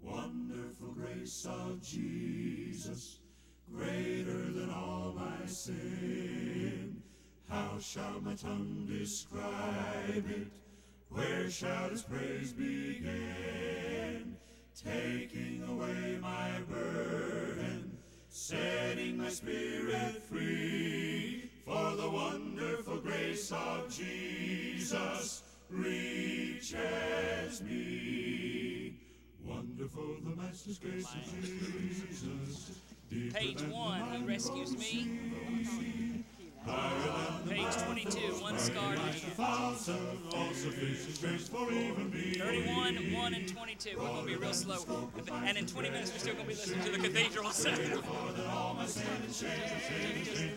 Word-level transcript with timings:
Wonderful 0.00 0.92
grace 0.94 1.44
of 1.46 1.82
Jesus, 1.82 3.18
greater 3.68 4.52
than 4.52 4.70
all 4.70 5.12
my 5.16 5.44
sin. 5.46 7.02
How 7.48 7.78
shall 7.80 8.20
my 8.20 8.34
tongue 8.34 8.86
describe 8.88 10.24
it? 10.30 10.46
Where 11.08 11.50
shall 11.50 11.86
its 11.86 12.02
praise 12.02 12.52
begin? 12.52 14.36
Taking 14.76 15.64
away 15.68 16.18
my 16.22 16.60
burden, 16.70 17.98
setting 18.28 19.18
my 19.18 19.30
spirit 19.30 20.22
free. 20.22 21.31
For 21.72 21.96
the 21.96 22.10
wonderful 22.10 22.98
grace 22.98 23.50
of 23.50 23.88
Jesus 23.88 25.42
reaches 25.70 27.62
me. 27.62 28.98
Wonderful 29.42 30.16
the 30.22 30.36
Master's 30.36 30.78
grace 30.78 31.06
of 31.06 31.40
Jesus. 31.40 32.72
Page 33.32 33.62
one, 33.62 34.02
he 34.12 34.22
rescues 34.24 34.76
me. 34.76 35.18
Page 36.64 37.76
22, 37.84 38.18
one 38.40 38.58
me. 42.12 42.34
31, 42.34 43.12
1, 43.12 43.34
and 43.34 43.48
22. 43.48 43.90
We're 43.98 44.06
going 44.06 44.20
to 44.20 44.26
be 44.26 44.36
real 44.36 44.52
slow. 44.52 45.10
And 45.44 45.58
in 45.58 45.66
20 45.66 45.90
minutes, 45.90 46.12
we're 46.12 46.18
still 46.18 46.34
going 46.34 46.46
to 46.46 46.52
be 46.52 46.54
listening 46.54 46.84
to 46.84 46.92
the 46.92 46.98
cathedral. 47.08 47.50
So. 47.62 47.70
Just 47.70 47.94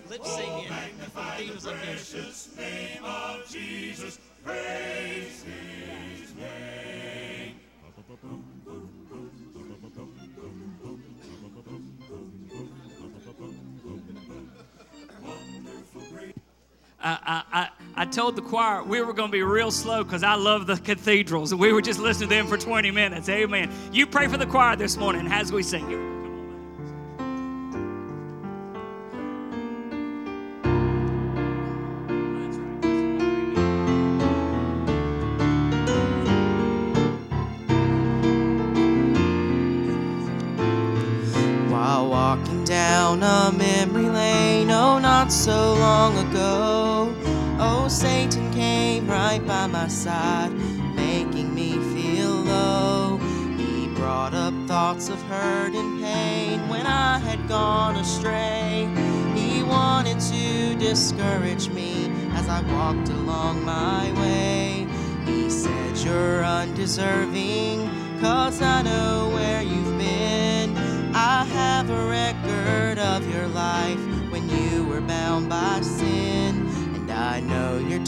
lip 0.09 0.25
singing. 0.25 0.67
The 0.67 1.05
cathedral's 1.05 1.67
up 1.67 1.75
here. 1.77 1.95
Precious 1.95 2.49
name 2.57 3.03
of 3.03 3.47
Jesus, 3.49 4.19
praise 4.43 5.43
His 5.43 6.35
name. 6.35 6.94
I, 17.05 17.43
I, 17.53 17.69
I, 18.01 18.05
told 18.05 18.35
the 18.35 18.41
choir 18.41 18.83
we 18.83 18.99
were 18.99 19.13
going 19.13 19.29
to 19.29 19.31
be 19.31 19.43
real 19.43 19.69
slow 19.69 20.03
because 20.03 20.23
I 20.23 20.33
love 20.33 20.65
the 20.65 20.77
cathedrals. 20.77 21.53
We 21.53 21.71
were 21.71 21.81
just 21.81 21.99
listening 21.99 22.29
to 22.29 22.35
them 22.35 22.47
for 22.47 22.57
20 22.57 22.89
minutes. 22.89 23.29
Amen. 23.29 23.71
You 23.91 24.07
pray 24.07 24.27
for 24.27 24.37
the 24.37 24.47
choir 24.47 24.75
this 24.75 24.97
morning 24.97 25.27
as 25.27 25.51
we 25.51 25.61
sing 25.61 25.91
it. 25.91 26.15
While 41.71 42.09
walking 42.09 42.63
down 42.63 43.21
a 43.21 43.51
memory 43.55 44.09
lane, 44.09 44.71
oh, 44.71 44.97
not 44.97 45.31
so 45.31 45.75
long 45.75 46.17
ago, 46.29 46.74
Satan 47.95 48.51
came 48.51 49.07
right 49.07 49.39
by 49.47 49.67
my 49.67 49.87
side, 49.87 50.51
making 50.95 51.55
me 51.55 51.71
feel 51.95 52.29
low. 52.29 53.17
He 53.55 53.87
brought 53.95 54.33
up 54.33 54.53
thoughts 54.67 55.07
of 55.07 55.21
hurt 55.23 55.73
and 55.73 56.03
pain 56.03 56.67
when 56.67 56.85
I 56.85 57.19
had 57.19 57.47
gone 57.47 57.95
astray. 57.95 58.89
He 59.33 59.63
wanted 59.63 60.19
to 60.19 60.75
discourage 60.75 61.69
me 61.69 62.11
as 62.33 62.49
I 62.49 62.59
walked 62.73 63.07
along 63.07 63.63
my 63.63 64.11
way. 64.19 64.85
He 65.25 65.49
said, 65.49 65.97
You're 65.99 66.43
undeserving, 66.43 67.89
cause 68.19 68.61
I 68.61 68.81
know 68.81 69.29
where 69.33 69.61
you've 69.61 69.97
been. 69.97 70.75
I 71.15 71.45
have 71.45 71.89
a 71.89 72.05
record 72.07 72.99
of 72.99 73.25
your 73.33 73.47
life 73.47 73.99
when 74.29 74.49
you 74.49 74.83
were 74.83 74.99
bound 74.99 75.47
by 75.47 75.79
sin. 75.79 76.44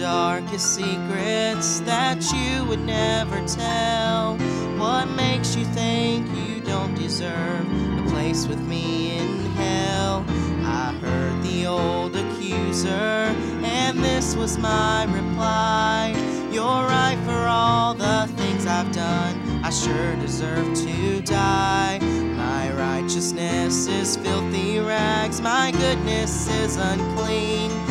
Darkest 0.07 0.75
secrets 0.75 1.81
that 1.81 2.19
you 2.31 2.63
would 2.63 2.79
never 2.79 3.45
tell. 3.45 4.38
What 4.78 5.09
makes 5.09 5.53
you 5.53 5.66
think 5.66 6.25
you 6.34 6.62
don't 6.62 6.95
deserve 6.95 7.66
a 8.00 8.09
place 8.09 8.47
with 8.47 8.62
me 8.62 9.17
in 9.17 9.28
hell? 9.62 10.23
I 10.63 10.94
heard 11.01 11.44
the 11.44 11.67
old 11.67 12.16
accuser, 12.16 13.35
and 13.66 14.00
this 14.00 14.34
was 14.34 14.57
my 14.57 15.03
reply. 15.19 16.16
You're 16.53 16.85
right 16.97 17.19
for 17.25 17.41
all 17.59 17.94
the 17.94 18.31
things 18.38 18.66
I've 18.66 18.94
done. 18.94 19.62
I 19.62 19.69
sure 19.72 20.16
deserve 20.16 20.73
to 20.85 21.22
die. 21.22 22.00
My 22.46 22.72
righteousness 22.72 23.88
is 23.88 24.16
filthy 24.16 24.79
rags, 24.79 25.41
my 25.41 25.72
goodness 25.72 26.47
is 26.47 26.78
unclean. 26.78 27.86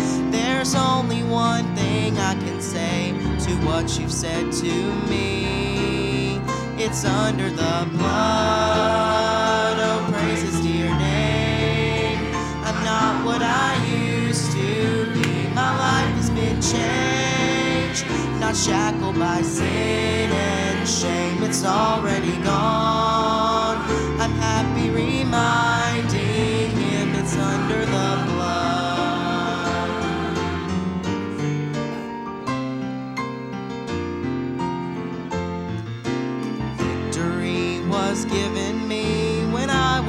There's 0.66 0.82
only 0.82 1.22
one 1.22 1.76
thing 1.76 2.18
I 2.18 2.34
can 2.34 2.60
say 2.60 3.12
to 3.12 3.52
what 3.64 4.00
you've 4.00 4.10
said 4.10 4.50
to 4.50 4.94
me. 5.08 6.40
It's 6.76 7.04
under 7.04 7.50
the 7.50 7.88
blood, 7.92 9.76
oh, 9.78 10.08
praise 10.10 10.42
his 10.42 10.60
dear 10.62 10.88
name. 10.98 12.18
I'm 12.64 12.82
not 12.84 13.24
what 13.24 13.42
I 13.42 13.76
used 13.86 14.50
to 14.56 15.04
be, 15.14 15.46
my 15.54 15.70
life 15.78 16.12
has 16.16 16.30
been 16.30 16.60
changed. 16.60 18.04
Not 18.40 18.56
shackled 18.56 19.20
by 19.20 19.42
sin 19.42 20.32
and 20.32 20.88
shame, 20.88 21.44
it's 21.44 21.64
already 21.64 22.36
gone. 22.42 23.76
I'm 24.18 24.32
happy 24.32 24.90
reminding 24.90 25.75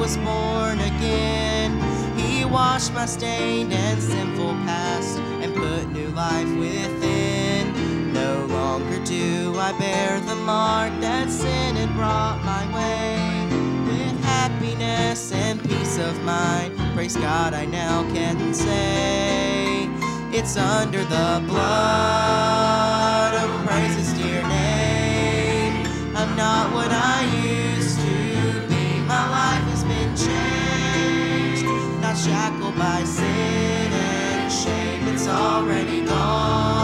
was 0.08 0.16
born 0.24 0.80
again. 0.80 1.70
He 2.16 2.42
washed 2.42 2.94
my 2.94 3.04
stained 3.04 3.74
and 3.74 4.02
sinful 4.02 4.54
past 4.64 5.18
and 5.42 5.54
put 5.54 5.86
new 5.90 6.08
life 6.08 6.48
within. 6.56 7.74
No 8.14 8.46
longer 8.46 9.04
do 9.04 9.54
I 9.58 9.72
bear 9.78 10.18
the 10.20 10.34
mark 10.34 10.98
that 11.02 11.28
sin 11.28 11.76
had 11.76 11.92
brought 11.94 12.42
my 12.42 12.64
way. 12.74 13.18
With 13.86 14.24
happiness 14.24 15.30
and 15.30 15.62
peace 15.68 15.98
of 15.98 16.18
mind, 16.22 16.74
praise 16.94 17.14
God, 17.16 17.52
I 17.52 17.66
now 17.66 18.02
can 18.14 18.54
say 18.54 19.90
it's 20.32 20.56
under 20.56 21.04
the 21.04 21.42
blood 21.46 23.34
of 23.34 23.50
His 23.94 24.10
dear 24.14 24.42
name. 24.48 25.86
I'm 26.16 26.34
not 26.34 26.72
what 26.72 26.90
I 26.90 27.24
used 27.42 27.47
shackled 32.28 32.76
by 32.76 33.02
sin 33.04 33.92
and 33.92 34.52
shame. 34.52 35.08
It's 35.08 35.26
already 35.26 36.04
gone. 36.04 36.77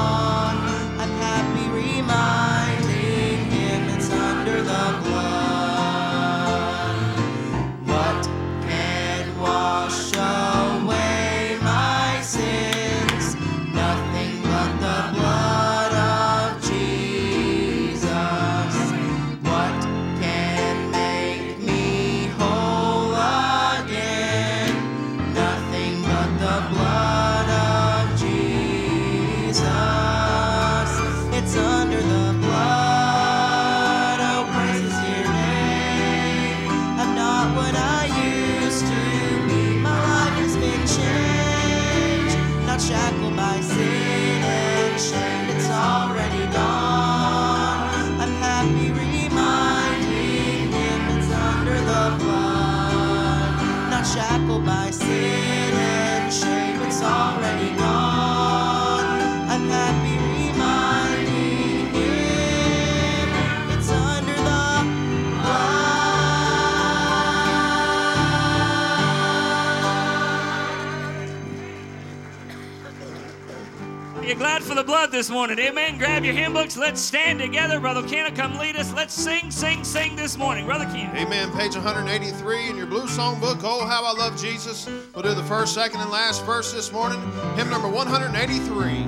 The 74.84 74.92
blood 74.92 75.10
this 75.10 75.30
morning. 75.30 75.58
Amen. 75.58 75.96
Grab 75.98 76.24
your 76.24 76.34
hymn 76.34 76.52
books. 76.52 76.76
Let's 76.76 77.00
stand 77.00 77.38
together. 77.38 77.80
Brother 77.80 78.06
Ken 78.06 78.34
come 78.34 78.58
lead 78.58 78.76
us. 78.76 78.92
Let's 78.92 79.14
sing, 79.14 79.50
sing, 79.50 79.82
sing 79.82 80.14
this 80.16 80.36
morning. 80.36 80.66
Brother 80.66 80.84
Ken. 80.84 81.16
Amen. 81.16 81.50
Page 81.52 81.74
183 81.74 82.68
in 82.68 82.76
your 82.76 82.86
blue 82.86 83.06
song 83.08 83.40
book. 83.40 83.58
Oh, 83.62 83.86
how 83.86 84.04
I 84.04 84.12
love 84.12 84.36
Jesus. 84.36 84.86
We'll 85.14 85.22
do 85.22 85.34
the 85.34 85.44
first, 85.44 85.74
second, 85.74 86.00
and 86.00 86.10
last 86.10 86.44
verse 86.44 86.72
this 86.72 86.92
morning. 86.92 87.20
Hymn 87.56 87.70
number 87.70 87.88
183. 87.88 89.06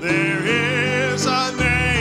There 0.00 1.12
is 1.14 1.26
a 1.26 1.56
name 1.56 1.97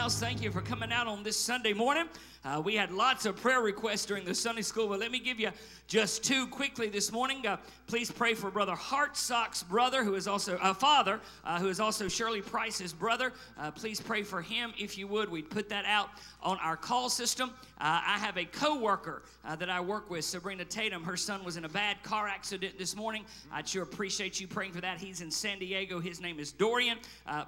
house. 0.00 0.18
Thank 0.18 0.40
you 0.40 0.50
for 0.50 0.62
coming 0.62 0.90
out 0.92 1.06
on 1.06 1.22
this 1.22 1.36
Sunday 1.36 1.74
morning. 1.74 2.06
Uh, 2.42 2.60
we 2.64 2.74
had 2.74 2.90
lots 2.90 3.26
of 3.26 3.36
prayer 3.36 3.60
requests 3.60 4.06
during 4.06 4.24
the 4.24 4.34
Sunday 4.34 4.62
school, 4.62 4.88
but 4.88 4.98
let 4.98 5.10
me 5.10 5.18
give 5.18 5.38
you 5.38 5.50
just 5.86 6.24
two 6.24 6.46
quickly 6.46 6.88
this 6.88 7.12
morning. 7.12 7.46
Uh, 7.46 7.58
please 7.86 8.10
pray 8.10 8.32
for 8.32 8.50
Brother 8.50 8.72
Hartsock's 8.72 9.62
brother, 9.62 10.02
who 10.02 10.14
is 10.14 10.26
also 10.26 10.56
a 10.56 10.70
uh, 10.70 10.74
father, 10.74 11.20
uh, 11.44 11.58
who 11.58 11.68
is 11.68 11.80
also 11.80 12.08
Shirley 12.08 12.40
Price's 12.40 12.94
brother. 12.94 13.34
Uh, 13.58 13.70
please 13.70 14.00
pray 14.00 14.22
for 14.22 14.40
him 14.40 14.72
if 14.78 14.96
you 14.96 15.06
would. 15.08 15.30
We'd 15.30 15.50
put 15.50 15.68
that 15.68 15.84
out 15.84 16.08
on 16.42 16.56
our 16.60 16.78
call 16.78 17.10
system. 17.10 17.50
Uh, 17.78 18.00
I 18.06 18.18
have 18.18 18.38
a 18.38 18.46
co-worker 18.46 19.22
that 19.58 19.68
I 19.68 19.80
work 19.80 20.08
with, 20.10 20.24
Sabrina 20.24 20.64
Tatum. 20.64 21.02
Her 21.02 21.16
son 21.16 21.44
was 21.44 21.56
in 21.56 21.64
a 21.64 21.68
bad 21.68 22.02
car 22.02 22.28
accident 22.28 22.78
this 22.78 22.94
morning. 22.94 23.24
I'd 23.52 23.68
sure 23.68 23.82
appreciate 23.82 24.40
you 24.40 24.46
praying 24.46 24.72
for 24.72 24.80
that. 24.80 24.98
He's 24.98 25.22
in 25.22 25.30
San 25.30 25.58
Diego. 25.58 25.98
His 25.98 26.20
name 26.20 26.38
is 26.38 26.52
Dorian. 26.52 26.98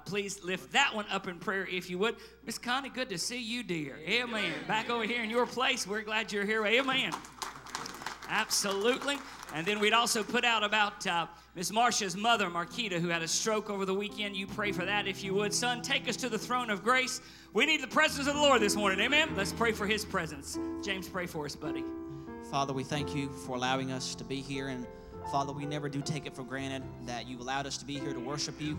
Please 0.05 0.43
lift 0.43 0.71
that 0.73 0.93
one 0.93 1.05
up 1.11 1.27
in 1.27 1.39
prayer 1.39 1.67
if 1.71 1.89
you 1.89 1.97
would. 1.99 2.15
Miss 2.45 2.57
Connie, 2.57 2.89
good 2.89 3.09
to 3.09 3.17
see 3.17 3.41
you, 3.41 3.63
dear. 3.63 3.97
Amen. 4.07 4.53
Back 4.67 4.82
over 4.89 5.03
here 5.03 5.23
in 5.23 5.29
your 5.29 5.45
place. 5.45 5.85
We're 5.85 6.01
glad 6.01 6.31
you're 6.31 6.45
here. 6.45 6.65
Amen. 6.65 7.11
Absolutely. 8.29 9.17
And 9.53 9.65
then 9.65 9.79
we'd 9.79 9.93
also 9.93 10.23
put 10.23 10.43
out 10.43 10.63
about 10.63 11.05
uh, 11.05 11.27
Miss 11.55 11.71
Marcia's 11.71 12.17
mother, 12.17 12.47
Marquita, 12.47 12.99
who 12.99 13.09
had 13.09 13.21
a 13.21 13.27
stroke 13.27 13.69
over 13.69 13.85
the 13.85 13.93
weekend. 13.93 14.35
You 14.35 14.47
pray 14.47 14.71
for 14.71 14.85
that 14.85 15.07
if 15.07 15.23
you 15.23 15.33
would. 15.35 15.53
Son, 15.53 15.81
take 15.81 16.09
us 16.09 16.15
to 16.17 16.29
the 16.29 16.39
throne 16.39 16.69
of 16.69 16.83
grace. 16.83 17.21
We 17.53 17.65
need 17.65 17.81
the 17.81 17.87
presence 17.87 18.27
of 18.27 18.33
the 18.33 18.41
Lord 18.41 18.61
this 18.61 18.75
morning. 18.75 18.99
Amen. 18.99 19.33
Let's 19.35 19.53
pray 19.53 19.71
for 19.71 19.85
his 19.85 20.03
presence. 20.03 20.57
James, 20.83 21.07
pray 21.07 21.27
for 21.27 21.45
us, 21.45 21.55
buddy. 21.55 21.83
Father, 22.49 22.73
we 22.73 22.83
thank 22.83 23.15
you 23.15 23.29
for 23.29 23.55
allowing 23.55 23.91
us 23.91 24.15
to 24.15 24.23
be 24.23 24.41
here. 24.41 24.69
And 24.69 24.87
Father, 25.31 25.53
we 25.53 25.65
never 25.65 25.89
do 25.89 26.01
take 26.01 26.25
it 26.25 26.35
for 26.35 26.43
granted 26.43 26.83
that 27.05 27.27
you've 27.27 27.41
allowed 27.41 27.67
us 27.67 27.77
to 27.77 27.85
be 27.85 27.99
here 27.99 28.13
to 28.13 28.19
worship 28.19 28.59
you. 28.59 28.77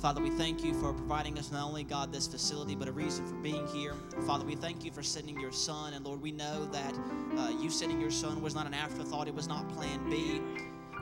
Father, 0.00 0.22
we 0.22 0.30
thank 0.30 0.64
you 0.64 0.72
for 0.72 0.94
providing 0.94 1.38
us 1.38 1.52
not 1.52 1.62
only, 1.62 1.84
God, 1.84 2.10
this 2.10 2.26
facility, 2.26 2.74
but 2.74 2.88
a 2.88 2.92
reason 2.92 3.26
for 3.26 3.34
being 3.34 3.66
here. 3.66 3.92
Father, 4.26 4.46
we 4.46 4.54
thank 4.54 4.82
you 4.82 4.90
for 4.90 5.02
sending 5.02 5.38
your 5.38 5.52
son. 5.52 5.92
And 5.92 6.06
Lord, 6.06 6.22
we 6.22 6.32
know 6.32 6.64
that 6.72 6.98
uh, 7.36 7.50
you 7.60 7.68
sending 7.68 8.00
your 8.00 8.10
son 8.10 8.40
was 8.40 8.54
not 8.54 8.66
an 8.66 8.72
afterthought, 8.72 9.28
it 9.28 9.34
was 9.34 9.46
not 9.46 9.68
plan 9.74 10.08
B. 10.08 10.40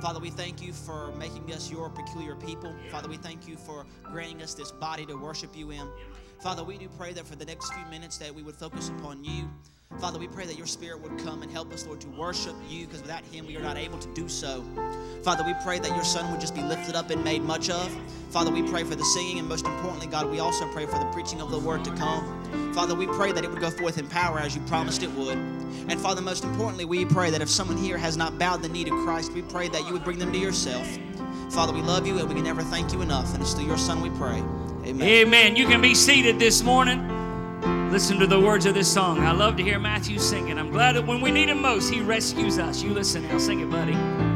Father, 0.03 0.19
we 0.19 0.31
thank 0.31 0.61
you 0.61 0.73
for 0.73 1.13
making 1.13 1.53
us 1.53 1.71
your 1.71 1.89
peculiar 1.91 2.35
people. 2.35 2.75
Father, 2.91 3.09
we 3.09 3.19
thank 3.19 3.47
you 3.47 3.57
for 3.57 3.87
granting 4.03 4.43
us 4.43 4.55
this 4.55 4.73
body 4.73 5.07
to 5.07 5.15
worship 5.15 5.57
you 5.57 5.71
in. 5.71 5.89
Father, 6.41 6.65
we 6.65 6.77
do 6.77 6.89
pray 6.99 7.13
that 7.13 7.25
for 7.25 7.37
the 7.37 7.45
next 7.45 7.73
few 7.73 7.87
minutes 7.87 8.19
that 8.19 8.35
we 8.35 8.43
would 8.43 8.57
focus 8.57 8.89
upon 8.89 9.23
you. 9.23 9.49
Father, 9.97 10.19
we 10.21 10.29
pray 10.29 10.47
that 10.47 10.57
your 10.57 10.67
spirit 10.67 11.01
would 11.01 11.19
come 11.19 11.43
and 11.43 11.51
help 11.51 11.73
us, 11.73 11.85
Lord, 11.85 12.01
to 12.03 12.09
worship 12.11 12.55
you 12.69 12.87
because 12.87 13.03
without 13.03 13.25
him 13.25 13.47
we 13.47 13.57
are 13.57 13.63
not 13.63 13.77
able 13.77 13.99
to 13.99 14.09
do 14.15 14.29
so. 14.29 14.63
Father, 15.25 15.43
we 15.43 15.55
pray 15.65 15.81
that 15.81 15.91
your 15.91 16.05
son 16.05 16.31
would 16.31 16.41
just 16.41 16.55
be 16.55 16.63
lifted 16.63 16.95
up 16.95 17.11
and 17.11 17.25
made 17.25 17.43
much 17.43 17.69
of. 17.69 17.91
Father, 18.31 18.53
we 18.53 18.63
pray 18.63 18.85
for 18.85 18.95
the 18.95 19.05
singing 19.05 19.41
and 19.41 19.49
most 19.49 19.67
importantly, 19.67 20.07
God, 20.07 20.31
we 20.31 20.39
also 20.39 20.71
pray 20.73 20.87
for 20.87 20.99
the 21.01 21.07
preaching 21.07 21.41
of 21.41 21.51
the 21.51 21.59
word 21.59 21.85
to 21.85 21.91
come. 21.97 22.73
Father, 22.75 22.95
we 22.95 23.07
pray 23.09 23.33
that 23.33 23.43
it 23.43 23.51
would 23.51 23.61
go 23.61 23.71
forth 23.71 23.99
in 23.99 24.07
power 24.07 24.39
as 24.39 24.55
you 24.55 24.63
promised 24.63 25.03
it 25.03 25.11
would. 25.13 25.37
And 25.37 25.99
Father, 25.99 26.21
most 26.21 26.45
importantly, 26.45 26.85
we 26.85 27.05
pray 27.05 27.31
that 27.31 27.43
if 27.43 27.49
someone 27.49 27.77
here 27.77 27.99
has 27.99 28.17
not 28.17 28.39
bowed 28.39 28.63
the 28.63 28.69
knee 28.69 28.85
to 28.85 29.05
Christ, 29.05 29.33
we 29.33 29.43
pray 29.43 29.69
that 29.69 29.85
you 29.85 29.95
would 29.95 30.05
bring 30.05 30.19
them 30.21 30.33
to 30.33 30.39
yourself. 30.39 30.87
Father, 31.51 31.73
we 31.73 31.83
love 31.83 32.07
you 32.07 32.19
and 32.19 32.29
we 32.29 32.37
can 32.37 32.45
never 32.45 32.63
thank 32.63 32.93
you 32.93 33.03
enough. 33.03 33.35
And 33.35 33.43
it's 33.43 33.55
through 33.55 33.67
your 33.67 33.79
son 33.79 34.01
we 34.01 34.11
pray. 34.11 34.45
Amen. 34.87 35.03
Amen. 35.03 35.57
You 35.57 35.67
can 35.67 35.81
be 35.81 35.95
seated 35.95 36.39
this 36.39 36.63
morning. 36.63 37.18
Listen 37.91 38.19
to 38.19 38.27
the 38.27 38.39
words 38.39 38.67
of 38.67 38.75
this 38.75 38.93
song. 38.93 39.19
I 39.21 39.33
love 39.33 39.57
to 39.57 39.63
hear 39.63 39.79
Matthew 39.79 40.19
singing. 40.19 40.59
I'm 40.59 40.71
glad 40.71 40.97
that 40.97 41.07
when 41.07 41.23
we 41.23 41.31
need 41.31 41.49
him 41.49 41.63
most, 41.63 41.91
he 41.91 42.03
rescues 42.03 42.59
us. 42.59 42.83
You 42.83 42.93
listen 42.93 43.27
now. 43.27 43.39
Sing 43.39 43.61
it, 43.61 43.71
buddy. 43.71 44.28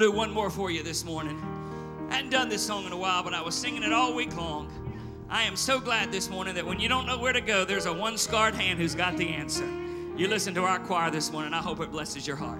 We'll 0.00 0.12
do 0.12 0.16
one 0.16 0.30
more 0.30 0.48
for 0.48 0.70
you 0.70 0.82
this 0.82 1.04
morning. 1.04 1.38
I 2.08 2.14
hadn't 2.14 2.30
done 2.30 2.48
this 2.48 2.66
song 2.66 2.86
in 2.86 2.92
a 2.92 2.96
while, 2.96 3.22
but 3.22 3.34
I 3.34 3.42
was 3.42 3.54
singing 3.54 3.82
it 3.82 3.92
all 3.92 4.14
week 4.14 4.34
long. 4.34 4.72
I 5.28 5.42
am 5.42 5.56
so 5.56 5.78
glad 5.78 6.10
this 6.10 6.30
morning 6.30 6.54
that 6.54 6.64
when 6.64 6.80
you 6.80 6.88
don't 6.88 7.04
know 7.04 7.18
where 7.18 7.34
to 7.34 7.40
go, 7.42 7.66
there's 7.66 7.84
a 7.84 7.92
one 7.92 8.16
scarred 8.16 8.54
hand 8.54 8.78
who's 8.78 8.94
got 8.94 9.18
the 9.18 9.28
answer. 9.28 9.68
You 10.16 10.26
listen 10.26 10.54
to 10.54 10.62
our 10.62 10.78
choir 10.78 11.10
this 11.10 11.30
morning. 11.30 11.52
I 11.52 11.58
hope 11.58 11.80
it 11.80 11.90
blesses 11.90 12.26
your 12.26 12.36
heart. 12.36 12.59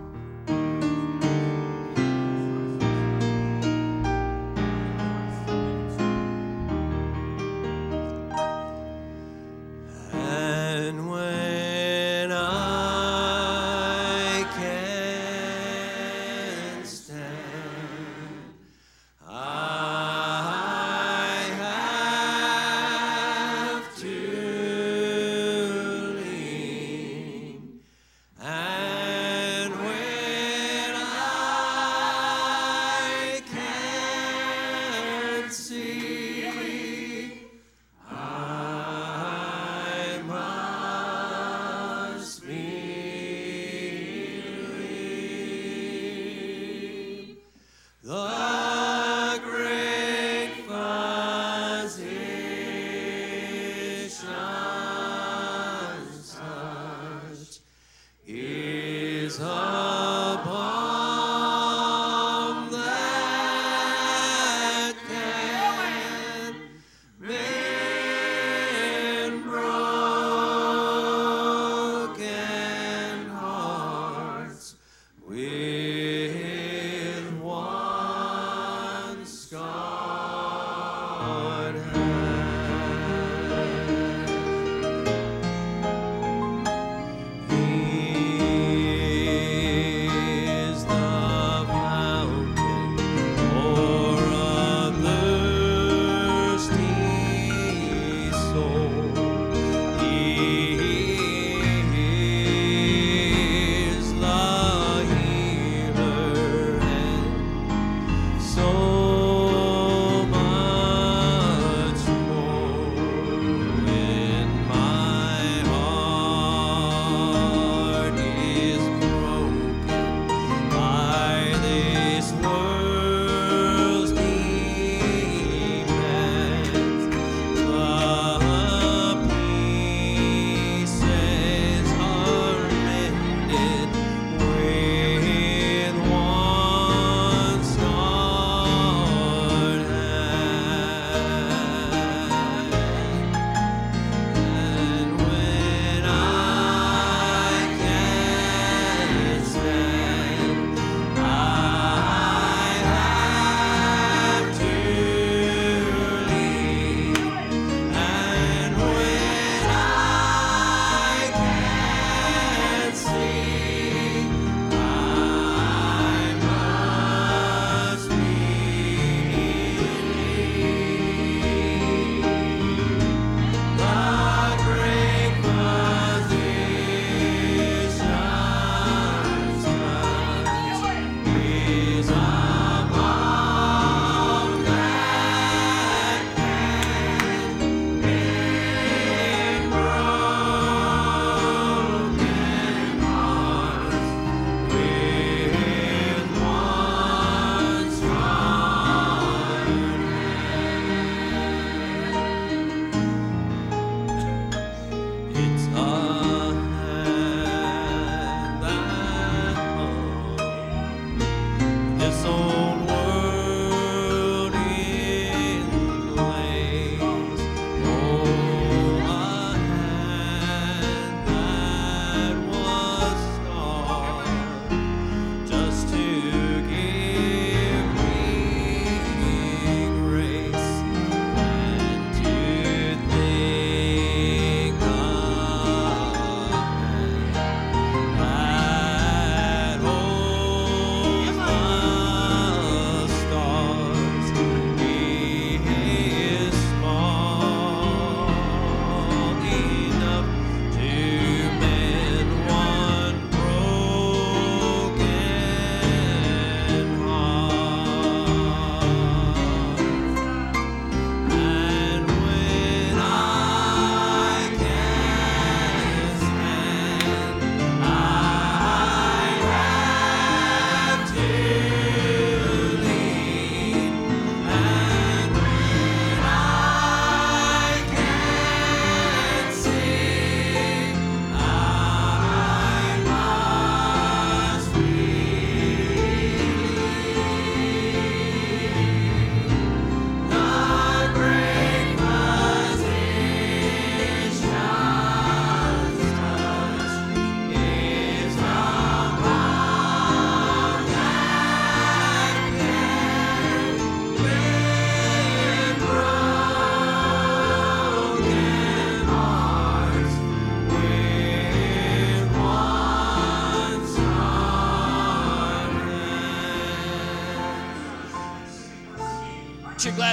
this 212.00 212.24
old 212.24 212.59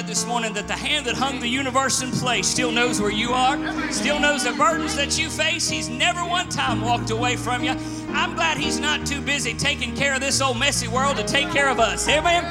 this 0.07 0.25
morning 0.25 0.53
that 0.53 0.69
the 0.69 0.73
hand 0.73 1.05
that 1.05 1.15
hung 1.15 1.39
the 1.41 1.47
universe 1.47 2.01
in 2.01 2.09
place 2.11 2.47
still 2.47 2.71
knows 2.71 3.01
where 3.01 3.11
you 3.11 3.33
are, 3.33 3.57
still 3.91 4.19
knows 4.19 4.45
the 4.45 4.53
burdens 4.53 4.95
that 4.95 5.19
you 5.19 5.29
face. 5.29 5.67
He's 5.67 5.89
never 5.89 6.23
one 6.23 6.47
time 6.47 6.79
walked 6.79 7.09
away 7.09 7.35
from 7.35 7.61
you. 7.61 7.75
I'm 8.09 8.33
glad 8.33 8.57
He's 8.57 8.79
not 8.79 9.05
too 9.05 9.19
busy 9.19 9.53
taking 9.53 9.93
care 9.95 10.15
of 10.15 10.21
this 10.21 10.39
old 10.39 10.57
messy 10.57 10.87
world 10.87 11.17
to 11.17 11.23
take 11.25 11.51
care 11.51 11.69
of 11.69 11.81
us. 11.81 12.07
Amen. 12.07 12.45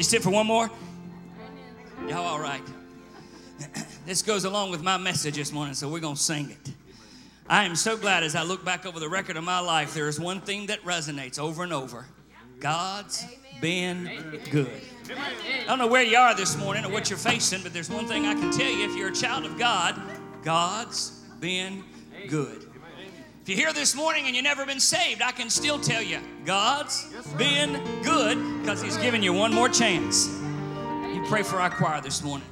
You 0.00 0.04
sit 0.04 0.22
for 0.22 0.30
one 0.30 0.46
more? 0.46 0.70
Y'all 2.08 2.26
all 2.26 2.40
right? 2.40 2.62
This 4.06 4.22
goes 4.22 4.46
along 4.46 4.70
with 4.70 4.82
my 4.82 4.96
message 4.96 5.36
this 5.36 5.52
morning, 5.52 5.74
so 5.74 5.86
we're 5.86 6.00
going 6.00 6.16
to 6.16 6.20
sing 6.20 6.50
it. 6.50 6.72
I 7.46 7.64
am 7.64 7.76
so 7.76 7.98
glad 7.98 8.22
as 8.22 8.34
I 8.34 8.42
look 8.42 8.64
back 8.64 8.86
over 8.86 8.98
the 8.98 9.10
record 9.10 9.36
of 9.36 9.44
my 9.44 9.60
life, 9.60 9.92
there 9.92 10.08
is 10.08 10.18
one 10.18 10.40
thing 10.40 10.68
that 10.68 10.82
resonates 10.84 11.38
over 11.38 11.62
and 11.62 11.72
over 11.72 12.06
God's 12.60 13.26
been 13.60 14.40
good. 14.50 14.80
I 15.10 15.64
don't 15.66 15.78
know 15.78 15.86
where 15.86 16.02
you 16.02 16.16
are 16.16 16.34
this 16.34 16.56
morning 16.56 16.86
or 16.86 16.90
what 16.90 17.10
you're 17.10 17.18
facing, 17.18 17.62
but 17.62 17.74
there's 17.74 17.90
one 17.90 18.06
thing 18.06 18.24
I 18.24 18.32
can 18.32 18.50
tell 18.50 18.70
you 18.70 18.88
if 18.90 18.96
you're 18.96 19.10
a 19.10 19.14
child 19.14 19.44
of 19.44 19.58
God, 19.58 20.00
God's 20.42 21.10
been 21.40 21.84
good. 22.26 22.69
You're 23.50 23.58
here 23.58 23.72
this 23.72 23.96
morning 23.96 24.26
and 24.26 24.36
you've 24.36 24.44
never 24.44 24.64
been 24.64 24.78
saved, 24.78 25.22
I 25.22 25.32
can 25.32 25.50
still 25.50 25.80
tell 25.80 26.00
you 26.00 26.20
God's 26.44 27.06
been 27.36 27.82
good 28.04 28.38
because 28.60 28.80
He's 28.80 28.96
given 28.98 29.24
you 29.24 29.32
one 29.32 29.52
more 29.52 29.68
chance. 29.68 30.28
You 31.12 31.20
pray 31.26 31.42
for 31.42 31.56
our 31.56 31.68
choir 31.68 32.00
this 32.00 32.22
morning. 32.22 32.46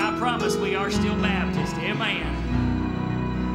I 0.00 0.16
promise 0.18 0.56
we 0.56 0.74
are 0.74 0.90
still 0.90 1.14
Baptist. 1.16 1.76
Amen. 1.76 2.22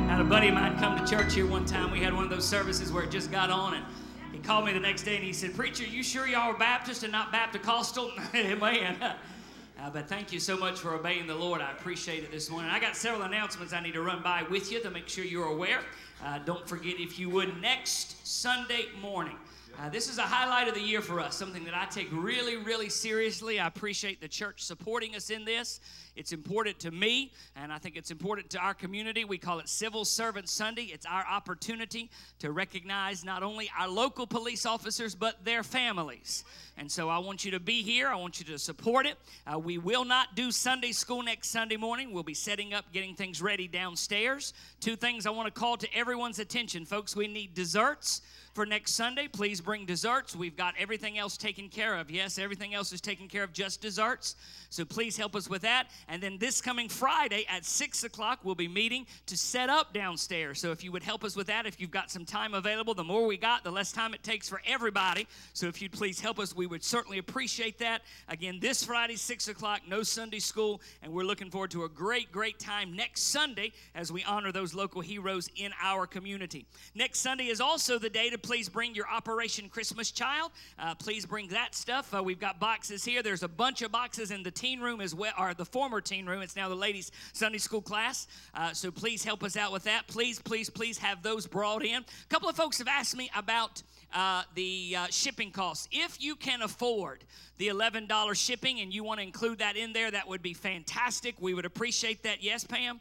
Had 0.07 0.21
a 0.21 0.23
buddy 0.23 0.49
of 0.49 0.53
mine 0.53 0.77
come 0.77 0.95
to 0.95 1.05
church 1.05 1.33
here 1.33 1.47
one 1.47 1.65
time. 1.65 1.91
We 1.91 1.99
had 1.99 2.13
one 2.13 2.23
of 2.23 2.29
those 2.29 2.47
services 2.47 2.91
where 2.91 3.03
it 3.03 3.09
just 3.09 3.31
got 3.31 3.49
on, 3.49 3.73
and 3.73 3.83
he 4.31 4.37
called 4.37 4.63
me 4.65 4.71
the 4.71 4.79
next 4.79 5.03
day 5.03 5.15
and 5.15 5.23
he 5.25 5.33
said, 5.33 5.55
Preacher, 5.55 5.85
you 5.85 6.03
sure 6.03 6.27
y'all 6.27 6.53
are 6.53 6.57
Baptist 6.57 7.01
and 7.01 7.11
not 7.11 7.31
Baptist-costal? 7.31 8.11
Amen. 8.35 8.95
Uh, 9.01 9.89
but 9.91 10.07
thank 10.07 10.31
you 10.31 10.39
so 10.39 10.55
much 10.55 10.79
for 10.79 10.93
obeying 10.93 11.25
the 11.25 11.33
Lord. 11.33 11.61
I 11.61 11.71
appreciate 11.71 12.23
it 12.23 12.31
this 12.31 12.51
morning. 12.51 12.69
I 12.69 12.79
got 12.79 12.95
several 12.95 13.23
announcements 13.23 13.73
I 13.73 13.81
need 13.81 13.93
to 13.93 14.03
run 14.03 14.21
by 14.21 14.43
with 14.43 14.71
you 14.71 14.79
to 14.81 14.91
make 14.91 15.09
sure 15.09 15.25
you're 15.25 15.47
aware. 15.47 15.79
Uh, 16.23 16.37
don't 16.45 16.69
forget, 16.69 16.99
if 16.99 17.17
you 17.17 17.27
would, 17.31 17.59
next 17.59 18.25
Sunday 18.25 18.85
morning. 19.01 19.37
Uh, 19.77 19.89
this 19.89 20.09
is 20.09 20.17
a 20.17 20.21
highlight 20.21 20.69
of 20.69 20.73
the 20.73 20.79
year 20.81 21.01
for 21.01 21.19
us, 21.19 21.35
something 21.35 21.65
that 21.65 21.73
I 21.73 21.85
take 21.85 22.07
really, 22.11 22.55
really 22.55 22.87
seriously. 22.87 23.59
I 23.59 23.67
appreciate 23.67 24.21
the 24.21 24.27
church 24.27 24.63
supporting 24.63 25.15
us 25.15 25.29
in 25.29 25.43
this. 25.43 25.81
It's 26.15 26.31
important 26.31 26.79
to 26.79 26.91
me, 26.91 27.33
and 27.57 27.73
I 27.73 27.77
think 27.77 27.97
it's 27.97 28.09
important 28.09 28.49
to 28.51 28.59
our 28.59 28.73
community. 28.73 29.25
We 29.25 29.37
call 29.37 29.59
it 29.59 29.67
Civil 29.67 30.05
Servant 30.05 30.47
Sunday. 30.47 30.83
It's 30.93 31.05
our 31.05 31.25
opportunity 31.29 32.09
to 32.39 32.53
recognize 32.53 33.25
not 33.25 33.43
only 33.43 33.69
our 33.77 33.89
local 33.89 34.25
police 34.25 34.65
officers, 34.65 35.13
but 35.13 35.43
their 35.43 35.61
families. 35.61 36.45
And 36.77 36.89
so 36.89 37.09
I 37.09 37.17
want 37.17 37.43
you 37.43 37.51
to 37.51 37.59
be 37.59 37.81
here. 37.81 38.07
I 38.07 38.15
want 38.15 38.39
you 38.39 38.45
to 38.45 38.57
support 38.57 39.05
it. 39.05 39.17
Uh, 39.45 39.59
we 39.59 39.77
will 39.77 40.05
not 40.05 40.35
do 40.35 40.51
Sunday 40.51 40.93
school 40.93 41.21
next 41.21 41.49
Sunday 41.49 41.77
morning. 41.77 42.13
We'll 42.13 42.23
be 42.23 42.33
setting 42.33 42.73
up, 42.73 42.93
getting 42.93 43.13
things 43.13 43.41
ready 43.41 43.67
downstairs. 43.67 44.53
Two 44.79 44.95
things 44.95 45.25
I 45.25 45.31
want 45.31 45.53
to 45.53 45.59
call 45.59 45.75
to 45.77 45.93
everyone's 45.93 46.39
attention, 46.39 46.85
folks. 46.85 47.13
We 47.13 47.27
need 47.27 47.53
desserts 47.53 48.21
for 48.55 48.65
next 48.65 48.93
Sunday. 48.93 49.27
Please 49.27 49.59
bring 49.59 49.85
desserts. 49.85 50.33
We've 50.33 50.55
got 50.55 50.75
everything 50.79 51.17
else 51.17 51.35
taken 51.35 51.67
care 51.67 51.97
of. 51.97 52.09
Yes, 52.09 52.39
everything 52.39 52.73
else 52.73 52.93
is 52.93 53.01
taken 53.01 53.27
care 53.27 53.43
of, 53.43 53.51
just 53.51 53.81
desserts. 53.81 54.37
So 54.69 54.85
please 54.85 55.17
help 55.17 55.35
us 55.35 55.49
with 55.49 55.61
that. 55.63 55.87
And 56.07 56.23
then 56.23 56.37
this 56.37 56.61
coming 56.61 56.87
Friday 56.87 57.45
at 57.49 57.65
6 57.65 58.05
o'clock, 58.05 58.39
we'll 58.43 58.55
be 58.55 58.69
meeting 58.69 59.05
to 59.25 59.37
set 59.37 59.69
up 59.69 59.93
downstairs. 59.93 60.59
So 60.59 60.71
if 60.71 60.85
you 60.85 60.91
would 60.93 61.03
help 61.03 61.25
us 61.25 61.35
with 61.35 61.47
that, 61.47 61.65
if 61.65 61.81
you've 61.81 61.91
got 61.91 62.09
some 62.09 62.23
time 62.23 62.53
available, 62.53 62.93
the 62.93 63.03
more 63.03 63.27
we 63.27 63.35
got, 63.35 63.65
the 63.65 63.71
less 63.71 63.91
time 63.91 64.13
it 64.13 64.23
takes 64.23 64.47
for 64.47 64.61
everybody. 64.65 65.27
So 65.53 65.67
if 65.67 65.81
you'd 65.81 65.91
please 65.91 66.21
help 66.21 66.39
us, 66.39 66.55
we 66.55 66.65
would 66.65 66.83
certainly 66.83 67.17
appreciate 67.17 67.77
that. 67.79 68.03
Again, 68.29 68.59
this 68.61 68.85
Friday, 68.85 69.17
6 69.17 69.49
o'clock, 69.49 69.81
no 69.85 70.01
Sunday 70.01 70.39
school. 70.39 70.81
And 71.03 71.11
we're 71.11 71.23
looking 71.23 71.51
forward 71.51 71.71
to 71.71 71.83
a 71.83 71.89
great, 71.89 72.31
great 72.31 72.57
time 72.57 72.95
next 72.95 73.23
Sunday 73.23 73.73
as 73.93 74.13
we 74.13 74.23
honor 74.23 74.53
those 74.53 74.73
local 74.73 75.01
heroes 75.01 75.49
in 75.57 75.73
our 75.83 76.07
community. 76.07 76.65
Next 76.95 77.19
Sunday 77.19 77.47
is 77.47 77.59
also 77.59 77.99
the 77.99 78.09
day 78.09 78.29
to 78.29 78.44
please 78.45 78.69
bring 78.69 78.93
your 78.93 79.07
Operation 79.09 79.67
Christmas 79.69 80.11
Child. 80.11 80.51
Uh, 80.77 80.93
please 80.93 81.25
bring 81.25 81.47
that 81.47 81.73
stuff. 81.73 82.13
Uh, 82.13 82.21
we've 82.21 82.39
got 82.39 82.59
boxes 82.59 83.03
here. 83.03 83.23
There's 83.23 83.41
a 83.41 83.47
bunch 83.47 83.81
of 83.81 83.91
boxes 83.91 84.29
in 84.29 84.43
the 84.43 84.51
teen 84.51 84.81
room 84.81 85.01
as 85.01 85.15
well, 85.15 85.33
or 85.39 85.55
the 85.55 85.65
former 85.65 85.99
teen 85.99 86.27
room. 86.27 86.43
It's 86.43 86.55
now 86.55 86.69
the 86.69 86.75
ladies' 86.75 87.11
Sunday 87.33 87.57
school 87.57 87.81
class. 87.81 88.27
Uh, 88.53 88.71
so 88.71 88.91
please 88.91 89.23
help 89.23 89.43
us 89.43 89.57
out 89.57 89.71
with 89.71 89.83
that. 89.85 90.05
Please, 90.05 90.39
please, 90.39 90.69
please 90.69 90.99
have 90.99 91.23
those 91.23 91.47
brought 91.47 91.83
in. 91.83 92.03
A 92.03 92.27
couple 92.29 92.47
of 92.47 92.55
folks 92.55 92.77
have 92.77 92.87
asked 92.87 93.17
me 93.17 93.31
about 93.35 93.81
uh, 94.13 94.43
the 94.53 94.95
uh, 94.95 95.07
shipping 95.09 95.49
costs. 95.49 95.87
If 95.91 96.21
you 96.21 96.35
can 96.35 96.61
afford 96.61 97.23
the 97.57 97.69
$11 97.69 98.35
shipping 98.35 98.79
and 98.79 98.93
you 98.93 99.03
want 99.03 99.21
to 99.21 99.23
include 99.25 99.57
that 99.57 99.75
in 99.75 99.91
there, 99.91 100.11
that 100.11 100.27
would 100.27 100.43
be 100.43 100.53
fantastic. 100.53 101.33
We 101.39 101.55
would 101.55 101.65
appreciate 101.65 102.21
that. 102.23 102.43
Yes, 102.43 102.63
Pam? 102.63 102.99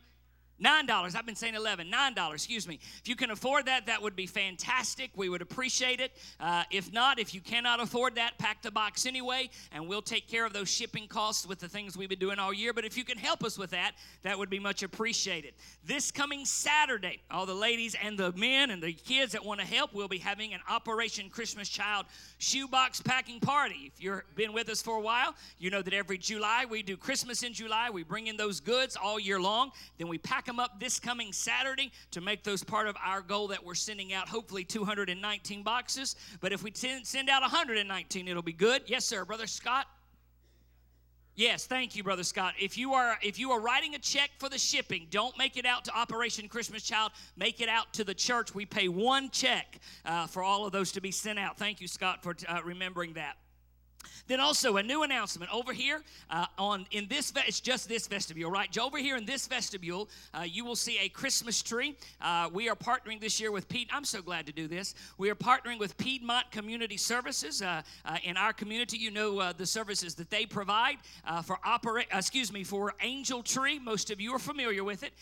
Nine 0.58 0.86
dollars. 0.86 1.14
I've 1.14 1.26
been 1.26 1.34
saying 1.34 1.54
eleven. 1.54 1.90
Nine 1.90 2.14
dollars. 2.14 2.42
Excuse 2.42 2.68
me. 2.68 2.78
If 3.00 3.08
you 3.08 3.16
can 3.16 3.30
afford 3.30 3.66
that, 3.66 3.86
that 3.86 4.00
would 4.00 4.14
be 4.14 4.26
fantastic. 4.26 5.10
We 5.16 5.28
would 5.28 5.42
appreciate 5.42 6.00
it. 6.00 6.12
Uh, 6.38 6.62
if 6.70 6.92
not, 6.92 7.18
if 7.18 7.34
you 7.34 7.40
cannot 7.40 7.80
afford 7.80 8.14
that, 8.14 8.38
pack 8.38 8.62
the 8.62 8.70
box 8.70 9.04
anyway, 9.04 9.50
and 9.72 9.88
we'll 9.88 10.00
take 10.02 10.28
care 10.28 10.46
of 10.46 10.52
those 10.52 10.70
shipping 10.70 11.08
costs 11.08 11.46
with 11.46 11.58
the 11.58 11.68
things 11.68 11.96
we've 11.96 12.08
been 12.08 12.18
doing 12.18 12.38
all 12.38 12.52
year. 12.52 12.72
But 12.72 12.84
if 12.84 12.96
you 12.96 13.04
can 13.04 13.18
help 13.18 13.42
us 13.42 13.58
with 13.58 13.70
that, 13.70 13.92
that 14.22 14.38
would 14.38 14.48
be 14.48 14.60
much 14.60 14.82
appreciated. 14.82 15.54
This 15.84 16.10
coming 16.10 16.44
Saturday, 16.44 17.20
all 17.30 17.46
the 17.46 17.54
ladies 17.54 17.96
and 18.00 18.16
the 18.16 18.32
men 18.32 18.70
and 18.70 18.82
the 18.82 18.92
kids 18.92 19.32
that 19.32 19.44
want 19.44 19.60
to 19.60 19.66
help, 19.66 19.92
we'll 19.92 20.08
be 20.08 20.18
having 20.18 20.54
an 20.54 20.60
Operation 20.68 21.30
Christmas 21.30 21.68
Child 21.68 22.06
shoebox 22.38 23.00
packing 23.00 23.40
party. 23.40 23.90
If 23.92 24.02
you've 24.02 24.22
been 24.36 24.52
with 24.52 24.68
us 24.68 24.80
for 24.80 24.98
a 24.98 25.00
while, 25.00 25.34
you 25.58 25.70
know 25.70 25.82
that 25.82 25.94
every 25.94 26.18
July 26.18 26.64
we 26.70 26.82
do 26.82 26.96
Christmas 26.96 27.42
in 27.42 27.52
July. 27.52 27.90
We 27.90 28.04
bring 28.04 28.28
in 28.28 28.36
those 28.36 28.60
goods 28.60 28.96
all 28.96 29.18
year 29.18 29.40
long. 29.40 29.72
Then 29.98 30.08
we 30.08 30.18
pack 30.18 30.43
them 30.44 30.60
up 30.60 30.80
this 30.80 30.98
coming 31.00 31.32
Saturday 31.32 31.92
to 32.12 32.20
make 32.20 32.44
those 32.44 32.62
part 32.62 32.86
of 32.86 32.96
our 33.04 33.20
goal 33.20 33.48
that 33.48 33.64
we're 33.64 33.74
sending 33.74 34.12
out 34.12 34.28
hopefully 34.28 34.64
219 34.64 35.62
boxes. 35.62 36.16
But 36.40 36.52
if 36.52 36.62
we 36.62 36.72
send 36.74 37.06
send 37.06 37.28
out 37.28 37.42
119, 37.42 38.28
it'll 38.28 38.42
be 38.42 38.52
good. 38.52 38.82
Yes, 38.86 39.04
sir, 39.04 39.24
Brother 39.24 39.46
Scott. 39.46 39.86
Yes, 41.36 41.66
thank 41.66 41.96
you, 41.96 42.04
Brother 42.04 42.22
Scott. 42.22 42.54
If 42.60 42.78
you 42.78 42.94
are 42.94 43.18
if 43.20 43.40
you 43.40 43.50
are 43.50 43.60
writing 43.60 43.96
a 43.96 43.98
check 43.98 44.30
for 44.38 44.48
the 44.48 44.58
shipping, 44.58 45.08
don't 45.10 45.36
make 45.36 45.56
it 45.56 45.66
out 45.66 45.84
to 45.86 45.96
Operation 45.96 46.48
Christmas 46.48 46.84
Child. 46.84 47.10
Make 47.36 47.60
it 47.60 47.68
out 47.68 47.92
to 47.94 48.04
the 48.04 48.14
church. 48.14 48.54
We 48.54 48.66
pay 48.66 48.86
one 48.86 49.30
check 49.30 49.80
uh, 50.04 50.28
for 50.28 50.44
all 50.44 50.64
of 50.64 50.70
those 50.70 50.92
to 50.92 51.00
be 51.00 51.10
sent 51.10 51.40
out. 51.40 51.58
Thank 51.58 51.80
you, 51.80 51.88
Scott, 51.88 52.22
for 52.22 52.36
uh, 52.48 52.60
remembering 52.64 53.14
that. 53.14 53.36
Then 54.26 54.40
also 54.40 54.78
a 54.78 54.82
new 54.82 55.02
announcement 55.02 55.52
over 55.54 55.72
here 55.72 56.02
uh, 56.30 56.46
on 56.56 56.86
in 56.90 57.06
this 57.08 57.30
ve- 57.30 57.42
it's 57.46 57.60
just 57.60 57.88
this 57.88 58.06
vestibule, 58.06 58.50
right? 58.50 58.76
Over 58.78 58.96
here 58.96 59.16
in 59.16 59.26
this 59.26 59.46
vestibule, 59.46 60.08
uh, 60.32 60.42
you 60.42 60.64
will 60.64 60.76
see 60.76 60.98
a 60.98 61.10
Christmas 61.10 61.62
tree. 61.62 61.94
Uh, 62.22 62.48
we 62.52 62.70
are 62.70 62.74
partnering 62.74 63.20
this 63.20 63.38
year 63.38 63.52
with 63.52 63.68
Pete. 63.68 63.88
I'm 63.92 64.04
so 64.04 64.22
glad 64.22 64.46
to 64.46 64.52
do 64.52 64.66
this. 64.66 64.94
We 65.18 65.28
are 65.28 65.34
partnering 65.34 65.78
with 65.78 65.96
Piedmont 65.98 66.50
Community 66.50 66.96
Services 66.96 67.60
uh, 67.60 67.82
uh, 68.06 68.16
in 68.24 68.38
our 68.38 68.54
community. 68.54 68.96
You 68.96 69.10
know 69.10 69.40
uh, 69.40 69.52
the 69.52 69.66
services 69.66 70.14
that 70.14 70.30
they 70.30 70.46
provide 70.46 70.96
for 71.44 71.58
operate. 71.64 72.06
excuse 72.12 72.52
me 72.52 72.64
for 72.64 72.94
Angel 73.02 73.42
Tree. 73.42 73.78
Most 73.78 74.10
of 74.10 74.20
you 74.20 74.34
are 74.34 74.38
familiar 74.38 74.84
with 74.84 75.02
it. 75.02 75.12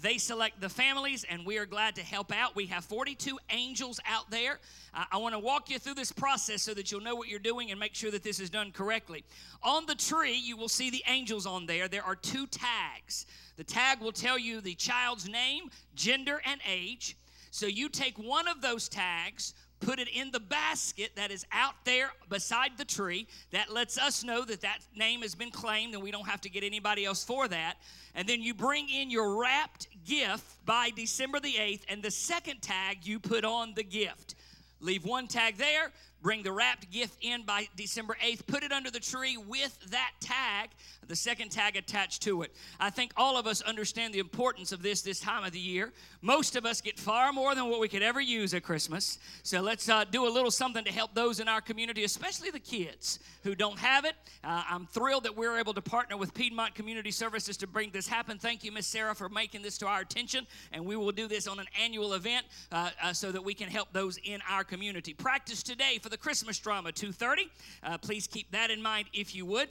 They 0.00 0.18
select 0.18 0.60
the 0.60 0.68
families, 0.68 1.24
and 1.28 1.44
we 1.44 1.58
are 1.58 1.66
glad 1.66 1.96
to 1.96 2.02
help 2.02 2.32
out. 2.32 2.54
We 2.54 2.66
have 2.66 2.84
42 2.84 3.38
angels 3.50 3.98
out 4.06 4.30
there. 4.30 4.60
I 4.94 5.16
want 5.16 5.34
to 5.34 5.38
walk 5.38 5.70
you 5.70 5.78
through 5.78 5.94
this 5.94 6.12
process 6.12 6.62
so 6.62 6.74
that 6.74 6.90
you'll 6.90 7.00
know 7.00 7.14
what 7.14 7.28
you're 7.28 7.38
doing 7.38 7.70
and 7.70 7.80
make 7.80 7.94
sure 7.94 8.10
that 8.10 8.22
this 8.28 8.40
is 8.40 8.50
done 8.50 8.70
correctly. 8.72 9.24
On 9.62 9.86
the 9.86 9.94
tree, 9.94 10.36
you 10.36 10.54
will 10.54 10.68
see 10.68 10.90
the 10.90 11.02
angels 11.06 11.46
on 11.46 11.64
there. 11.64 11.88
There 11.88 12.04
are 12.04 12.14
two 12.14 12.46
tags. 12.46 13.24
The 13.56 13.64
tag 13.64 14.00
will 14.00 14.12
tell 14.12 14.38
you 14.38 14.60
the 14.60 14.74
child's 14.74 15.26
name, 15.26 15.70
gender, 15.94 16.42
and 16.44 16.60
age. 16.70 17.16
So 17.50 17.66
you 17.66 17.88
take 17.88 18.18
one 18.18 18.46
of 18.46 18.60
those 18.60 18.86
tags, 18.86 19.54
put 19.80 19.98
it 19.98 20.08
in 20.08 20.30
the 20.30 20.40
basket 20.40 21.12
that 21.16 21.30
is 21.30 21.46
out 21.52 21.72
there 21.86 22.10
beside 22.28 22.76
the 22.76 22.84
tree. 22.84 23.26
That 23.50 23.72
lets 23.72 23.96
us 23.96 24.22
know 24.22 24.44
that 24.44 24.60
that 24.60 24.80
name 24.94 25.22
has 25.22 25.34
been 25.34 25.50
claimed 25.50 25.94
and 25.94 26.02
we 26.02 26.10
don't 26.10 26.28
have 26.28 26.42
to 26.42 26.50
get 26.50 26.62
anybody 26.62 27.06
else 27.06 27.24
for 27.24 27.48
that. 27.48 27.76
And 28.14 28.28
then 28.28 28.42
you 28.42 28.52
bring 28.52 28.90
in 28.90 29.10
your 29.10 29.40
wrapped 29.40 29.88
gift 30.04 30.44
by 30.66 30.90
December 30.94 31.40
the 31.40 31.54
8th, 31.54 31.84
and 31.88 32.02
the 32.02 32.10
second 32.10 32.60
tag 32.60 33.06
you 33.06 33.18
put 33.20 33.46
on 33.46 33.72
the 33.74 33.84
gift. 33.84 34.34
Leave 34.80 35.04
one 35.04 35.26
tag 35.26 35.56
there, 35.56 35.92
bring 36.22 36.42
the 36.42 36.52
wrapped 36.52 36.90
gift 36.90 37.16
in 37.20 37.42
by 37.44 37.68
December 37.76 38.16
8th, 38.22 38.46
put 38.46 38.62
it 38.62 38.72
under 38.72 38.90
the 38.90 39.00
tree 39.00 39.36
with 39.36 39.78
that 39.90 40.12
tag, 40.20 40.70
the 41.06 41.16
second 41.16 41.50
tag 41.50 41.76
attached 41.76 42.22
to 42.22 42.42
it. 42.42 42.54
I 42.78 42.90
think 42.90 43.12
all 43.16 43.36
of 43.36 43.46
us 43.46 43.62
understand 43.62 44.12
the 44.12 44.18
importance 44.18 44.72
of 44.72 44.82
this 44.82 45.02
this 45.02 45.20
time 45.20 45.44
of 45.44 45.52
the 45.52 45.58
year. 45.58 45.92
Most 46.20 46.56
of 46.56 46.66
us 46.66 46.80
get 46.80 46.98
far 46.98 47.32
more 47.32 47.54
than 47.54 47.70
what 47.70 47.80
we 47.80 47.88
could 47.88 48.02
ever 48.02 48.20
use 48.20 48.52
at 48.54 48.62
Christmas. 48.62 49.18
So 49.42 49.60
let's 49.60 49.88
uh, 49.88 50.04
do 50.04 50.26
a 50.26 50.30
little 50.30 50.50
something 50.50 50.84
to 50.84 50.92
help 50.92 51.14
those 51.14 51.40
in 51.40 51.48
our 51.48 51.60
community, 51.60 52.04
especially 52.04 52.50
the 52.50 52.60
kids 52.60 53.20
who 53.42 53.54
don't 53.54 53.78
have 53.78 54.04
it. 54.04 54.14
Uh, 54.44 54.62
I'm 54.68 54.86
thrilled 54.86 55.24
that 55.24 55.36
we're 55.36 55.58
able 55.58 55.74
to 55.74 55.80
partner 55.80 56.16
with 56.16 56.34
Piedmont 56.34 56.74
Community 56.74 57.10
Services 57.10 57.56
to 57.58 57.66
bring 57.66 57.90
this 57.90 58.06
happen. 58.06 58.38
Thank 58.38 58.64
you, 58.64 58.72
Miss 58.72 58.86
Sarah, 58.86 59.14
for 59.14 59.28
making 59.28 59.62
this 59.62 59.78
to 59.78 59.86
our 59.86 60.00
attention. 60.00 60.46
And 60.72 60.84
we 60.84 60.96
will 60.96 61.12
do 61.12 61.28
this 61.28 61.46
on 61.46 61.58
an 61.58 61.66
annual 61.80 62.14
event 62.14 62.46
uh, 62.72 62.90
uh, 63.02 63.12
so 63.12 63.32
that 63.32 63.42
we 63.42 63.54
can 63.54 63.68
help 63.68 63.92
those 63.92 64.18
in 64.24 64.40
our 64.48 64.64
community. 64.64 65.14
Practice 65.14 65.62
today 65.62 65.98
for 66.02 66.07
the 66.08 66.18
Christmas 66.18 66.58
drama, 66.58 66.92
2:30. 66.92 67.50
Uh, 67.82 67.98
please 67.98 68.26
keep 68.26 68.50
that 68.52 68.70
in 68.70 68.82
mind 68.82 69.08
if 69.12 69.34
you 69.34 69.46
would. 69.46 69.68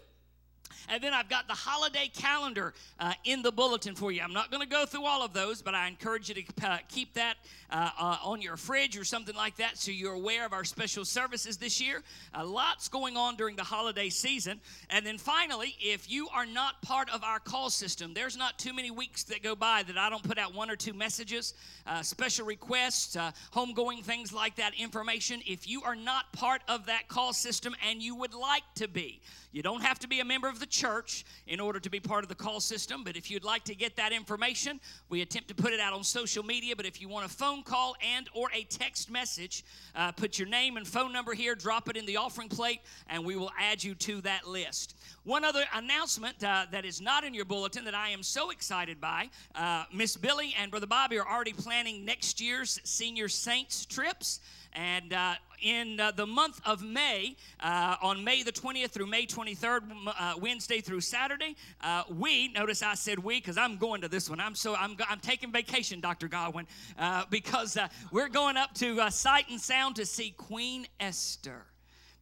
And 0.90 1.04
then 1.04 1.14
I've 1.14 1.30
got 1.30 1.48
the 1.48 1.54
holiday 1.54 2.10
calendar 2.14 2.74
uh, 3.00 3.14
in 3.24 3.42
the 3.42 3.52
bulletin 3.52 3.96
for 3.96 4.12
you. 4.12 4.22
I'm 4.22 4.34
not 4.34 4.52
going 4.52 4.62
to 4.62 4.70
go 4.70 4.86
through 4.86 5.06
all 5.06 5.24
of 5.24 5.34
those, 5.34 5.62
but 5.62 5.76
I 5.76 5.88
encourage 5.88 6.30
you 6.30 6.36
to 6.36 6.68
uh, 6.68 6.78
keep 6.88 7.14
that 7.14 7.36
uh, 7.70 7.90
uh, 8.00 8.18
on 8.24 8.42
your 8.42 8.56
fridge 8.56 8.98
or 8.98 9.04
something 9.04 9.36
like 9.36 9.58
that 9.58 9.78
so 9.78 9.92
you're 9.92 10.14
aware 10.14 10.46
of 10.46 10.54
our 10.54 10.64
special 10.64 11.04
services 11.04 11.58
this 11.58 11.82
year. 11.82 12.04
Uh, 12.34 12.46
lots 12.46 12.88
going 12.88 13.18
on 13.18 13.36
during 13.36 13.56
the 13.56 13.64
holiday 13.64 14.10
season. 14.10 14.60
And 14.90 15.06
then 15.06 15.18
finally, 15.18 15.76
if 15.80 16.10
you 16.10 16.30
are 16.30 16.46
not 16.46 16.82
part 16.82 17.10
of 17.10 17.24
our 17.24 17.40
call 17.40 17.70
system, 17.70 18.14
there's 18.14 18.38
not 18.38 18.58
too 18.58 18.74
many 18.74 18.92
weeks 18.92 19.24
that 19.26 19.44
go 19.44 19.56
by 19.56 19.84
that 19.84 19.98
I 19.98 20.10
don't 20.10 20.24
put 20.24 20.38
out 20.38 20.54
one 20.54 20.70
or 20.70 20.76
two 20.76 20.94
messages, 20.94 21.54
uh, 21.86 22.02
special 22.02 22.46
requests, 22.46 23.18
homegoing 23.54 24.04
things 24.04 24.32
like 24.32 24.56
that 24.56 24.74
information. 24.78 25.42
If 25.46 25.68
you 25.68 25.84
are 25.84 25.96
not 25.96 26.32
part 26.34 26.62
of 26.68 26.86
that 26.86 27.08
call 27.08 27.34
system 27.34 27.76
and 27.88 28.02
you 28.02 28.16
would 28.16 28.34
like 28.34 28.64
to 28.76 28.88
be, 28.88 29.22
you 29.52 29.64
don't 29.64 29.82
have 29.82 30.00
to 30.00 30.08
be 30.08 30.20
a 30.20 30.26
member 30.26 30.48
of 30.48 30.57
the 30.60 30.66
church 30.66 31.26
in 31.48 31.60
order 31.60 31.80
to 31.80 31.90
be 31.90 32.00
part 32.00 32.24
of 32.24 32.30
the 32.30 32.36
call 32.36 32.60
system, 32.60 33.04
but 33.04 33.16
if 33.16 33.30
you'd 33.32 33.44
like 33.44 33.64
to 33.66 33.76
get 33.76 33.96
that 33.96 34.12
information, 34.12 34.80
we 35.10 35.22
attempt 35.22 35.48
to 35.50 35.56
put 35.56 35.74
it 35.74 35.80
out 35.80 35.94
on 35.94 36.04
social 36.04 36.44
media. 36.44 36.76
But 36.76 36.86
if 36.86 37.02
you 37.02 37.10
want 37.10 37.26
a 37.26 37.30
phone 37.30 37.64
call 37.64 37.96
and 38.16 38.30
or 38.34 38.50
a 38.54 38.64
text 38.64 39.10
message, 39.10 39.64
uh, 39.96 40.12
put 40.12 40.38
your 40.40 40.48
name 40.48 40.78
and 40.78 40.88
phone 40.88 41.14
number 41.14 41.34
here, 41.34 41.56
drop 41.56 41.90
it 41.90 41.98
in 41.98 42.06
the 42.06 42.18
offering 42.18 42.50
plate, 42.50 42.82
and 43.10 43.26
we 43.26 43.36
will 43.36 43.52
add 43.60 43.84
you 43.84 43.96
to 43.96 44.22
that 44.22 44.48
list. 44.48 44.96
One 45.24 45.44
other 45.44 45.64
announcement 45.74 46.44
uh, 46.44 46.66
that 46.72 46.86
is 46.86 47.02
not 47.02 47.24
in 47.24 47.34
your 47.34 47.46
bulletin 47.46 47.84
that 47.86 47.96
I 47.96 48.10
am 48.10 48.24
so 48.24 48.50
excited 48.50 49.02
by 49.02 49.30
uh, 49.56 49.86
Miss 49.94 50.16
Billy 50.16 50.56
and 50.60 50.72
Brother 50.72 50.88
Bobby 50.88 51.18
are 51.18 51.28
already 51.28 51.54
planning 51.54 52.06
next 52.06 52.40
year's 52.40 52.80
Senior 52.84 53.28
Saints 53.28 53.86
trips. 53.86 54.40
And 54.78 55.12
uh, 55.12 55.34
in 55.60 56.00
uh, 56.00 56.12
the 56.12 56.28
month 56.28 56.62
of 56.64 56.84
May, 56.84 57.36
uh, 57.62 57.96
on 58.00 58.24
May 58.24 58.44
the 58.44 58.52
20th 58.52 58.92
through 58.92 59.08
May 59.08 59.26
23rd, 59.26 59.82
uh, 60.08 60.36
Wednesday 60.40 60.82
through 60.82 61.02
Saturday, 61.02 61.56
uh, 61.82 62.04
we, 62.12 62.50
notice 62.50 62.84
I 62.84 62.94
said 62.94 63.18
we 63.18 63.40
because 63.40 63.58
I'm 63.58 63.78
going 63.78 64.02
to 64.02 64.08
this 64.08 64.30
one. 64.30 64.40
I'm 64.40 64.54
so, 64.54 64.76
I'm, 64.76 64.96
I'm 65.10 65.20
taking 65.20 65.52
vacation, 65.52 66.00
Dr. 66.00 66.28
Godwin, 66.28 66.68
uh, 67.00 67.24
because 67.32 67.76
we're 68.12 68.30
going 68.30 68.56
up 68.56 68.76
to 68.76 69.10
Sight 69.10 69.50
and 69.50 69.60
Sound 69.60 69.96
to 69.96 70.06
see 70.06 70.30
Queen 70.38 70.86
Esther 71.00 71.66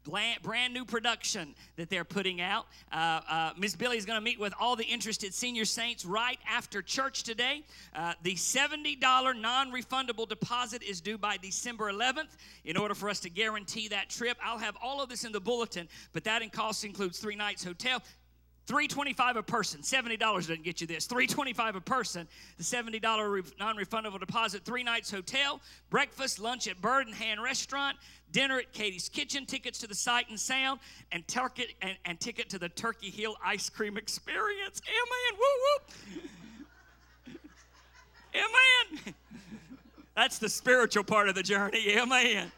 brand 0.06 0.74
new 0.74 0.86
production 0.86 1.56
that 1.76 1.89
they're 1.89 2.06
putting 2.06 2.41
out. 2.41 2.66
Uh, 2.91 3.22
uh, 3.30 3.51
Miss 3.58 3.76
Billy 3.76 3.97
is 3.97 4.06
going 4.06 4.18
to 4.18 4.24
meet 4.24 4.39
with 4.39 4.53
all 4.60 4.76
the 4.76 4.86
interested 4.86 5.34
senior 5.34 5.66
saints 5.66 6.06
right 6.06 6.39
after 6.49 6.82
church 6.82 7.24
today. 7.24 7.64
Uh, 7.95 8.14
the 8.24 8.36
$70 8.36 9.01
non 9.39 9.72
refundable 9.72 10.28
deposit 10.28 10.84
is 10.84 11.01
due 11.01 11.18
by 11.18 11.38
December 11.38 11.91
11th. 11.91 12.38
In 12.64 12.78
order 12.78 12.95
for 12.95 13.10
us 13.10 13.20
to 13.22 13.30
guarantee 13.30 13.88
that 13.89 14.10
trip, 14.10 14.38
I'll 14.43 14.58
have 14.58 14.78
all 14.82 15.01
of 15.01 15.10
this 15.10 15.24
in 15.24 15.32
the 15.32 15.41
bulletin, 15.41 15.88
but 16.14 16.24
that 16.24 16.41
in 16.41 16.49
cost 16.49 16.84
includes 16.86 17.20
three 17.20 17.36
nights 17.36 17.64
hotel. 17.64 18.01
325 18.68 19.38
a 19.38 19.43
person 19.43 19.82
$70 19.82 20.18
doesn't 20.20 20.63
get 20.63 20.82
you 20.82 20.88
this. 20.88 21.05
325 21.05 21.76
a 21.76 21.82
person 21.82 22.28
the 22.57 22.63
$70 22.63 23.53
non-refundable 23.59 24.20
deposit 24.20 24.63
three 24.66 24.84
nights 24.84 25.11
hotel 25.11 25.61
breakfast 25.89 26.39
lunch 26.39 26.68
at 26.68 26.82
Bird-in-Hand 26.82 27.41
restaurant 27.41 27.97
dinner 28.32 28.59
at 28.59 28.74
katie's 28.74 29.07
kitchen 29.07 29.45
tickets 29.45 29.80
to 29.80 29.88
the 29.88 29.95
sight 29.95 30.30
and 30.30 30.39
sound 30.39 30.80
and, 31.11 31.28
ticket, 31.28 31.74
and, 31.82 31.97
and 32.05 32.20
ticket 32.20 32.49
to 32.49 32.59
the 32.59 32.70
turkey 32.70 33.09
hill 33.09 33.36
ice 33.43 33.70
cream 33.70 33.97
experience. 33.97 34.82
Amen 34.88 35.39
woo 35.39 35.45
woo 35.63 37.39
amen 38.36 39.16
that's 40.16 40.39
the 40.39 40.49
spiritual 40.49 41.03
part 41.03 41.30
of 41.30 41.36
the 41.36 41.43
journey. 41.43 41.97
Amen 41.97 42.51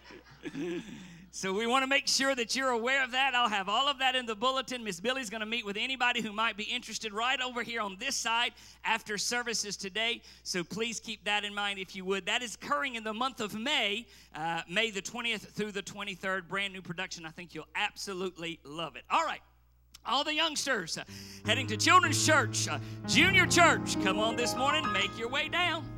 so 1.37 1.53
we 1.53 1.67
want 1.67 1.83
to 1.83 1.87
make 1.87 2.07
sure 2.07 2.33
that 2.33 2.55
you're 2.55 2.71
aware 2.71 3.03
of 3.03 3.11
that. 3.11 3.35
I'll 3.35 3.47
have 3.47 3.69
all 3.69 3.87
of 3.87 3.99
that 3.99 4.15
in 4.15 4.25
the 4.25 4.33
bulletin. 4.33 4.83
Miss 4.83 4.99
Billy's 4.99 5.29
going 5.29 5.41
to 5.41 5.45
meet 5.45 5.67
with 5.67 5.77
anybody 5.77 6.19
who 6.19 6.33
might 6.33 6.57
be 6.57 6.63
interested 6.63 7.13
right 7.13 7.39
over 7.39 7.61
here 7.61 7.79
on 7.79 7.95
this 7.99 8.15
side 8.15 8.53
after 8.83 9.19
services 9.19 9.77
today. 9.77 10.23
So 10.41 10.63
please 10.63 10.99
keep 10.99 11.23
that 11.25 11.43
in 11.43 11.53
mind 11.53 11.77
if 11.77 11.95
you 11.95 12.05
would. 12.05 12.25
That 12.25 12.41
is 12.41 12.55
occurring 12.55 12.95
in 12.95 13.03
the 13.03 13.13
month 13.13 13.39
of 13.39 13.53
May, 13.53 14.07
uh, 14.33 14.63
May 14.67 14.89
the 14.89 15.03
20th 15.03 15.51
through 15.51 15.73
the 15.73 15.83
23rd. 15.83 16.47
Brand 16.47 16.73
new 16.73 16.81
production. 16.81 17.23
I 17.23 17.29
think 17.29 17.53
you'll 17.53 17.67
absolutely 17.75 18.59
love 18.63 18.95
it. 18.95 19.03
All 19.07 19.23
right. 19.23 19.41
All 20.07 20.23
the 20.23 20.33
youngsters 20.33 20.97
uh, 20.97 21.03
heading 21.45 21.67
to 21.67 21.77
Children's 21.77 22.25
Church, 22.25 22.67
uh, 22.67 22.79
Junior 23.07 23.45
Church, 23.45 24.01
come 24.03 24.17
on 24.17 24.37
this 24.37 24.55
morning, 24.55 24.91
make 24.91 25.15
your 25.19 25.29
way 25.29 25.49
down. 25.49 25.96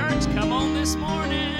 Church, 0.00 0.24
come 0.32 0.50
on 0.50 0.72
this 0.72 0.96
morning. 0.96 1.56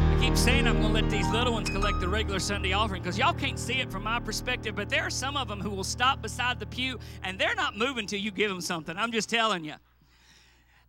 I 0.00 0.18
keep 0.22 0.38
saying 0.38 0.66
I'm 0.66 0.80
going 0.80 0.86
to 0.86 0.88
let 0.88 1.10
these 1.10 1.28
little 1.28 1.52
ones 1.52 1.68
collect 1.68 2.00
the 2.00 2.08
regular 2.08 2.40
Sunday 2.40 2.72
offering 2.72 3.02
because 3.02 3.18
y'all 3.18 3.34
can't 3.34 3.58
see 3.58 3.74
it 3.74 3.92
from 3.92 4.04
my 4.04 4.18
perspective, 4.20 4.74
but 4.74 4.88
there 4.88 5.02
are 5.02 5.10
some 5.10 5.36
of 5.36 5.48
them 5.48 5.60
who 5.60 5.68
will 5.68 5.84
stop 5.84 6.22
beside 6.22 6.58
the 6.60 6.66
pew 6.66 6.98
and 7.22 7.38
they're 7.38 7.54
not 7.54 7.76
moving 7.76 8.06
till 8.06 8.20
you 8.20 8.30
give 8.30 8.48
them 8.48 8.62
something. 8.62 8.96
I'm 8.96 9.12
just 9.12 9.28
telling 9.28 9.66
you. 9.66 9.74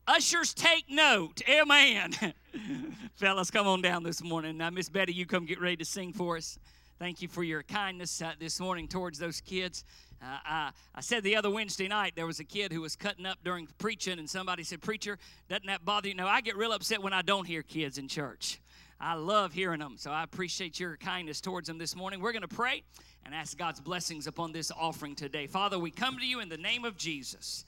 Ushers, 0.10 0.56
take 0.56 0.90
note. 0.90 1.40
Amen. 1.48 2.16
Fellas, 3.14 3.52
come 3.52 3.68
on 3.68 3.84
down 3.84 4.02
this 4.02 4.24
morning. 4.24 4.58
Now, 4.58 4.72
Miss 4.72 4.90
Betty, 4.90 5.14
you 5.14 5.28
come 5.28 5.46
get 5.46 5.62
ready 5.62 5.78
to 5.78 5.86
sing 5.86 6.14
for 6.14 6.36
us. 6.36 6.58
Thank 6.98 7.22
you 7.22 7.28
for 7.28 7.44
your 7.44 7.62
kindness 7.62 8.20
uh, 8.20 8.32
this 8.40 8.60
morning 8.60 8.88
towards 8.88 9.20
those 9.20 9.40
kids. 9.40 9.86
Uh, 10.20 10.38
I, 10.44 10.72
I 10.96 11.02
said 11.02 11.22
the 11.22 11.36
other 11.36 11.52
Wednesday 11.52 11.88
night 11.88 12.14
there 12.16 12.26
was 12.26 12.40
a 12.40 12.44
kid 12.44 12.74
who 12.74 12.82
was 12.82 12.96
cutting 12.96 13.28
up 13.28 13.38
during 13.44 13.68
preaching, 13.78 14.18
and 14.18 14.28
somebody 14.28 14.64
said, 14.64 14.82
Preacher, 14.82 15.20
doesn't 15.48 15.68
that 15.68 15.86
bother 15.86 16.08
you? 16.08 16.16
No, 16.16 16.26
I 16.26 16.42
get 16.42 16.58
real 16.58 16.72
upset 16.72 17.04
when 17.04 17.14
I 17.14 17.22
don't 17.22 17.46
hear 17.46 17.62
kids 17.62 18.00
in 18.00 18.08
church. 18.08 18.60
I 19.00 19.14
love 19.14 19.54
hearing 19.54 19.80
them, 19.80 19.94
so 19.96 20.10
I 20.10 20.24
appreciate 20.24 20.80
your 20.80 20.98
kindness 20.98 21.40
towards 21.40 21.68
them 21.68 21.78
this 21.78 21.96
morning. 21.96 22.20
We're 22.20 22.34
going 22.34 22.42
to 22.42 22.48
pray 22.48 22.82
and 23.26 23.36
ask 23.36 23.56
God's 23.60 23.80
blessings 23.80 24.26
upon 24.26 24.54
this 24.54 24.72
offering 24.72 25.14
today. 25.14 25.46
Father, 25.46 25.78
we 25.78 25.92
come 25.92 26.18
to 26.18 26.26
you 26.26 26.40
in 26.40 26.50
the 26.50 26.58
name 26.58 26.84
of 26.84 26.98
Jesus, 26.98 27.64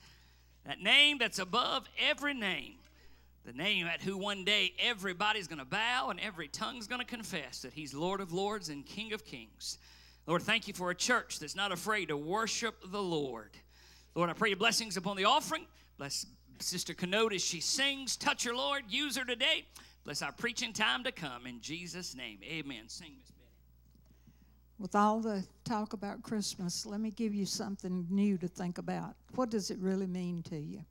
that 0.66 0.82
name 0.82 1.18
that's 1.18 1.40
above 1.40 1.88
every 2.00 2.34
name, 2.34 2.76
the 3.46 3.54
name 3.54 3.88
at 3.88 4.02
who 4.02 4.18
one 4.18 4.44
day 4.44 4.74
everybody's 4.80 5.48
going 5.48 5.60
to 5.60 5.66
bow 5.66 6.10
and 6.10 6.20
every 6.20 6.48
tongue's 6.48 6.88
going 6.88 7.02
to 7.02 7.08
confess 7.08 7.62
that 7.64 7.74
He's 7.74 7.94
Lord 7.94 8.22
of 8.22 8.32
Lords 8.32 8.70
and 8.70 8.86
King 8.86 9.14
of 9.14 9.26
Kings. 9.26 9.78
Lord, 10.28 10.44
thank 10.44 10.68
you 10.68 10.74
for 10.74 10.92
a 10.92 10.96
church 10.96 11.40
that's 11.40 11.56
not 11.56 11.72
afraid 11.72 12.10
to 12.10 12.18
worship 12.18 12.76
the 12.92 13.02
Lord. 13.02 13.52
Lord, 14.14 14.30
I 14.30 14.34
pray 14.34 14.50
your 14.50 14.58
blessings 14.58 14.98
upon 14.98 15.18
the 15.18 15.26
offering. 15.26 15.66
Bless 15.98 16.26
Sister 16.60 16.94
Canode 16.94 17.34
as 17.34 17.44
she 17.44 17.60
sings. 17.60 18.16
Touch 18.16 18.44
her, 18.44 18.54
Lord. 18.54 18.84
Use 18.90 19.18
her 19.18 19.26
today. 19.26 19.66
Bless 20.04 20.22
our 20.22 20.32
preaching 20.32 20.74
time 20.74 21.04
to 21.04 21.12
come. 21.12 21.48
In 21.48 21.62
Jesus' 21.62 22.16
name, 22.16 22.40
amen. 22.44 22.84
Sing. 22.88 23.14
With 24.82 24.96
all 24.96 25.20
the 25.20 25.44
talk 25.64 25.94
about 25.94 26.24
Christmas, 26.24 26.88
let 26.88 27.00
me 27.00 27.12
give 27.12 27.36
you 27.36 27.46
something 27.46 28.08
new 28.10 28.40
to 28.40 28.48
think 28.48 28.80
about. 28.80 29.14
What 29.36 29.52
does 29.52 29.70
it 29.70 29.78
really 29.78 30.08
mean 30.08 30.42
to 30.50 30.58
you? 30.58 30.84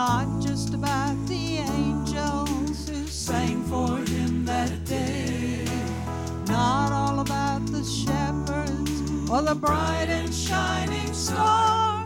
Not 0.00 0.40
just 0.40 0.72
about 0.72 1.14
the 1.26 1.58
angels 1.58 2.88
who 2.88 3.06
sang 3.06 3.62
for 3.64 3.98
him 4.10 4.46
that 4.46 4.72
day. 4.86 5.66
Not 6.46 6.90
all 6.90 7.18
about 7.20 7.66
the 7.66 7.84
shepherds 7.84 8.92
or 9.30 9.42
the 9.42 9.54
bright 9.54 10.08
and 10.08 10.32
shining 10.32 11.12
star. 11.12 12.02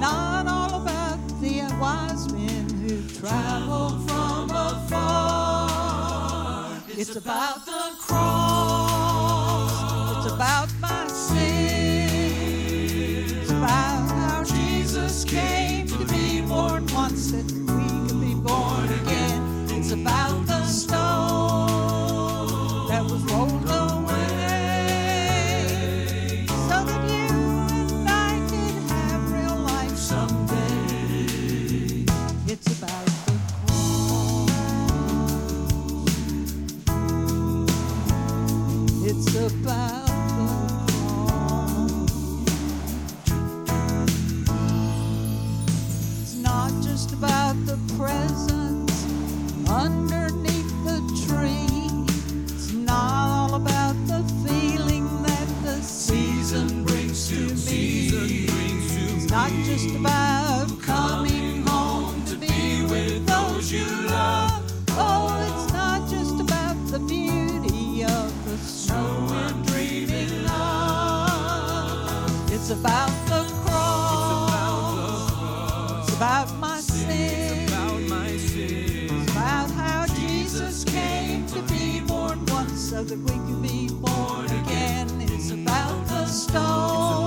Not 0.00 0.48
all 0.48 0.74
about 0.82 1.20
the 1.40 1.54
wise 1.80 2.24
men 2.32 2.68
who 2.82 2.96
traveled 3.20 3.98
from 4.08 4.50
afar. 4.50 5.70
It's 6.88 7.14
about 7.14 7.64
the 7.66 7.82
cross. 8.00 8.61
About 19.92 20.41
so 82.92 83.02
that 83.02 83.18
we 83.20 83.30
can 83.46 83.62
be 83.62 83.88
born 83.88 84.44
again. 84.44 85.08
It's 85.22 85.50
about 85.50 86.06
the 86.08 86.26
stone 86.26 87.26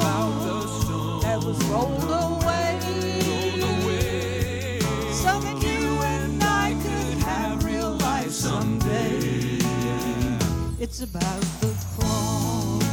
that 1.22 1.40
was 1.44 1.58
rolled 1.66 2.04
away 2.04 2.78
so 5.12 5.40
that 5.46 5.58
you 5.64 5.82
and 6.14 6.44
I 6.44 6.76
could 6.84 7.18
have 7.24 7.64
real 7.66 7.94
life 7.94 8.30
someday. 8.30 9.58
It's 10.80 11.02
about 11.02 11.42
the 11.62 11.74
cross. 11.96 12.84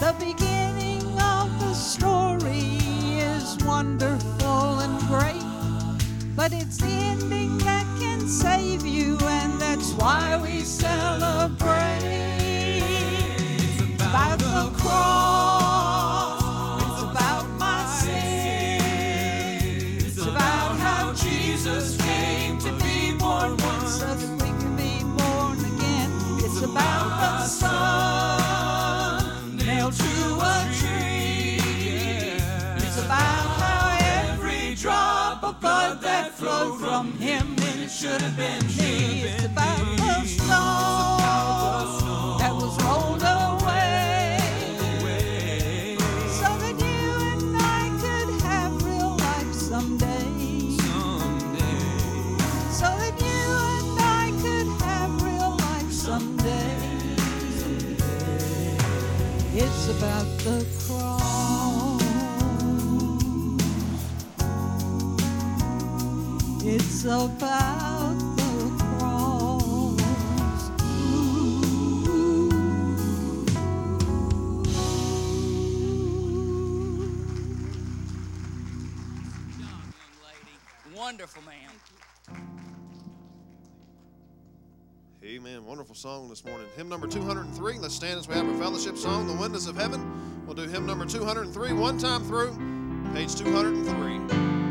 The 0.00 0.12
beginning 0.20 1.06
of 1.18 1.48
the 1.60 1.72
story 1.72 2.76
is 3.32 3.56
wonderful 3.64 4.80
and 4.84 5.00
great, 5.08 5.42
but 6.36 6.52
it's 6.52 6.76
the 6.76 6.88
ending 6.88 7.43
save 8.28 8.86
you, 8.86 9.18
and 9.20 9.60
that's 9.60 9.92
why 9.92 10.40
we 10.42 10.60
celebrate. 10.60 12.00
It's 13.58 13.80
about 13.80 14.38
the 14.38 14.70
cross. 14.78 15.53
From 36.44 37.12
him 37.18 37.56
and 37.58 37.80
it 37.82 37.90
should 37.90 38.20
have 38.20 38.36
been 38.36 38.66
me. 38.76 39.22
It's 39.24 39.44
about 39.44 39.78
the 39.78 40.04
that 42.38 42.52
was 42.52 42.76
rolled 42.84 43.22
away 43.22 44.38
so 46.28 46.48
that 46.62 46.76
you 46.78 47.06
and 47.32 47.56
I 47.56 47.88
could 48.02 48.42
have 48.42 48.72
real 48.84 49.16
life 49.16 49.52
someday. 49.54 50.76
So 52.70 52.88
that 53.02 53.16
you 53.20 53.42
and 53.78 53.98
I 54.00 54.32
could 54.42 54.68
have 54.82 55.22
real 55.22 55.56
life 55.56 55.92
someday. 55.92 56.76
It's 59.54 59.88
about 59.88 60.26
the 60.44 60.73
Wonderful 80.96 81.42
man. 81.42 81.70
Amen. 85.22 85.66
Wonderful 85.66 85.94
song 85.94 86.30
this 86.30 86.42
morning. 86.42 86.66
Hymn 86.74 86.88
number 86.88 87.06
203. 87.06 87.78
Let's 87.80 87.94
stand 87.94 88.18
as 88.18 88.26
we 88.28 88.34
have 88.34 88.48
our 88.48 88.56
fellowship 88.56 88.96
song, 88.96 89.26
The 89.26 89.34
Windows 89.34 89.66
of 89.66 89.76
Heaven. 89.76 90.46
We'll 90.46 90.54
do 90.54 90.62
hymn 90.62 90.86
number 90.86 91.04
203 91.04 91.74
one 91.74 91.98
time 91.98 92.24
through, 92.24 92.56
page 93.12 93.34
203. 93.36 94.63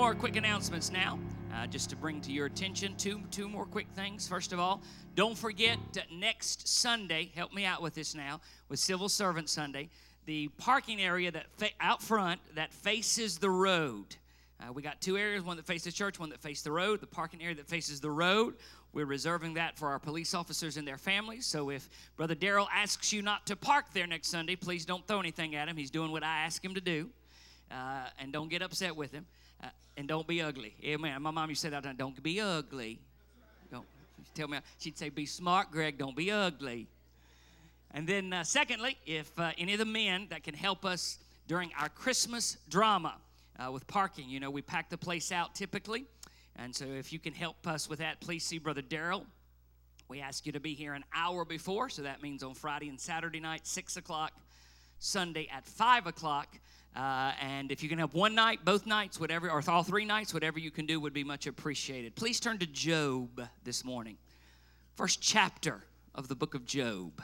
More 0.00 0.14
quick 0.14 0.36
announcements 0.36 0.90
now, 0.90 1.18
uh, 1.54 1.66
just 1.66 1.90
to 1.90 1.94
bring 1.94 2.22
to 2.22 2.32
your 2.32 2.46
attention. 2.46 2.96
Two, 2.96 3.20
two 3.30 3.46
more 3.46 3.66
quick 3.66 3.86
things. 3.94 4.26
First 4.26 4.54
of 4.54 4.58
all, 4.58 4.80
don't 5.14 5.36
forget 5.36 5.76
next 6.10 6.66
Sunday, 6.66 7.30
help 7.34 7.52
me 7.52 7.66
out 7.66 7.82
with 7.82 7.94
this 7.94 8.14
now, 8.14 8.40
with 8.70 8.78
Civil 8.78 9.10
Servant 9.10 9.50
Sunday, 9.50 9.90
the 10.24 10.48
parking 10.56 11.02
area 11.02 11.30
that 11.30 11.48
fa- 11.58 11.68
out 11.82 12.02
front 12.02 12.40
that 12.54 12.72
faces 12.72 13.36
the 13.36 13.50
road. 13.50 14.16
Uh, 14.58 14.72
we 14.72 14.80
got 14.80 15.02
two 15.02 15.18
areas 15.18 15.44
one 15.44 15.58
that 15.58 15.66
faces 15.66 15.92
the 15.92 15.92
church, 15.92 16.18
one 16.18 16.30
that 16.30 16.40
faces 16.40 16.64
the 16.64 16.72
road. 16.72 17.02
The 17.02 17.06
parking 17.06 17.42
area 17.42 17.56
that 17.56 17.68
faces 17.68 18.00
the 18.00 18.10
road, 18.10 18.54
we're 18.94 19.04
reserving 19.04 19.52
that 19.54 19.76
for 19.76 19.88
our 19.88 19.98
police 19.98 20.32
officers 20.32 20.78
and 20.78 20.88
their 20.88 20.96
families. 20.96 21.44
So 21.44 21.68
if 21.68 21.90
Brother 22.16 22.34
Darrell 22.34 22.70
asks 22.72 23.12
you 23.12 23.20
not 23.20 23.46
to 23.48 23.54
park 23.54 23.92
there 23.92 24.06
next 24.06 24.28
Sunday, 24.28 24.56
please 24.56 24.86
don't 24.86 25.06
throw 25.06 25.20
anything 25.20 25.54
at 25.56 25.68
him. 25.68 25.76
He's 25.76 25.90
doing 25.90 26.10
what 26.10 26.24
I 26.24 26.38
ask 26.38 26.64
him 26.64 26.72
to 26.72 26.80
do. 26.80 27.10
Uh, 27.70 28.06
and 28.18 28.32
don't 28.32 28.48
get 28.48 28.62
upset 28.62 28.96
with 28.96 29.12
him. 29.12 29.26
Uh, 29.62 29.68
and 29.96 30.08
don't 30.08 30.26
be 30.26 30.42
ugly. 30.42 30.74
Amen. 30.84 31.20
My 31.22 31.30
mom 31.30 31.48
used 31.48 31.62
to 31.62 31.68
say 31.68 31.80
that 31.80 31.96
don't 31.96 32.22
be 32.22 32.40
ugly. 32.40 32.98
Don't 33.70 33.86
tell 34.34 34.48
me. 34.48 34.58
She'd 34.78 34.98
say, 34.98 35.08
be 35.08 35.26
smart, 35.26 35.70
Greg. 35.70 35.98
Don't 35.98 36.16
be 36.16 36.30
ugly. 36.30 36.86
And 37.92 38.06
then, 38.06 38.32
uh, 38.32 38.44
secondly, 38.44 38.96
if 39.04 39.30
uh, 39.38 39.50
any 39.58 39.72
of 39.72 39.78
the 39.78 39.84
men 39.84 40.28
that 40.30 40.44
can 40.44 40.54
help 40.54 40.84
us 40.84 41.18
during 41.48 41.72
our 41.78 41.88
Christmas 41.88 42.56
drama 42.68 43.16
uh, 43.58 43.72
with 43.72 43.86
parking, 43.86 44.28
you 44.28 44.38
know, 44.38 44.50
we 44.50 44.62
pack 44.62 44.90
the 44.90 44.98
place 44.98 45.32
out 45.32 45.54
typically. 45.54 46.04
And 46.56 46.74
so, 46.74 46.84
if 46.84 47.12
you 47.12 47.18
can 47.18 47.32
help 47.32 47.66
us 47.66 47.88
with 47.88 47.98
that, 47.98 48.20
please 48.20 48.44
see 48.44 48.58
Brother 48.58 48.82
Daryl. 48.82 49.24
We 50.08 50.20
ask 50.20 50.44
you 50.44 50.52
to 50.52 50.60
be 50.60 50.74
here 50.74 50.94
an 50.94 51.04
hour 51.14 51.44
before, 51.44 51.88
so 51.88 52.02
that 52.02 52.20
means 52.20 52.42
on 52.42 52.54
Friday 52.54 52.88
and 52.88 53.00
Saturday 53.00 53.38
night, 53.38 53.64
6 53.64 53.96
o'clock, 53.96 54.32
Sunday 55.00 55.48
at 55.52 55.66
5 55.66 56.06
o'clock. 56.06 56.60
Uh, 56.94 57.32
and 57.40 57.72
if 57.72 57.82
you 57.82 57.88
can 57.88 57.98
have 57.98 58.14
one 58.14 58.34
night, 58.34 58.64
both 58.64 58.86
nights, 58.86 59.18
whatever, 59.18 59.50
or 59.50 59.62
all 59.68 59.82
three 59.82 60.04
nights, 60.04 60.34
whatever 60.34 60.58
you 60.58 60.70
can 60.70 60.86
do 60.86 61.00
would 61.00 61.12
be 61.12 61.24
much 61.24 61.46
appreciated. 61.46 62.14
Please 62.14 62.38
turn 62.38 62.58
to 62.58 62.66
Job 62.66 63.42
this 63.64 63.84
morning. 63.84 64.16
First 64.96 65.20
chapter 65.20 65.82
of 66.14 66.28
the 66.28 66.34
book 66.34 66.54
of 66.54 66.66
Job. 66.66 67.22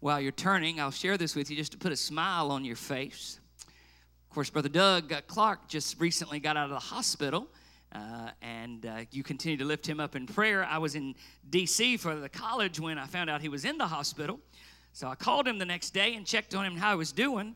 While 0.00 0.20
you're 0.20 0.32
turning, 0.32 0.80
I'll 0.80 0.90
share 0.90 1.18
this 1.18 1.34
with 1.34 1.50
you 1.50 1.56
just 1.56 1.72
to 1.72 1.78
put 1.78 1.92
a 1.92 1.96
smile 1.96 2.50
on 2.50 2.64
your 2.64 2.76
face. 2.76 3.40
Of 4.30 4.34
course, 4.34 4.48
Brother 4.48 4.68
Doug 4.68 5.12
uh, 5.12 5.20
Clark 5.26 5.68
just 5.68 6.00
recently 6.00 6.38
got 6.38 6.56
out 6.56 6.66
of 6.66 6.70
the 6.70 6.78
hospital, 6.78 7.48
uh, 7.92 8.30
and 8.40 8.86
uh, 8.86 9.00
you 9.10 9.24
continue 9.24 9.58
to 9.58 9.64
lift 9.64 9.88
him 9.88 9.98
up 9.98 10.14
in 10.14 10.26
prayer. 10.26 10.64
I 10.64 10.78
was 10.78 10.94
in 10.94 11.16
D.C. 11.50 11.96
for 11.96 12.14
the 12.14 12.28
college 12.28 12.78
when 12.78 12.96
I 12.96 13.06
found 13.06 13.28
out 13.28 13.40
he 13.40 13.48
was 13.48 13.64
in 13.64 13.76
the 13.76 13.86
hospital. 13.88 14.38
So 14.98 15.06
I 15.06 15.14
called 15.14 15.46
him 15.46 15.58
the 15.58 15.64
next 15.64 15.90
day 15.90 16.16
and 16.16 16.26
checked 16.26 16.56
on 16.56 16.66
him 16.66 16.76
how 16.76 16.90
he 16.90 16.96
was 16.96 17.12
doing. 17.12 17.54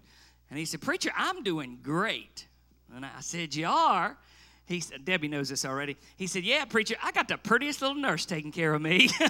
And 0.48 0.56
he 0.56 0.64
said, 0.64 0.80
Preacher, 0.80 1.10
I'm 1.16 1.42
doing 1.42 1.80
great. 1.82 2.46
And 2.94 3.04
I 3.04 3.18
said, 3.18 3.52
You 3.52 3.66
are? 3.66 4.16
He 4.64 4.78
said, 4.78 5.04
Debbie 5.04 5.26
knows 5.26 5.48
this 5.48 5.64
already. 5.64 5.96
He 6.16 6.28
said, 6.28 6.44
Yeah, 6.44 6.64
preacher, 6.66 6.94
I 7.02 7.10
got 7.10 7.26
the 7.26 7.36
prettiest 7.36 7.82
little 7.82 7.96
nurse 7.96 8.26
taking 8.26 8.52
care 8.52 8.72
of 8.72 8.80
me. 8.80 9.10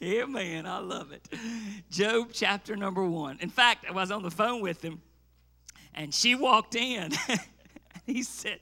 yeah, 0.00 0.26
man, 0.26 0.66
I 0.66 0.80
love 0.80 1.12
it. 1.12 1.26
Job 1.90 2.28
chapter 2.34 2.76
number 2.76 3.02
one. 3.02 3.38
In 3.40 3.48
fact, 3.48 3.86
I 3.88 3.92
was 3.92 4.10
on 4.10 4.22
the 4.22 4.30
phone 4.30 4.60
with 4.60 4.82
him, 4.84 5.00
and 5.94 6.12
she 6.12 6.34
walked 6.34 6.74
in. 6.74 7.14
And 7.26 7.40
he 8.04 8.22
said, 8.22 8.60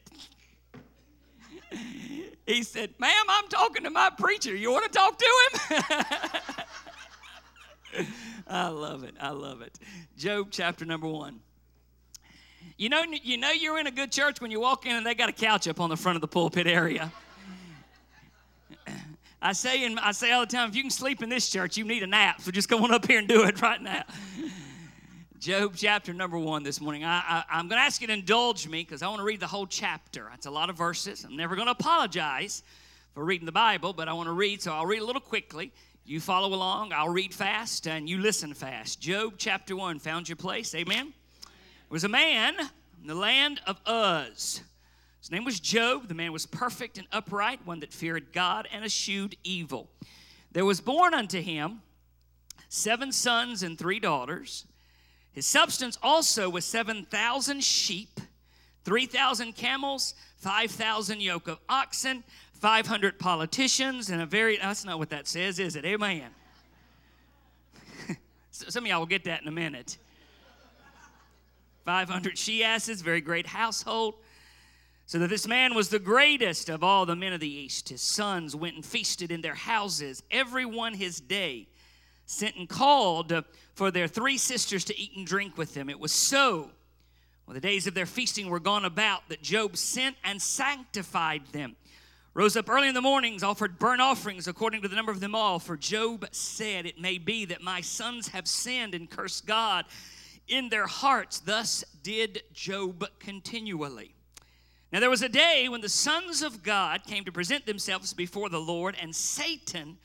he 2.49 2.63
said, 2.63 2.95
Ma'am, 2.99 3.25
I'm 3.29 3.47
talking 3.49 3.85
to 3.85 3.91
my 3.91 4.11
preacher. 4.17 4.57
You 4.57 4.73
want 4.73 4.91
to 4.91 4.99
talk 4.99 5.19
to 5.19 5.27
him? 5.51 5.83
I 8.47 8.69
love 8.69 9.05
it. 9.05 9.15
I 9.21 9.31
love 9.31 9.61
it. 9.61 9.79
Job 10.17 10.49
chapter 10.51 10.87
number 10.87 11.07
one. 11.07 11.41
You 12.79 12.89
know, 12.89 13.05
you 13.23 13.37
know 13.37 13.51
you're 13.51 13.79
in 13.79 13.87
a 13.87 13.91
good 13.91 14.11
church 14.11 14.41
when 14.41 14.51
you 14.51 14.61
walk 14.61 14.87
in 14.87 14.97
and 14.97 15.05
they 15.05 15.15
got 15.15 15.29
a 15.29 15.33
couch 15.33 15.69
up 15.69 15.79
on 15.79 15.91
the 15.91 15.97
front 15.97 16.17
of 16.17 16.23
the 16.23 16.29
pulpit 16.29 16.67
area. 16.67 17.13
I 19.43 19.53
say, 19.53 19.85
and 19.85 20.01
I 20.01 20.13
say 20.13 20.33
all 20.33 20.41
the 20.41 20.47
time, 20.47 20.71
if 20.71 20.75
you 20.75 20.83
can 20.83 20.91
sleep 20.91 21.23
in 21.23 21.29
this 21.29 21.51
church, 21.51 21.77
you 21.77 21.85
need 21.85 22.03
a 22.03 22.07
nap. 22.07 22.41
So 22.41 22.51
just 22.51 22.69
come 22.69 22.83
on 22.83 22.93
up 22.93 23.07
here 23.07 23.19
and 23.19 23.29
do 23.29 23.45
it 23.45 23.61
right 23.61 23.83
now. 23.83 24.05
Job 25.39 25.75
chapter 25.77 26.13
number 26.13 26.37
one 26.37 26.65
this 26.65 26.81
morning. 26.81 27.05
I, 27.05 27.45
am 27.49 27.69
going 27.69 27.79
to 27.79 27.85
ask 27.85 28.01
you 28.01 28.09
to 28.09 28.13
indulge 28.13 28.67
me 28.67 28.83
because 28.83 29.03
I 29.03 29.07
want 29.07 29.21
to 29.21 29.25
read 29.25 29.39
the 29.39 29.47
whole 29.47 29.69
chapter. 29.69 30.27
That's 30.31 30.47
a 30.47 30.51
lot 30.51 30.69
of 30.69 30.77
verses. 30.77 31.23
I'm 31.23 31.37
never 31.37 31.55
going 31.55 31.67
to 31.67 31.73
apologize 31.73 32.65
for 33.15 33.25
reading 33.25 33.47
the 33.47 33.53
Bible, 33.53 33.93
but 33.93 34.09
I 34.09 34.15
want 34.15 34.27
to 34.27 34.33
read, 34.33 34.61
so 34.63 34.73
I'll 34.73 34.87
read 34.87 35.01
a 35.01 35.05
little 35.05 35.21
quickly. 35.21 35.73
You 36.05 36.19
follow 36.19 36.53
along, 36.53 36.93
I'll 36.93 37.09
read 37.09 37.33
fast, 37.33 37.87
and 37.87 38.09
you 38.09 38.19
listen 38.19 38.53
fast. 38.53 39.01
Job 39.01 39.35
chapter 39.39 39.77
1, 39.77 40.01
found 40.01 40.29
your 40.29 40.35
place, 40.35 40.75
amen? 40.75 41.13
There 41.45 41.91
was 41.91 42.03
a 42.03 42.09
man 42.09 42.57
in 43.01 43.07
the 43.07 43.15
land 43.15 43.61
of 43.65 43.81
Uz. 43.87 44.61
His 45.21 45.31
name 45.31 45.45
was 45.45 45.61
Job. 45.61 46.09
The 46.09 46.15
man 46.15 46.33
was 46.33 46.47
perfect 46.47 46.99
and 46.99 47.07
upright, 47.13 47.65
one 47.65 47.79
that 47.81 47.93
feared 47.93 48.33
God 48.33 48.67
and 48.73 48.85
eschewed 48.85 49.37
evil. 49.45 49.89
There 50.51 50.65
was 50.65 50.81
born 50.81 51.15
unto 51.15 51.41
him 51.41 51.83
seven 52.69 53.13
sons 53.13 53.63
and 53.63 53.79
three 53.79 54.01
daughters. 54.01 54.65
His 55.39 55.47
substance 55.47 55.97
also 56.03 56.51
was 56.51 56.65
7,000 56.65 57.63
sheep, 57.63 58.21
3,000 58.83 59.55
camels, 59.55 60.17
5,000 60.39 61.23
yoke 61.23 61.47
of 61.47 61.61
oxen, 61.69 62.25
500 62.55 63.21
politicians, 63.21 64.11
and 64.11 64.21
a 64.21 64.27
very, 64.27 64.57
that's 64.57 64.85
not 64.85 64.99
what 64.99 65.11
that 65.11 65.29
says, 65.29 65.61
is 65.61 65.77
it? 65.77 65.85
Amen. 65.85 66.31
Some 68.51 68.83
of 68.83 68.91
y'all 68.91 68.99
will 68.99 69.07
get 69.07 69.23
that 69.27 69.41
in 69.41 69.47
a 69.47 69.53
minute. 69.53 69.99
500 71.85 72.37
she 72.37 72.65
asses, 72.65 73.01
very 73.01 73.21
great 73.21 73.47
household. 73.47 74.17
So 75.07 75.21
that 75.21 75.31
this 75.31 75.47
man 75.47 75.73
was 75.73 75.89
the 75.89 76.01
greatest 76.01 76.69
of 76.69 76.83
all 76.83 77.07
the 77.07 77.15
men 77.15 77.33
of 77.33 77.39
the 77.39 77.49
East. 77.49 77.91
His 77.91 78.03
sons 78.03 78.57
went 78.57 78.75
and 78.75 78.85
feasted 78.85 79.31
in 79.31 79.43
their 79.43 79.55
houses, 79.55 80.21
every 80.33 80.67
one 80.67 80.95
his 80.95 81.21
day, 81.21 81.69
sent 82.27 82.57
and 82.57 82.69
called 82.69 83.45
for 83.79 83.93
their 83.93 84.09
three 84.09 84.37
sisters 84.37 84.83
to 84.83 84.99
eat 84.99 85.13
and 85.17 85.25
drink 85.25 85.57
with 85.57 85.73
them. 85.73 85.89
It 85.89 86.01
was 86.01 86.11
so, 86.11 86.69
when 87.45 87.55
the 87.55 87.61
days 87.61 87.87
of 87.87 87.95
their 87.95 88.07
feasting 88.07 88.51
were 88.51 88.59
gone 88.59 88.85
about, 88.85 89.29
that 89.29 89.41
Job 89.41 89.77
sent 89.77 90.17
and 90.25 90.43
sanctified 90.43 91.47
them. 91.53 91.77
Rose 92.35 92.57
up 92.57 92.69
early 92.69 92.89
in 92.89 92.95
the 92.95 93.01
mornings, 93.01 93.45
offered 93.45 93.79
burnt 93.79 94.01
offerings 94.01 94.49
according 94.49 94.83
to 94.83 94.89
the 94.89 94.97
number 94.97 95.13
of 95.13 95.21
them 95.21 95.33
all. 95.33 95.61
For 95.61 95.77
Job 95.77 96.27
said, 96.33 96.87
It 96.87 97.01
may 97.01 97.19
be 97.19 97.45
that 97.45 97.63
my 97.63 97.81
sons 97.81 98.27
have 98.29 98.49
sinned 98.49 98.97
and 98.97 99.09
cursed 99.09 99.47
God 99.47 99.85
in 100.49 100.71
their 100.71 100.89
hearts. 100.89 101.39
Thus 101.39 101.85
did 102.03 102.43
Job 102.53 103.07
continually. 103.21 104.13
Now 104.93 104.99
there 104.99 105.09
was 105.09 105.23
a 105.23 105.29
day 105.29 105.69
when 105.69 105.83
the 105.83 105.89
sons 105.89 106.43
of 106.43 106.65
God 106.65 107.05
came 107.05 107.25
to 107.27 107.33
present 107.33 107.65
themselves 107.65 108.13
before 108.13 108.49
the 108.49 108.61
Lord, 108.61 108.97
and 109.01 109.15
Satan 109.15 109.99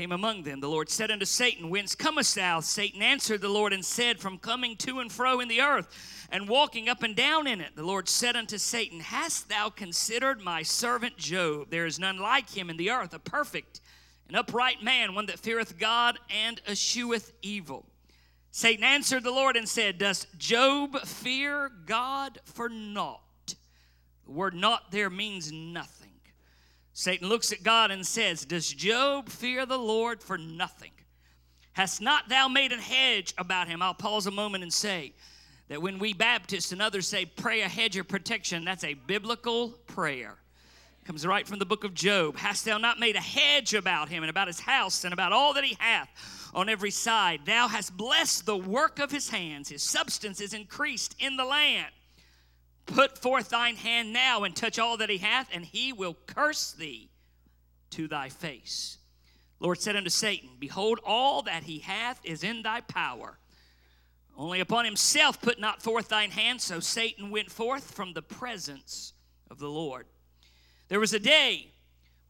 came 0.00 0.12
among 0.12 0.44
them. 0.44 0.60
The 0.60 0.68
Lord 0.68 0.88
said 0.88 1.10
unto 1.10 1.26
Satan, 1.26 1.68
Whence 1.68 1.94
comest 1.94 2.34
thou? 2.34 2.60
Satan 2.60 3.02
answered 3.02 3.42
the 3.42 3.50
Lord 3.50 3.74
and 3.74 3.84
said, 3.84 4.18
From 4.18 4.38
coming 4.38 4.74
to 4.76 4.98
and 4.98 5.12
fro 5.12 5.40
in 5.40 5.48
the 5.48 5.60
earth, 5.60 6.26
and 6.32 6.48
walking 6.48 6.88
up 6.88 7.02
and 7.02 7.14
down 7.14 7.46
in 7.46 7.60
it. 7.60 7.76
The 7.76 7.82
Lord 7.82 8.08
said 8.08 8.34
unto 8.34 8.56
Satan, 8.56 9.00
Hast 9.00 9.50
thou 9.50 9.68
considered 9.68 10.40
my 10.40 10.62
servant 10.62 11.18
Job? 11.18 11.68
There 11.68 11.84
is 11.84 11.98
none 11.98 12.16
like 12.16 12.48
him 12.48 12.70
in 12.70 12.78
the 12.78 12.88
earth, 12.90 13.12
a 13.12 13.18
perfect 13.18 13.82
and 14.26 14.38
upright 14.38 14.82
man, 14.82 15.14
one 15.14 15.26
that 15.26 15.38
feareth 15.38 15.78
God 15.78 16.18
and 16.30 16.62
escheweth 16.66 17.34
evil. 17.42 17.84
Satan 18.50 18.84
answered 18.84 19.22
the 19.22 19.30
Lord 19.30 19.54
and 19.54 19.68
said, 19.68 19.98
Does 19.98 20.26
Job 20.38 20.98
fear 21.00 21.70
God 21.84 22.38
for 22.44 22.70
naught? 22.70 23.54
The 24.24 24.32
word 24.32 24.54
not 24.54 24.92
there 24.92 25.10
means 25.10 25.52
nothing. 25.52 25.99
Satan 27.00 27.30
looks 27.30 27.50
at 27.50 27.62
God 27.62 27.90
and 27.90 28.06
says, 28.06 28.44
Does 28.44 28.70
Job 28.70 29.30
fear 29.30 29.64
the 29.64 29.78
Lord 29.78 30.22
for 30.22 30.36
nothing? 30.36 30.90
Hast 31.72 32.02
not 32.02 32.28
thou 32.28 32.46
made 32.46 32.72
an 32.72 32.78
hedge 32.78 33.32
about 33.38 33.68
him? 33.68 33.80
I'll 33.80 33.94
pause 33.94 34.26
a 34.26 34.30
moment 34.30 34.62
and 34.62 34.70
say 34.70 35.14
that 35.68 35.80
when 35.80 35.98
we 35.98 36.12
Baptists 36.12 36.72
and 36.72 36.82
others 36.82 37.08
say, 37.08 37.24
Pray 37.24 37.62
a 37.62 37.68
hedge 37.68 37.96
of 37.96 38.06
protection, 38.06 38.66
that's 38.66 38.84
a 38.84 38.92
biblical 38.92 39.70
prayer. 39.86 40.36
Comes 41.06 41.26
right 41.26 41.48
from 41.48 41.58
the 41.58 41.64
book 41.64 41.84
of 41.84 41.94
Job. 41.94 42.36
Hast 42.36 42.66
thou 42.66 42.76
not 42.76 43.00
made 43.00 43.16
a 43.16 43.20
hedge 43.20 43.72
about 43.72 44.10
him 44.10 44.22
and 44.22 44.28
about 44.28 44.48
his 44.48 44.60
house 44.60 45.04
and 45.04 45.14
about 45.14 45.32
all 45.32 45.54
that 45.54 45.64
he 45.64 45.78
hath 45.80 46.10
on 46.52 46.68
every 46.68 46.90
side? 46.90 47.46
Thou 47.46 47.66
hast 47.66 47.96
blessed 47.96 48.44
the 48.44 48.58
work 48.58 48.98
of 48.98 49.10
his 49.10 49.30
hands, 49.30 49.70
his 49.70 49.82
substance 49.82 50.38
is 50.38 50.52
increased 50.52 51.16
in 51.18 51.38
the 51.38 51.46
land. 51.46 51.92
Put 52.86 53.18
forth 53.18 53.50
thine 53.50 53.76
hand 53.76 54.12
now 54.12 54.44
and 54.44 54.54
touch 54.54 54.78
all 54.78 54.96
that 54.96 55.10
he 55.10 55.18
hath, 55.18 55.48
and 55.52 55.64
he 55.64 55.92
will 55.92 56.16
curse 56.26 56.72
thee 56.72 57.10
to 57.90 58.08
thy 58.08 58.28
face. 58.28 58.98
Lord 59.60 59.80
said 59.80 59.96
unto 59.96 60.10
Satan, 60.10 60.50
Behold, 60.58 61.00
all 61.04 61.42
that 61.42 61.64
he 61.64 61.80
hath 61.80 62.20
is 62.24 62.42
in 62.42 62.62
thy 62.62 62.80
power. 62.80 63.38
Only 64.36 64.60
upon 64.60 64.86
himself 64.86 65.40
put 65.40 65.60
not 65.60 65.82
forth 65.82 66.08
thine 66.08 66.30
hand. 66.30 66.62
So 66.62 66.80
Satan 66.80 67.30
went 67.30 67.50
forth 67.50 67.90
from 67.90 68.14
the 68.14 68.22
presence 68.22 69.12
of 69.50 69.58
the 69.58 69.68
Lord. 69.68 70.06
There 70.88 71.00
was 71.00 71.12
a 71.12 71.18
day 71.18 71.72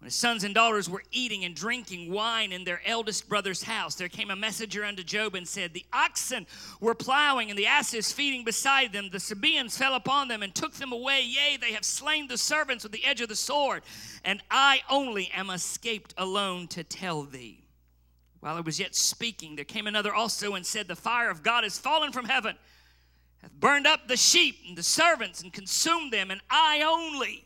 When 0.00 0.06
his 0.06 0.14
sons 0.14 0.44
and 0.44 0.54
daughters 0.54 0.88
were 0.88 1.02
eating 1.12 1.44
and 1.44 1.54
drinking 1.54 2.10
wine 2.10 2.52
in 2.52 2.64
their 2.64 2.80
eldest 2.86 3.28
brother's 3.28 3.64
house, 3.64 3.96
there 3.96 4.08
came 4.08 4.30
a 4.30 4.36
messenger 4.36 4.82
unto 4.82 5.04
Job 5.04 5.34
and 5.34 5.46
said, 5.46 5.74
The 5.74 5.84
oxen 5.92 6.46
were 6.80 6.94
plowing 6.94 7.50
and 7.50 7.58
the 7.58 7.66
asses 7.66 8.10
feeding 8.10 8.42
beside 8.42 8.94
them. 8.94 9.10
The 9.10 9.20
Sabaeans 9.20 9.76
fell 9.76 9.94
upon 9.94 10.28
them 10.28 10.42
and 10.42 10.54
took 10.54 10.72
them 10.72 10.92
away. 10.92 11.20
Yea, 11.20 11.58
they 11.58 11.72
have 11.72 11.84
slain 11.84 12.28
the 12.28 12.38
servants 12.38 12.82
with 12.82 12.92
the 12.92 13.04
edge 13.04 13.20
of 13.20 13.28
the 13.28 13.36
sword, 13.36 13.82
and 14.24 14.42
I 14.50 14.80
only 14.88 15.30
am 15.34 15.50
escaped 15.50 16.14
alone 16.16 16.66
to 16.68 16.82
tell 16.82 17.24
thee. 17.24 17.66
While 18.40 18.56
I 18.56 18.60
was 18.60 18.80
yet 18.80 18.96
speaking, 18.96 19.54
there 19.54 19.66
came 19.66 19.86
another 19.86 20.14
also 20.14 20.54
and 20.54 20.64
said, 20.64 20.88
The 20.88 20.96
fire 20.96 21.28
of 21.28 21.42
God 21.42 21.62
is 21.62 21.78
fallen 21.78 22.10
from 22.10 22.24
heaven, 22.24 22.56
hath 23.42 23.52
burned 23.52 23.86
up 23.86 24.08
the 24.08 24.16
sheep 24.16 24.60
and 24.66 24.78
the 24.78 24.82
servants 24.82 25.42
and 25.42 25.52
consumed 25.52 26.10
them, 26.10 26.30
and 26.30 26.40
I 26.48 26.80
only 26.80 27.44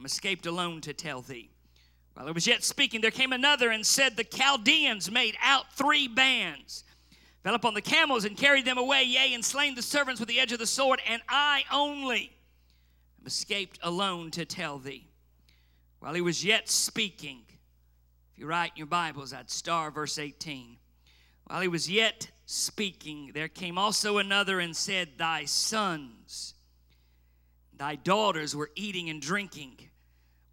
am 0.00 0.06
escaped 0.06 0.46
alone 0.46 0.80
to 0.80 0.94
tell 0.94 1.20
thee. 1.20 1.50
While 2.14 2.26
I 2.26 2.30
was 2.30 2.46
yet 2.46 2.64
speaking, 2.64 3.02
there 3.02 3.10
came 3.10 3.34
another 3.34 3.70
and 3.70 3.84
said, 3.84 4.16
The 4.16 4.24
Chaldeans 4.24 5.10
made 5.10 5.36
out 5.42 5.74
three 5.74 6.08
bands, 6.08 6.84
fell 7.44 7.54
upon 7.54 7.74
the 7.74 7.82
camels 7.82 8.24
and 8.24 8.34
carried 8.34 8.64
them 8.64 8.78
away, 8.78 9.02
yea, 9.04 9.34
and 9.34 9.44
slain 9.44 9.74
the 9.74 9.82
servants 9.82 10.18
with 10.18 10.30
the 10.30 10.40
edge 10.40 10.52
of 10.52 10.58
the 10.58 10.66
sword, 10.66 11.02
and 11.06 11.20
I 11.28 11.64
only 11.70 12.32
am 13.20 13.26
escaped 13.26 13.78
alone 13.82 14.30
to 14.30 14.46
tell 14.46 14.78
thee. 14.78 15.06
While 15.98 16.14
he 16.14 16.22
was 16.22 16.42
yet 16.42 16.70
speaking, 16.70 17.42
if 18.32 18.38
you 18.38 18.46
write 18.46 18.72
in 18.74 18.78
your 18.78 18.86
Bibles, 18.86 19.34
I'd 19.34 19.50
star 19.50 19.90
verse 19.90 20.18
18. 20.18 20.78
While 21.44 21.60
he 21.60 21.68
was 21.68 21.90
yet 21.90 22.30
speaking, 22.46 23.32
there 23.34 23.48
came 23.48 23.76
also 23.76 24.16
another 24.16 24.60
and 24.60 24.74
said, 24.74 25.18
Thy 25.18 25.44
sons, 25.44 26.54
thy 27.76 27.96
daughters 27.96 28.56
were 28.56 28.70
eating 28.76 29.10
and 29.10 29.20
drinking 29.20 29.89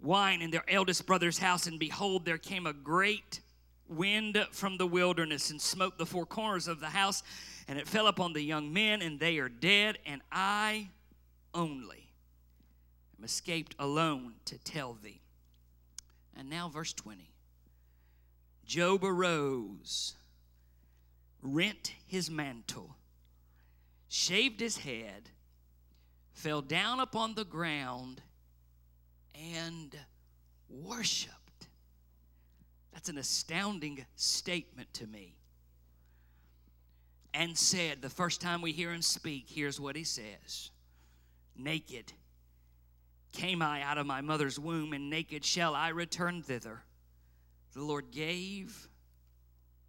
wine 0.07 0.41
in 0.41 0.49
their 0.49 0.63
eldest 0.69 1.05
brother's 1.05 1.37
house, 1.37 1.67
and 1.67 1.77
behold, 1.77 2.23
there 2.23 2.37
came 2.37 2.65
a 2.65 2.73
great 2.73 3.41
wind 3.89 4.43
from 4.51 4.77
the 4.77 4.87
wilderness 4.87 5.51
and 5.51 5.61
smote 5.61 5.97
the 5.97 6.05
four 6.05 6.25
corners 6.25 6.67
of 6.67 6.79
the 6.79 6.87
house, 6.87 7.21
and 7.67 7.77
it 7.77 7.87
fell 7.87 8.07
upon 8.07 8.31
the 8.31 8.41
young 8.41 8.71
men, 8.71 9.01
and 9.01 9.19
they 9.19 9.37
are 9.37 9.49
dead, 9.49 9.97
and 10.05 10.21
I 10.31 10.89
only 11.53 12.09
am 13.19 13.25
escaped 13.25 13.75
alone 13.77 14.35
to 14.45 14.57
tell 14.57 14.93
thee. 14.93 15.21
And 16.37 16.49
now, 16.49 16.69
verse 16.69 16.93
20 16.93 17.29
Job 18.65 19.03
arose, 19.03 20.15
rent 21.41 21.93
his 22.05 22.31
mantle, 22.31 22.95
shaved 24.07 24.61
his 24.61 24.77
head, 24.77 25.31
fell 26.31 26.61
down 26.61 27.01
upon 27.01 27.35
the 27.35 27.45
ground, 27.45 28.21
and 29.55 29.95
worshiped. 30.69 31.67
That's 32.93 33.09
an 33.09 33.17
astounding 33.17 34.05
statement 34.15 34.93
to 34.95 35.07
me. 35.07 35.35
And 37.33 37.57
said, 37.57 38.01
the 38.01 38.09
first 38.09 38.41
time 38.41 38.61
we 38.61 38.71
hear 38.71 38.91
him 38.91 39.01
speak, 39.01 39.45
here's 39.47 39.79
what 39.79 39.95
he 39.95 40.03
says 40.03 40.71
Naked 41.55 42.13
came 43.31 43.61
I 43.61 43.81
out 43.83 43.97
of 43.97 44.07
my 44.07 44.21
mother's 44.21 44.59
womb, 44.59 44.93
and 44.93 45.09
naked 45.09 45.45
shall 45.45 45.75
I 45.75 45.89
return 45.89 46.41
thither. 46.41 46.81
The 47.73 47.83
Lord 47.83 48.11
gave, 48.11 48.87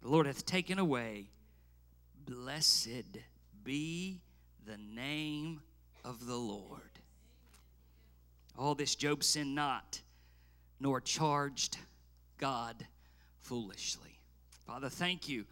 the 0.01 0.09
Lord 0.09 0.27
hath 0.27 0.45
taken 0.45 0.77
away. 0.77 1.29
Blessed 2.25 3.17
be 3.63 4.21
the 4.67 4.77
name 4.77 5.61
of 6.05 6.27
the 6.27 6.35
Lord. 6.35 6.88
All 8.59 8.75
this 8.75 8.95
Job 8.95 9.23
sinned 9.23 9.55
not, 9.55 10.01
nor 10.81 10.99
charged 10.99 11.77
God 12.37 12.75
foolishly. 13.39 14.19
Father, 14.67 14.89
thank 14.89 15.29
you 15.29 15.45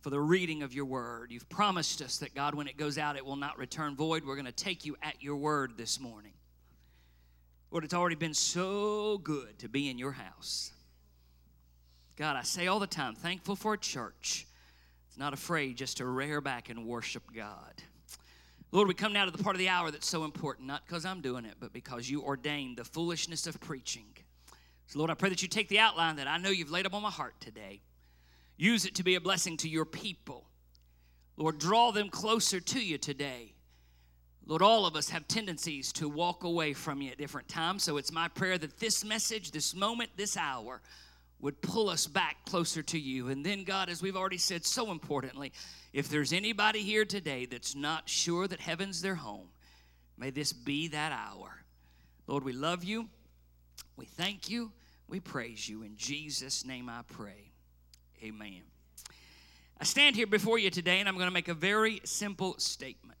for 0.00 0.08
the 0.08 0.18
reading 0.18 0.62
of 0.62 0.72
your 0.72 0.86
word. 0.86 1.30
You've 1.30 1.50
promised 1.50 2.00
us 2.00 2.16
that, 2.18 2.34
God, 2.34 2.54
when 2.54 2.66
it 2.66 2.78
goes 2.78 2.96
out, 2.96 3.16
it 3.16 3.26
will 3.26 3.36
not 3.36 3.58
return 3.58 3.94
void. 3.94 4.24
We're 4.24 4.36
going 4.36 4.46
to 4.46 4.52
take 4.52 4.86
you 4.86 4.96
at 5.02 5.22
your 5.22 5.36
word 5.36 5.72
this 5.76 6.00
morning. 6.00 6.32
Lord, 7.70 7.84
it's 7.84 7.92
already 7.92 8.16
been 8.16 8.32
so 8.32 9.18
good 9.18 9.58
to 9.58 9.68
be 9.68 9.90
in 9.90 9.98
your 9.98 10.12
house. 10.12 10.72
God, 12.16 12.36
I 12.36 12.42
say 12.42 12.68
all 12.68 12.80
the 12.80 12.86
time, 12.86 13.14
thankful 13.14 13.54
for 13.54 13.74
a 13.74 13.78
church. 13.78 14.46
It's 15.08 15.18
not 15.18 15.34
afraid 15.34 15.76
just 15.76 15.98
to 15.98 16.06
rear 16.06 16.40
back 16.40 16.70
and 16.70 16.86
worship 16.86 17.24
God. 17.34 17.82
Lord, 18.72 18.86
we 18.86 18.94
come 18.94 19.12
now 19.12 19.24
to 19.24 19.30
the 19.30 19.42
part 19.42 19.56
of 19.56 19.58
the 19.58 19.68
hour 19.68 19.90
that's 19.90 20.06
so 20.06 20.24
important, 20.24 20.68
not 20.68 20.86
because 20.86 21.04
I'm 21.04 21.20
doing 21.20 21.44
it, 21.44 21.54
but 21.58 21.72
because 21.72 22.08
you 22.08 22.22
ordained 22.22 22.76
the 22.76 22.84
foolishness 22.84 23.46
of 23.46 23.60
preaching. 23.60 24.06
So, 24.86 24.98
Lord, 24.98 25.10
I 25.10 25.14
pray 25.14 25.28
that 25.28 25.42
you 25.42 25.48
take 25.48 25.68
the 25.68 25.80
outline 25.80 26.16
that 26.16 26.28
I 26.28 26.38
know 26.38 26.50
you've 26.50 26.70
laid 26.70 26.86
up 26.86 26.94
on 26.94 27.02
my 27.02 27.10
heart 27.10 27.34
today. 27.40 27.80
Use 28.56 28.84
it 28.84 28.94
to 28.96 29.02
be 29.02 29.16
a 29.16 29.20
blessing 29.20 29.56
to 29.58 29.68
your 29.68 29.84
people. 29.84 30.46
Lord, 31.36 31.58
draw 31.58 31.90
them 31.90 32.10
closer 32.10 32.60
to 32.60 32.80
you 32.80 32.98
today. 32.98 33.54
Lord, 34.46 34.62
all 34.62 34.86
of 34.86 34.96
us 34.96 35.08
have 35.10 35.26
tendencies 35.26 35.92
to 35.94 36.08
walk 36.08 36.44
away 36.44 36.72
from 36.72 37.00
you 37.00 37.10
at 37.10 37.18
different 37.18 37.48
times. 37.48 37.82
So 37.82 37.96
it's 37.96 38.12
my 38.12 38.28
prayer 38.28 38.58
that 38.58 38.78
this 38.78 39.04
message, 39.04 39.50
this 39.50 39.74
moment, 39.74 40.10
this 40.16 40.36
hour 40.36 40.80
would 41.40 41.60
pull 41.62 41.88
us 41.88 42.06
back 42.06 42.44
closer 42.44 42.82
to 42.82 42.98
you. 42.98 43.28
And 43.28 43.44
then, 43.44 43.64
God, 43.64 43.88
as 43.88 44.02
we've 44.02 44.16
already 44.16 44.38
said 44.38 44.64
so 44.64 44.90
importantly, 44.90 45.52
if 45.92 46.08
there's 46.08 46.32
anybody 46.32 46.80
here 46.80 47.04
today 47.04 47.46
that's 47.46 47.74
not 47.74 48.08
sure 48.08 48.46
that 48.46 48.60
heaven's 48.60 49.00
their 49.00 49.14
home, 49.14 49.48
may 50.18 50.30
this 50.30 50.52
be 50.52 50.88
that 50.88 51.12
hour. 51.12 51.64
Lord, 52.26 52.44
we 52.44 52.52
love 52.52 52.84
you. 52.84 53.08
We 53.96 54.04
thank 54.04 54.50
you. 54.50 54.72
We 55.08 55.20
praise 55.20 55.68
you. 55.68 55.82
In 55.82 55.96
Jesus' 55.96 56.64
name 56.64 56.88
I 56.88 57.00
pray. 57.08 57.52
Amen. 58.22 58.62
I 59.80 59.84
stand 59.84 60.14
here 60.14 60.26
before 60.26 60.58
you 60.58 60.68
today 60.70 61.00
and 61.00 61.08
I'm 61.08 61.14
going 61.14 61.26
to 61.26 61.32
make 61.32 61.48
a 61.48 61.54
very 61.54 62.00
simple 62.04 62.54
statement. 62.58 63.18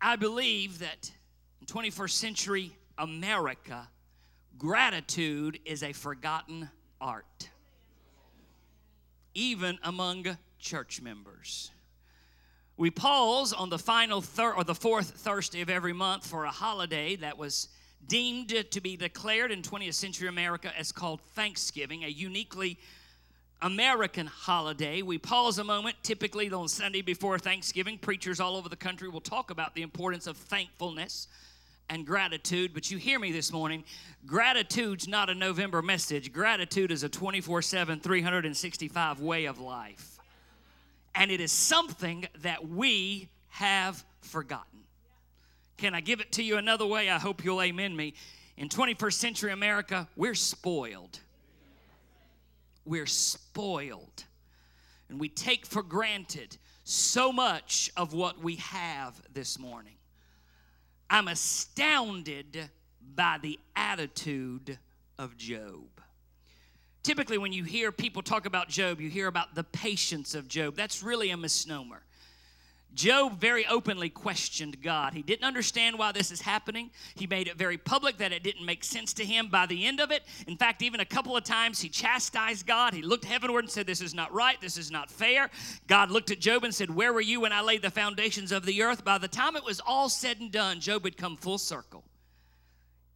I 0.00 0.16
believe 0.16 0.78
that 0.78 1.10
in 1.60 1.66
21st 1.66 2.10
century 2.10 2.76
America, 2.96 3.88
gratitude 4.56 5.58
is 5.64 5.82
a 5.82 5.92
forgotten 5.92 6.70
art, 7.04 7.50
even 9.34 9.78
among 9.82 10.38
church 10.58 11.02
members. 11.02 11.70
We 12.78 12.90
pause 12.90 13.52
on 13.52 13.68
the 13.68 13.78
final 13.78 14.22
third 14.22 14.54
or 14.54 14.64
the 14.64 14.74
fourth 14.74 15.10
Thursday 15.10 15.60
of 15.60 15.68
every 15.68 15.92
month 15.92 16.26
for 16.26 16.46
a 16.46 16.50
holiday 16.50 17.14
that 17.16 17.36
was 17.36 17.68
deemed 18.08 18.48
to 18.70 18.80
be 18.80 18.96
declared 18.96 19.52
in 19.52 19.60
20th 19.60 19.94
century 19.94 20.28
America 20.28 20.72
as 20.76 20.92
called 20.92 21.20
Thanksgiving, 21.34 22.04
a 22.04 22.08
uniquely 22.08 22.78
American 23.60 24.26
holiday. 24.26 25.02
We 25.02 25.18
pause 25.18 25.58
a 25.58 25.64
moment, 25.64 25.96
typically 26.02 26.50
on 26.50 26.68
Sunday 26.68 27.02
before 27.02 27.38
Thanksgiving. 27.38 27.98
Preachers 27.98 28.40
all 28.40 28.56
over 28.56 28.70
the 28.70 28.76
country 28.76 29.10
will 29.10 29.20
talk 29.20 29.50
about 29.50 29.74
the 29.74 29.82
importance 29.82 30.26
of 30.26 30.38
thankfulness 30.38 31.28
and 31.88 32.06
gratitude. 32.06 32.72
But 32.74 32.90
you 32.90 32.98
hear 32.98 33.18
me 33.18 33.32
this 33.32 33.52
morning 33.52 33.84
gratitude's 34.26 35.06
not 35.06 35.28
a 35.28 35.34
November 35.34 35.82
message, 35.82 36.32
gratitude 36.32 36.90
is 36.90 37.02
a 37.02 37.08
24 37.08 37.62
7, 37.62 38.00
365 38.00 39.20
way 39.20 39.44
of 39.46 39.60
life. 39.60 40.18
And 41.14 41.30
it 41.30 41.40
is 41.40 41.52
something 41.52 42.26
that 42.42 42.68
we 42.68 43.28
have 43.50 44.04
forgotten. 44.20 44.80
Can 45.76 45.94
I 45.94 46.00
give 46.00 46.20
it 46.20 46.32
to 46.32 46.42
you 46.42 46.56
another 46.56 46.86
way? 46.86 47.10
I 47.10 47.18
hope 47.18 47.44
you'll 47.44 47.62
amen 47.62 47.94
me. 47.94 48.14
In 48.56 48.68
21st 48.68 49.12
century 49.14 49.52
America, 49.52 50.08
we're 50.16 50.34
spoiled. 50.34 51.18
We're 52.84 53.06
spoiled. 53.06 54.24
And 55.08 55.18
we 55.18 55.28
take 55.28 55.66
for 55.66 55.82
granted 55.82 56.56
so 56.84 57.32
much 57.32 57.90
of 57.96 58.12
what 58.12 58.38
we 58.38 58.56
have 58.56 59.20
this 59.32 59.58
morning. 59.58 59.93
I'm 61.10 61.28
astounded 61.28 62.70
by 63.14 63.38
the 63.42 63.58
attitude 63.76 64.78
of 65.18 65.36
Job. 65.36 65.88
Typically, 67.02 67.36
when 67.36 67.52
you 67.52 67.64
hear 67.64 67.92
people 67.92 68.22
talk 68.22 68.46
about 68.46 68.68
Job, 68.68 69.00
you 69.00 69.10
hear 69.10 69.26
about 69.26 69.54
the 69.54 69.64
patience 69.64 70.34
of 70.34 70.48
Job. 70.48 70.74
That's 70.74 71.02
really 71.02 71.30
a 71.30 71.36
misnomer. 71.36 72.03
Job 72.94 73.40
very 73.40 73.66
openly 73.66 74.08
questioned 74.08 74.80
God. 74.80 75.14
He 75.14 75.22
didn't 75.22 75.44
understand 75.44 75.98
why 75.98 76.12
this 76.12 76.30
is 76.30 76.40
happening. 76.40 76.90
He 77.14 77.26
made 77.26 77.48
it 77.48 77.56
very 77.56 77.76
public 77.76 78.18
that 78.18 78.32
it 78.32 78.42
didn't 78.42 78.64
make 78.64 78.84
sense 78.84 79.12
to 79.14 79.24
him 79.24 79.48
by 79.48 79.66
the 79.66 79.86
end 79.86 80.00
of 80.00 80.10
it. 80.10 80.22
In 80.46 80.56
fact, 80.56 80.82
even 80.82 81.00
a 81.00 81.04
couple 81.04 81.36
of 81.36 81.44
times 81.44 81.80
he 81.80 81.88
chastised 81.88 82.66
God. 82.66 82.94
He 82.94 83.02
looked 83.02 83.24
heavenward 83.24 83.64
and 83.64 83.70
said, 83.70 83.86
This 83.86 84.00
is 84.00 84.14
not 84.14 84.32
right. 84.32 84.60
This 84.60 84.78
is 84.78 84.90
not 84.90 85.10
fair. 85.10 85.50
God 85.86 86.10
looked 86.10 86.30
at 86.30 86.38
Job 86.38 86.64
and 86.64 86.74
said, 86.74 86.90
Where 86.90 87.12
were 87.12 87.20
you 87.20 87.40
when 87.40 87.52
I 87.52 87.62
laid 87.62 87.82
the 87.82 87.90
foundations 87.90 88.52
of 88.52 88.64
the 88.64 88.82
earth? 88.82 89.04
By 89.04 89.18
the 89.18 89.28
time 89.28 89.56
it 89.56 89.64
was 89.64 89.80
all 89.84 90.08
said 90.08 90.40
and 90.40 90.52
done, 90.52 90.80
Job 90.80 91.04
had 91.04 91.16
come 91.16 91.36
full 91.36 91.58
circle. 91.58 92.04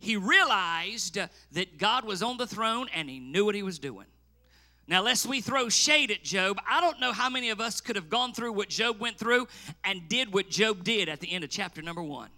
He 0.01 0.17
realized 0.17 1.19
that 1.53 1.79
God 1.79 2.05
was 2.05 2.23
on 2.23 2.37
the 2.37 2.47
throne 2.47 2.89
and 2.95 3.09
he 3.09 3.19
knew 3.19 3.45
what 3.45 3.55
he 3.55 3.63
was 3.63 3.79
doing. 3.79 4.07
Now, 4.89 5.03
lest 5.03 5.27
we 5.27 5.43
throw 5.43 5.69
shade 5.69 6.11
at 6.11 6.25
Job, 6.25 6.59
I 6.67 6.81
don't 6.81 6.99
know 6.99 7.13
how 7.13 7.29
many 7.29 7.51
of 7.51 7.61
us 7.61 7.83
could 7.83 7.95
have 7.97 8.09
gone 8.09 8.33
through 8.33 8.53
what 8.53 8.71
Job 8.71 8.99
went 8.99 9.19
through 9.19 9.47
and 9.85 10.09
did 10.09 10.33
what 10.33 10.49
Job 10.49 10.83
did 10.83 11.11
at 11.11 11.21
the 11.21 11.31
end 11.31 11.45
of 11.45 11.51
chapter 11.51 11.83
number 11.83 12.03
one. 12.03 12.31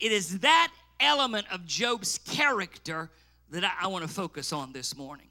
It 0.00 0.10
is 0.10 0.40
that 0.40 0.72
element 0.98 1.46
of 1.52 1.64
Job's 1.64 2.18
character 2.18 3.08
that 3.50 3.62
I, 3.62 3.70
I 3.82 3.86
want 3.86 4.02
to 4.02 4.12
focus 4.12 4.52
on 4.52 4.72
this 4.72 4.96
morning. 4.96 5.26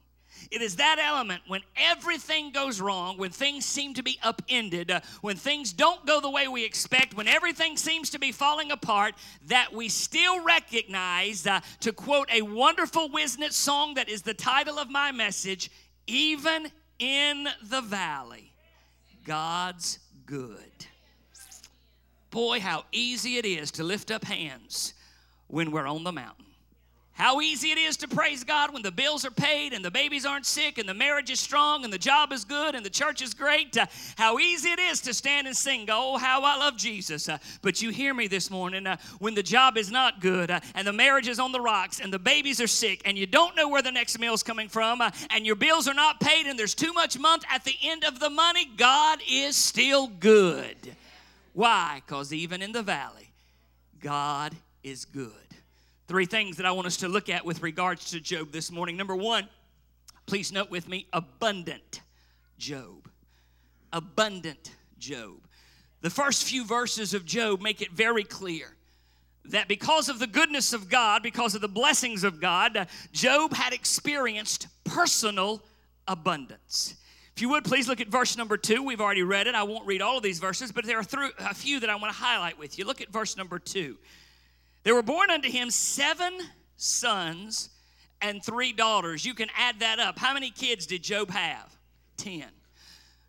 It 0.49 0.61
is 0.61 0.77
that 0.77 0.97
element 0.99 1.41
when 1.47 1.61
everything 1.75 2.51
goes 2.51 2.79
wrong, 2.79 3.17
when 3.17 3.31
things 3.31 3.65
seem 3.65 3.93
to 3.95 4.03
be 4.03 4.17
upended, 4.23 4.91
uh, 4.91 5.01
when 5.21 5.35
things 5.35 5.73
don't 5.73 6.05
go 6.05 6.21
the 6.21 6.29
way 6.29 6.47
we 6.47 6.63
expect, 6.63 7.15
when 7.15 7.27
everything 7.27 7.75
seems 7.75 8.11
to 8.11 8.19
be 8.19 8.31
falling 8.31 8.71
apart, 8.71 9.15
that 9.47 9.73
we 9.73 9.89
still 9.89 10.41
recognize, 10.43 11.45
uh, 11.45 11.59
to 11.81 11.91
quote 11.91 12.29
a 12.31 12.43
wonderful 12.43 13.09
Whisnant 13.09 13.51
song 13.51 13.95
that 13.95 14.07
is 14.07 14.21
the 14.21 14.33
title 14.33 14.77
of 14.79 14.89
my 14.89 15.11
message, 15.11 15.69
even 16.07 16.71
in 16.99 17.47
the 17.69 17.81
valley, 17.81 18.51
God's 19.25 19.99
good. 20.25 20.57
Boy, 22.31 22.59
how 22.59 22.85
easy 22.91 23.37
it 23.37 23.45
is 23.45 23.71
to 23.71 23.83
lift 23.83 24.11
up 24.11 24.23
hands 24.23 24.93
when 25.47 25.71
we're 25.71 25.87
on 25.87 26.03
the 26.03 26.11
mountain. 26.11 26.46
How 27.17 27.41
easy 27.41 27.71
it 27.71 27.79
is 27.79 27.97
to 27.97 28.07
praise 28.07 28.43
God 28.43 28.71
when 28.71 28.83
the 28.83 28.91
bills 28.91 29.25
are 29.25 29.31
paid 29.31 29.73
and 29.73 29.83
the 29.83 29.89
babies 29.89 30.23
aren't 30.23 30.45
sick 30.45 30.77
and 30.77 30.87
the 30.87 30.93
marriage 30.93 31.31
is 31.31 31.39
strong 31.39 31.83
and 31.83 31.91
the 31.91 31.97
job 31.97 32.31
is 32.31 32.45
good 32.45 32.75
and 32.75 32.85
the 32.85 32.91
church 32.91 33.23
is 33.23 33.33
great. 33.33 33.75
Uh, 33.75 33.87
how 34.17 34.37
easy 34.37 34.69
it 34.69 34.79
is 34.79 35.01
to 35.01 35.15
stand 35.15 35.47
and 35.47 35.57
sing, 35.57 35.87
Oh, 35.89 36.17
how 36.17 36.43
I 36.43 36.57
love 36.57 36.77
Jesus. 36.77 37.27
Uh, 37.27 37.39
but 37.63 37.81
you 37.81 37.89
hear 37.89 38.13
me 38.13 38.27
this 38.27 38.51
morning 38.51 38.85
uh, 38.85 38.97
when 39.17 39.33
the 39.33 39.41
job 39.41 39.77
is 39.77 39.89
not 39.89 40.21
good 40.21 40.51
uh, 40.51 40.59
and 40.75 40.85
the 40.85 40.93
marriage 40.93 41.27
is 41.27 41.39
on 41.39 41.51
the 41.51 41.59
rocks 41.59 41.99
and 41.99 42.13
the 42.13 42.19
babies 42.19 42.61
are 42.61 42.67
sick 42.67 43.01
and 43.03 43.17
you 43.17 43.25
don't 43.25 43.55
know 43.55 43.67
where 43.67 43.81
the 43.81 43.91
next 43.91 44.19
meal's 44.19 44.43
coming 44.43 44.69
from 44.69 45.01
uh, 45.01 45.09
and 45.31 45.43
your 45.43 45.55
bills 45.55 45.87
are 45.87 45.95
not 45.95 46.19
paid 46.19 46.45
and 46.45 46.59
there's 46.59 46.75
too 46.75 46.93
much 46.93 47.17
month 47.17 47.43
at 47.49 47.63
the 47.63 47.75
end 47.81 48.03
of 48.03 48.19
the 48.19 48.29
money. 48.29 48.69
God 48.77 49.21
is 49.27 49.55
still 49.55 50.05
good. 50.05 50.95
Why? 51.53 52.03
Because 52.05 52.31
even 52.31 52.61
in 52.61 52.73
the 52.73 52.83
valley, 52.83 53.31
God 53.99 54.55
is 54.83 55.05
good. 55.05 55.46
Three 56.07 56.25
things 56.25 56.55
that 56.55 56.65
I 56.65 56.71
want 56.71 56.87
us 56.87 56.97
to 56.97 57.09
look 57.09 57.27
at 57.27 57.43
with 57.43 57.61
regards 57.61 58.11
to 58.11 58.21
Job 58.21 58.53
this 58.53 58.71
morning. 58.71 58.95
Number 58.95 59.15
one, 59.15 59.49
please 60.25 60.53
note 60.53 60.71
with 60.71 60.87
me 60.87 61.05
abundant 61.11 62.01
Job. 62.57 63.09
Abundant 63.91 64.71
Job. 64.97 65.35
The 66.01 66.09
first 66.09 66.45
few 66.45 66.65
verses 66.65 67.13
of 67.13 67.25
Job 67.25 67.61
make 67.61 67.81
it 67.81 67.91
very 67.91 68.23
clear 68.23 68.75
that 69.45 69.67
because 69.67 70.07
of 70.07 70.19
the 70.19 70.27
goodness 70.27 70.71
of 70.71 70.87
God, 70.87 71.23
because 71.23 71.55
of 71.55 71.61
the 71.61 71.67
blessings 71.67 72.23
of 72.23 72.39
God, 72.39 72.87
Job 73.11 73.53
had 73.53 73.73
experienced 73.73 74.67
personal 74.85 75.61
abundance. 76.07 76.95
If 77.35 77.41
you 77.41 77.49
would 77.49 77.65
please 77.65 77.89
look 77.89 77.99
at 77.99 78.07
verse 78.07 78.37
number 78.37 78.55
two. 78.55 78.81
We've 78.81 79.01
already 79.01 79.23
read 79.23 79.47
it. 79.47 79.55
I 79.55 79.63
won't 79.63 79.85
read 79.85 80.01
all 80.01 80.17
of 80.17 80.23
these 80.23 80.39
verses, 80.39 80.71
but 80.71 80.85
there 80.85 80.99
are 80.99 81.31
a 81.39 81.53
few 81.53 81.81
that 81.81 81.89
I 81.89 81.95
want 81.97 82.13
to 82.13 82.19
highlight 82.19 82.57
with 82.57 82.79
you. 82.79 82.85
Look 82.85 83.01
at 83.01 83.09
verse 83.09 83.35
number 83.35 83.59
two. 83.59 83.97
There 84.83 84.95
were 84.95 85.03
born 85.03 85.29
unto 85.29 85.49
him 85.49 85.69
seven 85.69 86.37
sons 86.77 87.69
and 88.21 88.43
three 88.43 88.71
daughters. 88.71 89.25
You 89.25 89.33
can 89.33 89.49
add 89.57 89.79
that 89.79 89.99
up. 89.99 90.17
How 90.17 90.33
many 90.33 90.49
kids 90.49 90.85
did 90.85 91.03
Job 91.03 91.29
have? 91.31 91.75
Ten. 92.15 92.45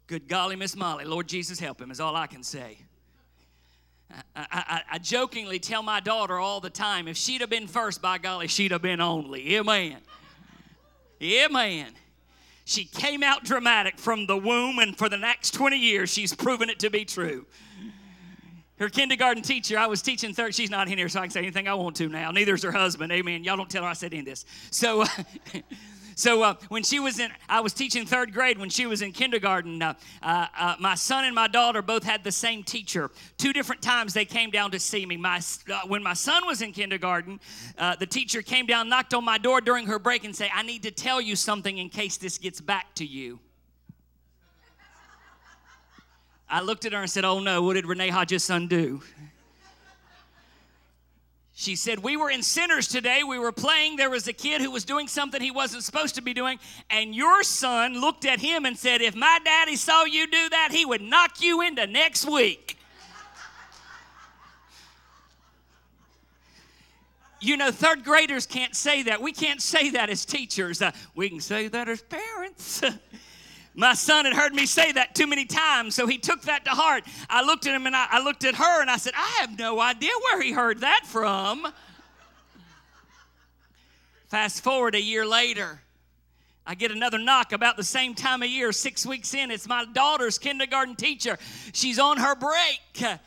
Good 0.06 0.28
golly, 0.28 0.56
Miss 0.56 0.74
Molly. 0.74 1.04
Lord 1.04 1.28
Jesus, 1.28 1.58
help 1.58 1.80
him, 1.80 1.90
is 1.90 2.00
all 2.00 2.16
I 2.16 2.26
can 2.26 2.42
say. 2.42 2.78
I, 4.10 4.46
I, 4.50 4.82
I 4.92 4.98
jokingly 4.98 5.58
tell 5.58 5.82
my 5.82 6.00
daughter 6.00 6.38
all 6.38 6.60
the 6.60 6.70
time 6.70 7.08
if 7.08 7.16
she'd 7.16 7.42
have 7.42 7.50
been 7.50 7.66
first, 7.66 8.00
by 8.00 8.16
golly, 8.16 8.48
she'd 8.48 8.70
have 8.70 8.80
been 8.80 9.02
only. 9.02 9.56
Amen. 9.56 9.98
Amen. 11.22 11.92
She 12.64 12.84
came 12.84 13.22
out 13.22 13.44
dramatic 13.44 13.98
from 13.98 14.26
the 14.26 14.36
womb, 14.36 14.78
and 14.78 14.96
for 14.96 15.08
the 15.08 15.16
next 15.16 15.52
20 15.52 15.76
years, 15.76 16.10
she's 16.10 16.34
proven 16.34 16.70
it 16.70 16.78
to 16.80 16.90
be 16.90 17.04
true. 17.04 17.46
Her 18.78 18.88
kindergarten 18.88 19.42
teacher, 19.42 19.76
I 19.76 19.86
was 19.86 20.02
teaching 20.02 20.32
third. 20.32 20.54
She's 20.54 20.70
not 20.70 20.88
in 20.88 20.96
here, 20.96 21.08
so 21.08 21.18
I 21.18 21.24
can 21.24 21.30
say 21.32 21.40
anything 21.40 21.66
I 21.66 21.74
want 21.74 21.96
to 21.96 22.08
now. 22.08 22.30
Neither 22.30 22.54
is 22.54 22.62
her 22.62 22.70
husband. 22.70 23.10
Amen. 23.10 23.42
Y'all 23.42 23.56
don't 23.56 23.68
tell 23.68 23.82
her 23.82 23.88
I 23.88 23.92
said 23.92 24.12
any 24.12 24.20
of 24.20 24.26
this. 24.26 24.44
So, 24.70 25.04
so 26.14 26.42
uh, 26.44 26.54
when 26.68 26.84
she 26.84 27.00
was 27.00 27.18
in, 27.18 27.32
I 27.48 27.58
was 27.58 27.72
teaching 27.72 28.06
third 28.06 28.32
grade. 28.32 28.56
When 28.56 28.70
she 28.70 28.86
was 28.86 29.02
in 29.02 29.10
kindergarten, 29.10 29.82
uh, 29.82 29.94
uh, 30.22 30.46
uh, 30.56 30.76
my 30.78 30.94
son 30.94 31.24
and 31.24 31.34
my 31.34 31.48
daughter 31.48 31.82
both 31.82 32.04
had 32.04 32.22
the 32.22 32.30
same 32.30 32.62
teacher. 32.62 33.10
Two 33.36 33.52
different 33.52 33.82
times 33.82 34.14
they 34.14 34.24
came 34.24 34.50
down 34.50 34.70
to 34.70 34.78
see 34.78 35.04
me. 35.04 35.16
My, 35.16 35.40
uh, 35.72 35.80
when 35.88 36.02
my 36.04 36.14
son 36.14 36.46
was 36.46 36.62
in 36.62 36.70
kindergarten, 36.70 37.40
uh, 37.78 37.96
the 37.96 38.06
teacher 38.06 38.42
came 38.42 38.66
down, 38.66 38.88
knocked 38.88 39.12
on 39.12 39.24
my 39.24 39.38
door 39.38 39.60
during 39.60 39.88
her 39.88 39.98
break, 39.98 40.22
and 40.22 40.36
say, 40.36 40.52
"I 40.54 40.62
need 40.62 40.84
to 40.84 40.92
tell 40.92 41.20
you 41.20 41.34
something 41.34 41.78
in 41.78 41.88
case 41.88 42.16
this 42.16 42.38
gets 42.38 42.60
back 42.60 42.94
to 42.94 43.04
you." 43.04 43.40
I 46.50 46.60
looked 46.62 46.84
at 46.84 46.92
her 46.92 47.00
and 47.00 47.10
said, 47.10 47.24
Oh 47.24 47.40
no, 47.40 47.62
what 47.62 47.74
did 47.74 47.86
Renee 47.86 48.08
Hodges' 48.08 48.44
son 48.44 48.68
do? 48.68 49.02
She 51.54 51.74
said, 51.74 51.98
We 51.98 52.16
were 52.16 52.30
in 52.30 52.44
Sinners 52.44 52.86
today. 52.86 53.22
We 53.24 53.38
were 53.38 53.50
playing. 53.50 53.96
There 53.96 54.10
was 54.10 54.28
a 54.28 54.32
kid 54.32 54.60
who 54.60 54.70
was 54.70 54.84
doing 54.84 55.08
something 55.08 55.42
he 55.42 55.50
wasn't 55.50 55.82
supposed 55.82 56.14
to 56.14 56.22
be 56.22 56.32
doing. 56.32 56.60
And 56.88 57.14
your 57.14 57.42
son 57.42 58.00
looked 58.00 58.24
at 58.24 58.38
him 58.38 58.64
and 58.64 58.78
said, 58.78 59.00
If 59.02 59.16
my 59.16 59.40
daddy 59.44 59.74
saw 59.74 60.04
you 60.04 60.28
do 60.28 60.48
that, 60.50 60.68
he 60.70 60.84
would 60.84 61.02
knock 61.02 61.42
you 61.42 61.60
into 61.62 61.86
next 61.88 62.30
week. 62.30 62.78
You 67.40 67.56
know, 67.56 67.70
third 67.70 68.04
graders 68.04 68.46
can't 68.46 68.76
say 68.76 69.02
that. 69.04 69.20
We 69.20 69.32
can't 69.32 69.60
say 69.60 69.90
that 69.90 70.10
as 70.10 70.24
teachers. 70.24 70.80
Uh, 70.80 70.92
we 71.14 71.28
can 71.28 71.40
say 71.40 71.66
that 71.68 71.88
as 71.88 72.02
parents. 72.02 72.82
My 73.78 73.94
son 73.94 74.24
had 74.24 74.34
heard 74.34 74.54
me 74.54 74.66
say 74.66 74.90
that 74.90 75.14
too 75.14 75.28
many 75.28 75.44
times, 75.44 75.94
so 75.94 76.08
he 76.08 76.18
took 76.18 76.42
that 76.42 76.64
to 76.64 76.72
heart. 76.72 77.04
I 77.30 77.42
looked 77.42 77.64
at 77.64 77.76
him 77.76 77.86
and 77.86 77.94
I, 77.94 78.08
I, 78.10 78.20
looked 78.20 78.42
at 78.44 78.56
her 78.56 78.80
and 78.80 78.90
I 78.90 78.96
said, 78.96 79.12
I 79.16 79.38
have 79.40 79.56
no 79.56 79.78
idea 79.78 80.10
where 80.20 80.42
he 80.42 80.50
heard 80.50 80.80
that 80.80 81.02
from. 81.04 81.64
Fast 84.26 84.64
forward 84.64 84.96
a 84.96 85.00
year 85.00 85.24
later, 85.24 85.80
I 86.66 86.74
get 86.74 86.90
another 86.90 87.18
knock 87.18 87.52
about 87.52 87.76
the 87.76 87.84
same 87.84 88.16
time 88.16 88.42
of 88.42 88.48
year, 88.48 88.72
six 88.72 89.06
weeks 89.06 89.32
in. 89.32 89.52
It's 89.52 89.68
my 89.68 89.84
daughter's 89.84 90.40
kindergarten 90.40 90.96
teacher. 90.96 91.38
She's 91.72 92.00
on 92.00 92.16
her 92.16 92.34
break 92.34 93.20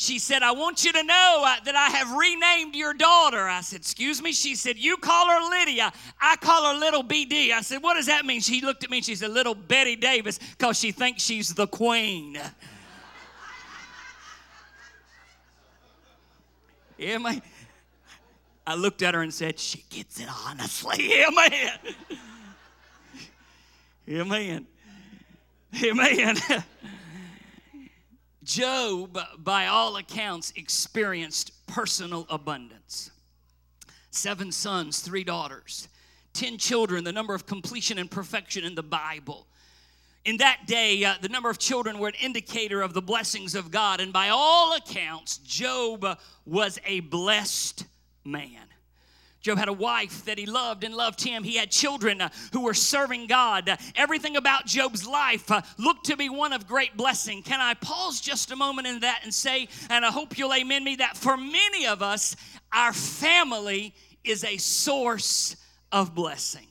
she 0.00 0.20
said, 0.20 0.44
I 0.44 0.52
want 0.52 0.84
you 0.84 0.92
to 0.92 1.02
know 1.02 1.42
uh, 1.44 1.56
that 1.64 1.74
I 1.74 1.90
have 1.90 2.16
renamed 2.16 2.76
your 2.76 2.94
daughter. 2.94 3.48
I 3.48 3.62
said, 3.62 3.80
Excuse 3.80 4.22
me? 4.22 4.30
She 4.30 4.54
said, 4.54 4.78
You 4.78 4.96
call 4.96 5.28
her 5.28 5.50
Lydia. 5.50 5.92
I 6.20 6.36
call 6.36 6.72
her 6.72 6.78
Little 6.78 7.02
BD. 7.02 7.50
I 7.50 7.62
said, 7.62 7.82
What 7.82 7.94
does 7.94 8.06
that 8.06 8.24
mean? 8.24 8.40
She 8.40 8.60
looked 8.60 8.84
at 8.84 8.90
me 8.90 8.98
and 8.98 9.04
she 9.04 9.16
said, 9.16 9.30
Little 9.30 9.56
Bette 9.56 9.96
Davis, 9.96 10.38
because 10.38 10.78
she 10.78 10.92
thinks 10.92 11.24
she's 11.24 11.52
the 11.52 11.66
queen. 11.66 12.34
yeah, 16.96 17.18
man. 17.18 17.42
I 18.68 18.76
looked 18.76 19.02
at 19.02 19.14
her 19.14 19.22
and 19.22 19.34
said, 19.34 19.58
She 19.58 19.84
gets 19.90 20.20
it 20.20 20.28
honestly. 20.46 21.08
Yeah, 21.08 21.30
man. 21.34 21.78
Yeah, 24.06 24.22
man. 24.22 24.64
Yeah, 25.72 25.92
man. 25.92 26.36
Job, 28.48 29.18
by 29.36 29.66
all 29.66 29.98
accounts, 29.98 30.54
experienced 30.56 31.52
personal 31.66 32.26
abundance. 32.30 33.10
Seven 34.10 34.50
sons, 34.52 35.00
three 35.00 35.22
daughters, 35.22 35.88
ten 36.32 36.56
children, 36.56 37.04
the 37.04 37.12
number 37.12 37.34
of 37.34 37.44
completion 37.44 37.98
and 37.98 38.10
perfection 38.10 38.64
in 38.64 38.74
the 38.74 38.82
Bible. 38.82 39.46
In 40.24 40.38
that 40.38 40.60
day, 40.66 41.04
uh, 41.04 41.16
the 41.20 41.28
number 41.28 41.50
of 41.50 41.58
children 41.58 41.98
were 41.98 42.08
an 42.08 42.14
indicator 42.22 42.80
of 42.80 42.94
the 42.94 43.02
blessings 43.02 43.54
of 43.54 43.70
God, 43.70 44.00
and 44.00 44.14
by 44.14 44.30
all 44.30 44.74
accounts, 44.74 45.36
Job 45.38 46.18
was 46.46 46.78
a 46.86 47.00
blessed 47.00 47.84
man. 48.24 48.67
Job 49.40 49.58
had 49.58 49.68
a 49.68 49.72
wife 49.72 50.24
that 50.24 50.38
he 50.38 50.46
loved 50.46 50.84
and 50.84 50.94
loved 50.94 51.22
him. 51.22 51.44
He 51.44 51.56
had 51.56 51.70
children 51.70 52.20
uh, 52.20 52.30
who 52.52 52.62
were 52.62 52.74
serving 52.74 53.28
God. 53.28 53.78
Everything 53.94 54.36
about 54.36 54.66
Job's 54.66 55.06
life 55.06 55.50
uh, 55.50 55.62
looked 55.78 56.06
to 56.06 56.16
be 56.16 56.28
one 56.28 56.52
of 56.52 56.66
great 56.66 56.96
blessing. 56.96 57.42
Can 57.42 57.60
I 57.60 57.74
pause 57.74 58.20
just 58.20 58.50
a 58.50 58.56
moment 58.56 58.88
in 58.88 59.00
that 59.00 59.20
and 59.22 59.32
say, 59.32 59.68
and 59.90 60.04
I 60.04 60.10
hope 60.10 60.36
you'll 60.38 60.54
amen 60.54 60.82
me, 60.82 60.96
that 60.96 61.16
for 61.16 61.36
many 61.36 61.86
of 61.86 62.02
us, 62.02 62.34
our 62.72 62.92
family 62.92 63.94
is 64.24 64.44
a 64.44 64.56
source 64.56 65.56
of 65.92 66.14
blessing. 66.14 66.66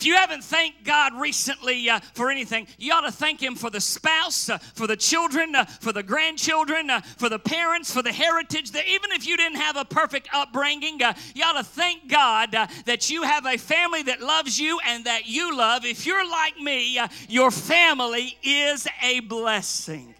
If 0.00 0.06
you 0.06 0.14
haven't 0.14 0.42
thanked 0.42 0.82
God 0.82 1.12
recently 1.20 1.90
uh, 1.90 2.00
for 2.14 2.30
anything, 2.30 2.66
you 2.78 2.90
ought 2.94 3.02
to 3.02 3.12
thank 3.12 3.42
Him 3.42 3.54
for 3.54 3.68
the 3.68 3.82
spouse, 3.82 4.48
uh, 4.48 4.56
for 4.56 4.86
the 4.86 4.96
children, 4.96 5.54
uh, 5.54 5.66
for 5.66 5.92
the 5.92 6.02
grandchildren, 6.02 6.88
uh, 6.88 7.02
for 7.18 7.28
the 7.28 7.38
parents, 7.38 7.92
for 7.92 8.00
the 8.00 8.10
heritage. 8.10 8.70
That 8.70 8.88
even 8.88 9.12
if 9.12 9.26
you 9.26 9.36
didn't 9.36 9.58
have 9.58 9.76
a 9.76 9.84
perfect 9.84 10.30
upbringing, 10.32 11.02
uh, 11.02 11.12
you 11.34 11.44
ought 11.44 11.58
to 11.58 11.64
thank 11.64 12.08
God 12.08 12.54
uh, 12.54 12.66
that 12.86 13.10
you 13.10 13.24
have 13.24 13.44
a 13.44 13.58
family 13.58 14.02
that 14.04 14.22
loves 14.22 14.58
you 14.58 14.80
and 14.86 15.04
that 15.04 15.26
you 15.26 15.54
love. 15.54 15.84
If 15.84 16.06
you're 16.06 16.26
like 16.26 16.56
me, 16.56 16.98
your 17.28 17.50
family 17.50 18.38
is 18.42 18.88
a 19.02 19.20
blessing. 19.20 20.14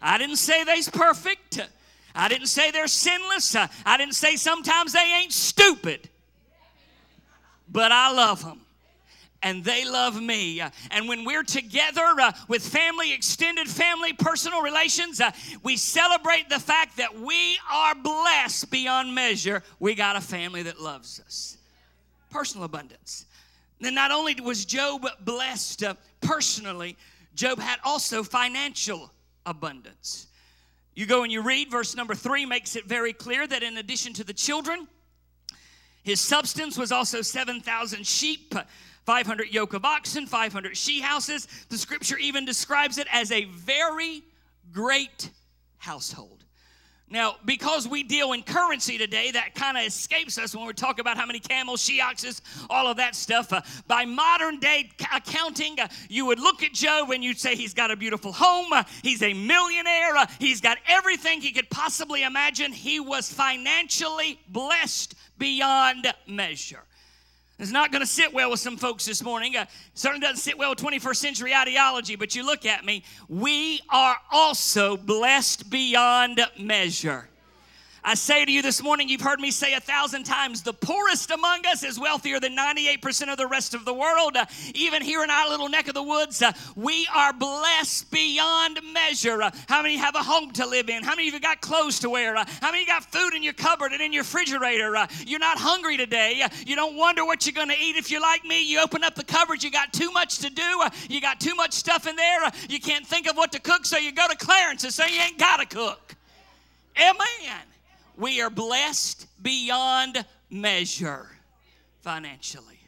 I 0.00 0.18
didn't 0.18 0.36
say 0.36 0.62
they's 0.62 0.88
perfect. 0.88 1.68
I 2.14 2.28
didn't 2.28 2.46
say 2.46 2.70
they're 2.70 2.86
sinless. 2.86 3.56
I 3.56 3.96
didn't 3.96 4.14
say 4.14 4.36
sometimes 4.36 4.92
they 4.92 5.18
ain't 5.20 5.32
stupid. 5.32 6.08
But 7.68 7.90
I 7.90 8.12
love 8.12 8.44
them 8.44 8.60
and 9.42 9.64
they 9.64 9.84
love 9.84 10.20
me. 10.20 10.62
And 10.90 11.08
when 11.08 11.24
we're 11.24 11.42
together 11.42 12.02
uh, 12.20 12.32
with 12.48 12.66
family, 12.66 13.12
extended 13.12 13.68
family, 13.68 14.12
personal 14.12 14.62
relations, 14.62 15.20
uh, 15.20 15.30
we 15.62 15.76
celebrate 15.76 16.48
the 16.48 16.58
fact 16.58 16.96
that 16.96 17.18
we 17.18 17.58
are 17.70 17.94
blessed 17.94 18.70
beyond 18.70 19.14
measure. 19.14 19.62
We 19.78 19.94
got 19.94 20.16
a 20.16 20.20
family 20.20 20.62
that 20.64 20.80
loves 20.80 21.20
us. 21.20 21.58
personal 22.30 22.64
abundance. 22.64 23.26
Then 23.80 23.94
not 23.94 24.10
only 24.10 24.34
was 24.42 24.64
Job 24.64 25.06
blessed 25.20 25.82
uh, 25.82 25.94
personally, 26.20 26.96
Job 27.34 27.58
had 27.58 27.78
also 27.84 28.22
financial 28.22 29.12
abundance. 29.44 30.26
You 30.94 31.04
go 31.04 31.22
and 31.22 31.30
you 31.30 31.42
read, 31.42 31.70
verse 31.70 31.94
number 31.94 32.14
three 32.14 32.46
makes 32.46 32.74
it 32.74 32.86
very 32.86 33.12
clear 33.12 33.46
that 33.46 33.62
in 33.62 33.76
addition 33.76 34.14
to 34.14 34.24
the 34.24 34.32
children, 34.32 34.88
his 36.02 36.20
substance 36.20 36.78
was 36.78 36.90
also 36.90 37.20
7,000 37.20 38.06
sheep, 38.06 38.54
500 39.06 39.54
yoke 39.54 39.72
of 39.72 39.84
oxen, 39.84 40.26
500 40.26 40.76
she 40.76 41.00
houses. 41.00 41.46
The 41.68 41.78
scripture 41.78 42.18
even 42.18 42.44
describes 42.44 42.98
it 42.98 43.06
as 43.12 43.30
a 43.30 43.44
very 43.44 44.24
great 44.72 45.30
household. 45.78 46.36
Now, 47.08 47.36
because 47.44 47.86
we 47.86 48.02
deal 48.02 48.32
in 48.32 48.42
currency 48.42 48.98
today, 48.98 49.30
that 49.30 49.54
kind 49.54 49.76
of 49.76 49.84
escapes 49.84 50.38
us 50.38 50.56
when 50.56 50.66
we 50.66 50.72
talk 50.72 50.98
about 50.98 51.16
how 51.16 51.24
many 51.24 51.38
camels, 51.38 51.80
she 51.80 52.00
oxes, 52.00 52.42
all 52.68 52.88
of 52.88 52.96
that 52.96 53.14
stuff. 53.14 53.52
Uh, 53.52 53.60
by 53.86 54.04
modern 54.04 54.58
day 54.58 54.90
ca- 54.98 55.18
accounting, 55.18 55.78
uh, 55.78 55.86
you 56.08 56.26
would 56.26 56.40
look 56.40 56.64
at 56.64 56.72
Job 56.72 57.12
and 57.12 57.22
you'd 57.22 57.38
say 57.38 57.54
he's 57.54 57.74
got 57.74 57.92
a 57.92 57.96
beautiful 57.96 58.32
home, 58.32 58.72
uh, 58.72 58.82
he's 59.04 59.22
a 59.22 59.32
millionaire, 59.32 60.16
uh, 60.16 60.26
he's 60.40 60.60
got 60.60 60.78
everything 60.88 61.40
he 61.40 61.52
could 61.52 61.70
possibly 61.70 62.24
imagine. 62.24 62.72
He 62.72 62.98
was 62.98 63.32
financially 63.32 64.40
blessed 64.48 65.14
beyond 65.38 66.12
measure. 66.26 66.82
It's 67.58 67.70
not 67.70 67.90
going 67.90 68.00
to 68.00 68.06
sit 68.06 68.34
well 68.34 68.50
with 68.50 68.60
some 68.60 68.76
folks 68.76 69.06
this 69.06 69.22
morning. 69.22 69.56
Uh, 69.56 69.64
certainly 69.94 70.20
doesn't 70.20 70.42
sit 70.42 70.58
well 70.58 70.70
with 70.70 70.78
21st 70.78 71.16
century 71.16 71.54
ideology, 71.54 72.14
but 72.14 72.34
you 72.34 72.44
look 72.44 72.66
at 72.66 72.84
me, 72.84 73.02
we 73.28 73.80
are 73.88 74.16
also 74.30 74.96
blessed 74.98 75.70
beyond 75.70 76.40
measure. 76.58 77.30
I 78.08 78.14
say 78.14 78.44
to 78.44 78.52
you 78.52 78.62
this 78.62 78.84
morning, 78.84 79.08
you've 79.08 79.20
heard 79.20 79.40
me 79.40 79.50
say 79.50 79.74
a 79.74 79.80
thousand 79.80 80.22
times, 80.22 80.62
the 80.62 80.72
poorest 80.72 81.32
among 81.32 81.66
us 81.66 81.82
is 81.82 81.98
wealthier 81.98 82.38
than 82.38 82.56
98% 82.56 83.32
of 83.32 83.36
the 83.36 83.48
rest 83.48 83.74
of 83.74 83.84
the 83.84 83.92
world. 83.92 84.36
Uh, 84.36 84.46
even 84.76 85.02
here 85.02 85.24
in 85.24 85.28
our 85.28 85.48
little 85.48 85.68
neck 85.68 85.88
of 85.88 85.94
the 85.94 86.02
woods, 86.04 86.40
uh, 86.40 86.52
we 86.76 87.08
are 87.12 87.32
blessed 87.32 88.08
beyond 88.12 88.78
measure. 88.92 89.42
Uh, 89.42 89.50
how 89.68 89.82
many 89.82 89.96
have 89.96 90.14
a 90.14 90.22
home 90.22 90.52
to 90.52 90.64
live 90.64 90.88
in? 90.88 91.02
How 91.02 91.16
many 91.16 91.26
of 91.26 91.34
you 91.34 91.40
got 91.40 91.60
clothes 91.60 91.98
to 91.98 92.08
wear? 92.08 92.36
Uh, 92.36 92.44
how 92.60 92.70
many 92.70 92.86
got 92.86 93.02
food 93.10 93.34
in 93.34 93.42
your 93.42 93.54
cupboard 93.54 93.90
and 93.90 94.00
in 94.00 94.12
your 94.12 94.22
refrigerator? 94.22 94.94
Uh, 94.94 95.08
you're 95.26 95.40
not 95.40 95.58
hungry 95.58 95.96
today. 95.96 96.42
Uh, 96.42 96.48
you 96.64 96.76
don't 96.76 96.96
wonder 96.96 97.24
what 97.24 97.44
you're 97.44 97.54
going 97.54 97.70
to 97.70 97.82
eat. 97.82 97.96
If 97.96 98.12
you're 98.12 98.20
like 98.20 98.44
me, 98.44 98.62
you 98.62 98.78
open 98.78 99.02
up 99.02 99.16
the 99.16 99.24
cupboard, 99.24 99.64
you 99.64 99.72
got 99.72 99.92
too 99.92 100.12
much 100.12 100.38
to 100.38 100.50
do. 100.50 100.82
You 101.10 101.20
got 101.20 101.40
too 101.40 101.56
much 101.56 101.72
stuff 101.72 102.06
in 102.06 102.14
there. 102.14 102.52
You 102.68 102.78
can't 102.78 103.04
think 103.04 103.28
of 103.28 103.36
what 103.36 103.50
to 103.50 103.58
cook, 103.58 103.84
so 103.84 103.98
you 103.98 104.12
go 104.12 104.28
to 104.28 104.36
Clarence 104.36 104.84
and 104.84 104.92
say 104.92 105.12
you 105.12 105.20
ain't 105.22 105.38
got 105.38 105.58
to 105.58 105.66
cook. 105.66 106.14
Amen. 106.96 107.66
We 108.16 108.40
are 108.40 108.50
blessed 108.50 109.26
beyond 109.42 110.24
measure 110.48 111.28
financially. 112.00 112.80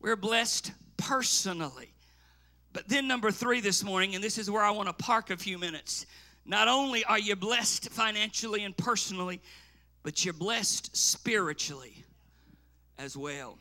We're 0.00 0.16
blessed 0.16 0.72
personally. 0.96 1.92
But 2.72 2.88
then, 2.88 3.08
number 3.08 3.30
three 3.30 3.60
this 3.60 3.82
morning, 3.82 4.14
and 4.14 4.22
this 4.22 4.38
is 4.38 4.50
where 4.50 4.62
I 4.62 4.70
want 4.70 4.88
to 4.88 4.92
park 4.92 5.30
a 5.30 5.36
few 5.36 5.58
minutes. 5.58 6.06
Not 6.44 6.68
only 6.68 7.04
are 7.04 7.18
you 7.18 7.36
blessed 7.36 7.88
financially 7.90 8.64
and 8.64 8.76
personally, 8.76 9.40
but 10.02 10.24
you're 10.24 10.34
blessed 10.34 10.96
spiritually 10.96 12.04
as 12.98 13.16
well. 13.16 13.58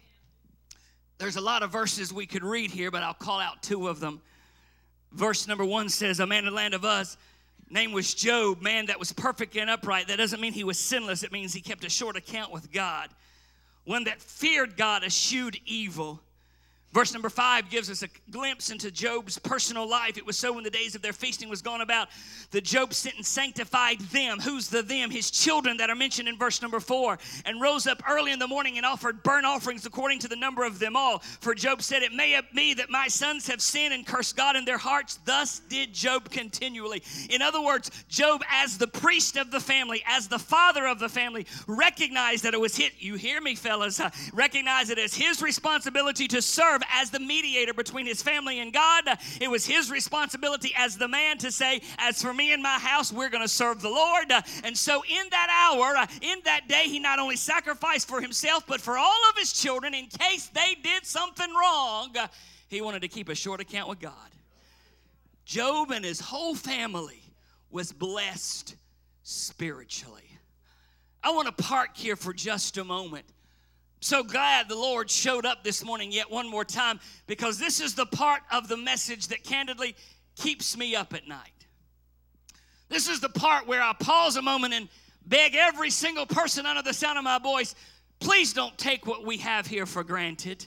There's 1.17 1.37
a 1.37 1.41
lot 1.41 1.63
of 1.63 1.71
verses 1.71 2.11
we 2.11 2.25
could 2.25 2.43
read 2.43 2.71
here, 2.71 2.91
but 2.91 3.03
I'll 3.03 3.13
call 3.13 3.39
out 3.39 3.63
two 3.63 3.87
of 3.87 3.99
them. 3.99 4.21
Verse 5.11 5.47
number 5.47 5.63
one 5.63 5.89
says, 5.89 6.19
A 6.19 6.27
man 6.27 6.39
in 6.39 6.45
the 6.45 6.51
land 6.51 6.73
of 6.73 6.83
Uz 6.83 7.17
name 7.73 7.91
was 7.91 8.13
Job, 8.13 8.61
man 8.61 8.85
that 8.85 8.99
was 8.99 9.11
perfect 9.11 9.57
and 9.57 9.69
upright. 9.69 10.07
That 10.07 10.17
doesn't 10.17 10.39
mean 10.39 10.53
he 10.53 10.63
was 10.63 10.79
sinless, 10.79 11.23
it 11.23 11.31
means 11.31 11.53
he 11.53 11.61
kept 11.61 11.83
a 11.83 11.89
short 11.89 12.15
account 12.15 12.51
with 12.51 12.71
God. 12.71 13.09
One 13.85 14.05
that 14.05 14.21
feared 14.21 14.77
God, 14.77 15.03
eschewed 15.03 15.59
evil. 15.65 16.21
Verse 16.93 17.11
number 17.11 17.29
five 17.29 17.71
gives 17.71 17.89
us 17.89 18.03
a 18.03 18.07
glimpse 18.29 18.69
into 18.69 18.91
Job's 18.91 19.39
personal 19.39 19.89
life. 19.89 20.15
It 20.15 20.25
was 20.27 20.37
so 20.37 20.53
when 20.53 20.63
the 20.63 20.69
days 20.69 20.93
of 20.93 21.01
their 21.01 21.11
feasting 21.11 21.49
was 21.49 21.63
gone 21.63 21.81
about 21.81 22.09
that 22.51 22.63
Job 22.63 22.93
sent 22.93 23.15
and 23.15 23.25
sanctified 23.25 23.99
them. 23.99 24.39
Who's 24.39 24.67
the 24.67 24.83
them? 24.83 25.09
His 25.09 25.31
children 25.31 25.77
that 25.77 25.89
are 25.89 25.95
mentioned 25.95 26.27
in 26.27 26.37
verse 26.37 26.61
number 26.61 26.79
four. 26.79 27.17
And 27.45 27.59
rose 27.59 27.87
up 27.87 28.03
early 28.07 28.31
in 28.31 28.37
the 28.37 28.47
morning 28.47 28.77
and 28.77 28.85
offered 28.85 29.23
burnt 29.23 29.45
offerings 29.45 29.87
according 29.87 30.19
to 30.19 30.27
the 30.27 30.35
number 30.35 30.63
of 30.63 30.77
them 30.77 30.95
all. 30.95 31.19
For 31.19 31.55
Job 31.55 31.81
said, 31.81 32.03
It 32.03 32.13
may 32.13 32.39
be 32.53 32.75
that 32.75 32.91
my 32.91 33.07
sons 33.07 33.47
have 33.47 33.61
sinned 33.61 33.93
and 33.93 34.05
cursed 34.05 34.37
God 34.37 34.55
in 34.55 34.63
their 34.63 34.77
hearts. 34.77 35.19
Thus 35.25 35.61
did 35.61 35.93
Job 35.95 36.29
continually. 36.29 37.01
In 37.31 37.41
other 37.41 37.61
words, 37.61 37.89
Job, 38.07 38.43
as 38.51 38.77
the 38.77 38.87
priest 38.87 39.35
of 39.35 39.49
the 39.49 39.59
family, 39.59 40.03
as 40.05 40.27
the 40.27 40.37
father 40.37 40.85
of 40.85 40.99
the 40.99 41.09
family, 41.09 41.47
recognized 41.65 42.43
that 42.43 42.53
it 42.53 42.59
was 42.59 42.75
his, 42.75 42.91
you 42.99 43.15
hear 43.15 43.41
me, 43.41 43.55
fellas, 43.55 43.99
uh, 43.99 44.11
recognized 44.33 44.91
it 44.91 44.99
as 44.99 45.15
his 45.15 45.41
responsibility 45.41 46.27
to 46.27 46.39
serve 46.39 46.82
as 46.91 47.09
the 47.09 47.19
mediator 47.19 47.73
between 47.73 48.05
his 48.05 48.21
family 48.21 48.59
and 48.59 48.73
God. 48.73 49.05
It 49.39 49.49
was 49.49 49.65
his 49.65 49.91
responsibility 49.91 50.73
as 50.77 50.97
the 50.97 51.07
man 51.07 51.37
to 51.39 51.51
say, 51.51 51.81
As 51.97 52.21
for 52.21 52.33
me 52.33 52.53
and 52.53 52.61
my 52.61 52.79
house, 52.79 53.11
we're 53.11 53.29
going 53.29 53.43
to 53.43 53.47
serve 53.47 53.81
the 53.81 53.89
Lord. 53.89 54.31
And 54.63 54.77
so, 54.77 55.03
in 55.03 55.29
that 55.31 55.69
hour, 55.71 56.07
in 56.21 56.39
that 56.45 56.67
day, 56.67 56.83
he 56.85 56.99
not 56.99 57.19
only 57.19 57.35
sacrificed 57.35 58.07
for 58.07 58.21
himself, 58.21 58.65
but 58.67 58.81
for 58.81 58.97
all 58.97 59.29
of 59.29 59.37
his 59.37 59.53
children 59.53 59.93
in 59.93 60.07
case 60.07 60.47
they 60.47 60.75
did 60.83 61.05
something 61.05 61.53
wrong. 61.53 62.13
He 62.67 62.81
wanted 62.81 63.01
to 63.03 63.07
keep 63.07 63.29
a 63.29 63.35
short 63.35 63.61
account 63.61 63.89
with 63.89 63.99
God. 63.99 64.13
Job 65.45 65.91
and 65.91 66.03
his 66.03 66.19
whole 66.19 66.55
family 66.55 67.21
was 67.69 67.91
blessed 67.91 68.75
spiritually. 69.23 70.21
I 71.23 71.31
want 71.31 71.55
to 71.55 71.63
park 71.63 71.95
here 71.95 72.15
for 72.15 72.33
just 72.33 72.77
a 72.77 72.83
moment. 72.83 73.25
So 74.03 74.21
glad 74.21 74.67
the 74.67 74.75
Lord 74.75 75.09
showed 75.09 75.45
up 75.45 75.63
this 75.63 75.81
morning 75.81 76.11
yet 76.11 76.29
one 76.29 76.49
more 76.49 76.65
time 76.65 76.99
because 77.25 77.57
this 77.57 77.79
is 77.79 77.95
the 77.95 78.05
part 78.05 78.41
of 78.51 78.67
the 78.67 78.75
message 78.75 79.29
that 79.29 79.45
candidly 79.45 79.95
keeps 80.35 80.75
me 80.75 80.93
up 80.93 81.13
at 81.13 81.25
night. 81.25 81.67
This 82.89 83.07
is 83.07 83.21
the 83.21 83.29
part 83.29 83.65
where 83.65 83.81
I 83.81 83.93
pause 83.93 84.35
a 84.35 84.41
moment 84.41 84.73
and 84.73 84.89
beg 85.25 85.55
every 85.55 85.89
single 85.89 86.25
person 86.25 86.65
under 86.65 86.81
the 86.81 86.93
sound 86.93 87.17
of 87.17 87.23
my 87.23 87.39
voice 87.39 87.75
please 88.19 88.51
don't 88.51 88.77
take 88.77 89.07
what 89.07 89.25
we 89.25 89.37
have 89.37 89.67
here 89.67 89.85
for 89.85 90.03
granted. 90.03 90.65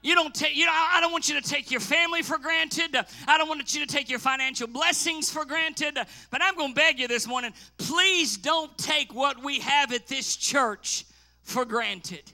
You 0.00 0.14
don't 0.14 0.34
take, 0.34 0.56
you 0.56 0.64
know, 0.64 0.72
I 0.72 1.02
don't 1.02 1.12
want 1.12 1.28
you 1.28 1.38
to 1.38 1.46
take 1.46 1.70
your 1.70 1.80
family 1.80 2.22
for 2.22 2.38
granted. 2.38 2.96
I 3.28 3.36
don't 3.36 3.48
want 3.48 3.74
you 3.74 3.84
to 3.84 3.86
take 3.86 4.08
your 4.08 4.18
financial 4.18 4.66
blessings 4.66 5.30
for 5.30 5.44
granted. 5.44 5.98
But 6.30 6.42
I'm 6.42 6.56
going 6.56 6.70
to 6.70 6.74
beg 6.74 6.98
you 6.98 7.08
this 7.08 7.26
morning 7.26 7.52
please 7.76 8.38
don't 8.38 8.76
take 8.78 9.14
what 9.14 9.44
we 9.44 9.60
have 9.60 9.92
at 9.92 10.06
this 10.06 10.34
church 10.36 11.04
for 11.42 11.64
granted. 11.64 12.32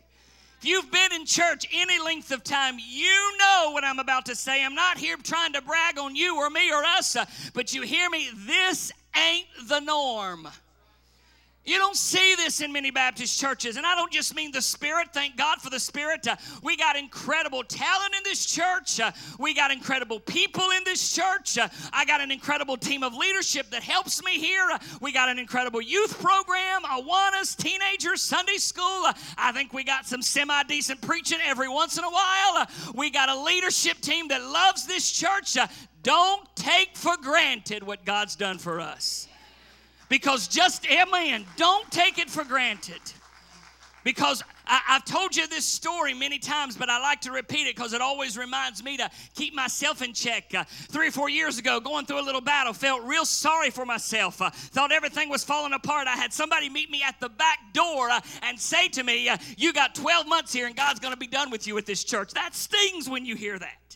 If 0.60 0.64
you've 0.64 0.90
been 0.90 1.12
in 1.12 1.24
church 1.24 1.68
any 1.72 2.00
length 2.00 2.32
of 2.32 2.42
time, 2.42 2.78
you 2.84 3.38
know 3.38 3.70
what 3.72 3.84
I'm 3.84 4.00
about 4.00 4.26
to 4.26 4.34
say. 4.34 4.64
I'm 4.64 4.74
not 4.74 4.98
here 4.98 5.16
trying 5.22 5.52
to 5.52 5.62
brag 5.62 5.98
on 5.98 6.16
you 6.16 6.36
or 6.36 6.50
me 6.50 6.72
or 6.72 6.82
us, 6.84 7.14
uh, 7.14 7.26
but 7.54 7.72
you 7.72 7.82
hear 7.82 8.10
me? 8.10 8.28
This 8.34 8.90
ain't 9.16 9.46
the 9.68 9.80
norm. 9.80 10.48
You 11.68 11.76
don't 11.76 11.96
see 11.96 12.34
this 12.34 12.62
in 12.62 12.72
many 12.72 12.90
Baptist 12.90 13.38
churches. 13.38 13.76
And 13.76 13.84
I 13.84 13.94
don't 13.94 14.10
just 14.10 14.34
mean 14.34 14.52
the 14.52 14.62
Spirit. 14.62 15.08
Thank 15.12 15.36
God 15.36 15.60
for 15.60 15.68
the 15.68 15.78
Spirit. 15.78 16.26
Uh, 16.26 16.36
we 16.62 16.78
got 16.78 16.96
incredible 16.96 17.62
talent 17.62 18.14
in 18.16 18.22
this 18.24 18.46
church. 18.46 18.98
Uh, 18.98 19.12
we 19.38 19.52
got 19.52 19.70
incredible 19.70 20.18
people 20.18 20.70
in 20.70 20.82
this 20.84 21.12
church. 21.12 21.58
Uh, 21.58 21.68
I 21.92 22.06
got 22.06 22.22
an 22.22 22.30
incredible 22.30 22.78
team 22.78 23.02
of 23.02 23.14
leadership 23.14 23.68
that 23.72 23.82
helps 23.82 24.24
me 24.24 24.38
here. 24.38 24.66
Uh, 24.72 24.78
we 25.02 25.12
got 25.12 25.28
an 25.28 25.38
incredible 25.38 25.82
youth 25.82 26.18
program, 26.22 26.84
Awanas, 26.84 27.54
teenagers, 27.54 28.22
Sunday 28.22 28.56
school. 28.56 29.04
Uh, 29.04 29.12
I 29.36 29.52
think 29.52 29.74
we 29.74 29.84
got 29.84 30.06
some 30.06 30.22
semi 30.22 30.62
decent 30.62 31.02
preaching 31.02 31.38
every 31.44 31.68
once 31.68 31.98
in 31.98 32.04
a 32.04 32.10
while. 32.10 32.56
Uh, 32.56 32.66
we 32.94 33.10
got 33.10 33.28
a 33.28 33.38
leadership 33.38 34.00
team 34.00 34.28
that 34.28 34.42
loves 34.42 34.86
this 34.86 35.12
church. 35.12 35.58
Don't 36.02 36.48
take 36.56 36.96
for 36.96 37.18
granted 37.18 37.82
what 37.82 38.06
God's 38.06 38.36
done 38.36 38.56
for 38.56 38.80
us. 38.80 39.27
Because 40.08 40.48
just, 40.48 40.86
amen, 40.90 41.44
don't 41.56 41.90
take 41.90 42.18
it 42.18 42.30
for 42.30 42.44
granted. 42.44 43.00
Because 44.04 44.42
I, 44.66 44.80
have 44.86 45.04
told 45.04 45.36
you 45.36 45.46
this 45.48 45.64
story 45.64 46.14
many 46.14 46.38
times, 46.38 46.76
but 46.76 46.88
I 46.88 47.00
like 47.00 47.20
to 47.22 47.32
repeat 47.32 47.66
it 47.66 47.74
because 47.74 47.92
it 47.92 48.00
always 48.00 48.38
reminds 48.38 48.82
me 48.82 48.96
to 48.96 49.10
keep 49.34 49.54
myself 49.54 50.02
in 50.02 50.12
check. 50.12 50.54
Uh, 50.54 50.64
three 50.66 51.08
or 51.08 51.10
four 51.10 51.28
years 51.28 51.58
ago, 51.58 51.80
going 51.80 52.06
through 52.06 52.20
a 52.20 52.24
little 52.24 52.40
battle, 52.40 52.72
felt 52.72 53.02
real 53.02 53.24
sorry 53.24 53.70
for 53.70 53.84
myself. 53.84 54.40
Uh, 54.40 54.50
thought 54.50 54.92
everything 54.92 55.28
was 55.28 55.44
falling 55.44 55.72
apart. 55.72 56.06
I 56.06 56.16
had 56.16 56.32
somebody 56.32 56.70
meet 56.70 56.90
me 56.90 57.02
at 57.02 57.18
the 57.20 57.28
back 57.28 57.58
door 57.72 58.08
uh, 58.08 58.20
and 58.42 58.58
say 58.58 58.88
to 58.88 59.02
me, 59.02 59.28
uh, 59.28 59.36
You 59.56 59.72
got 59.72 59.94
12 59.94 60.26
months 60.26 60.52
here 60.52 60.66
and 60.66 60.76
God's 60.76 61.00
going 61.00 61.12
to 61.12 61.18
be 61.20 61.26
done 61.26 61.50
with 61.50 61.66
you 61.66 61.76
at 61.76 61.86
this 61.86 62.04
church. 62.04 62.32
That 62.32 62.54
stings 62.54 63.10
when 63.10 63.26
you 63.26 63.36
hear 63.36 63.58
that. 63.58 63.87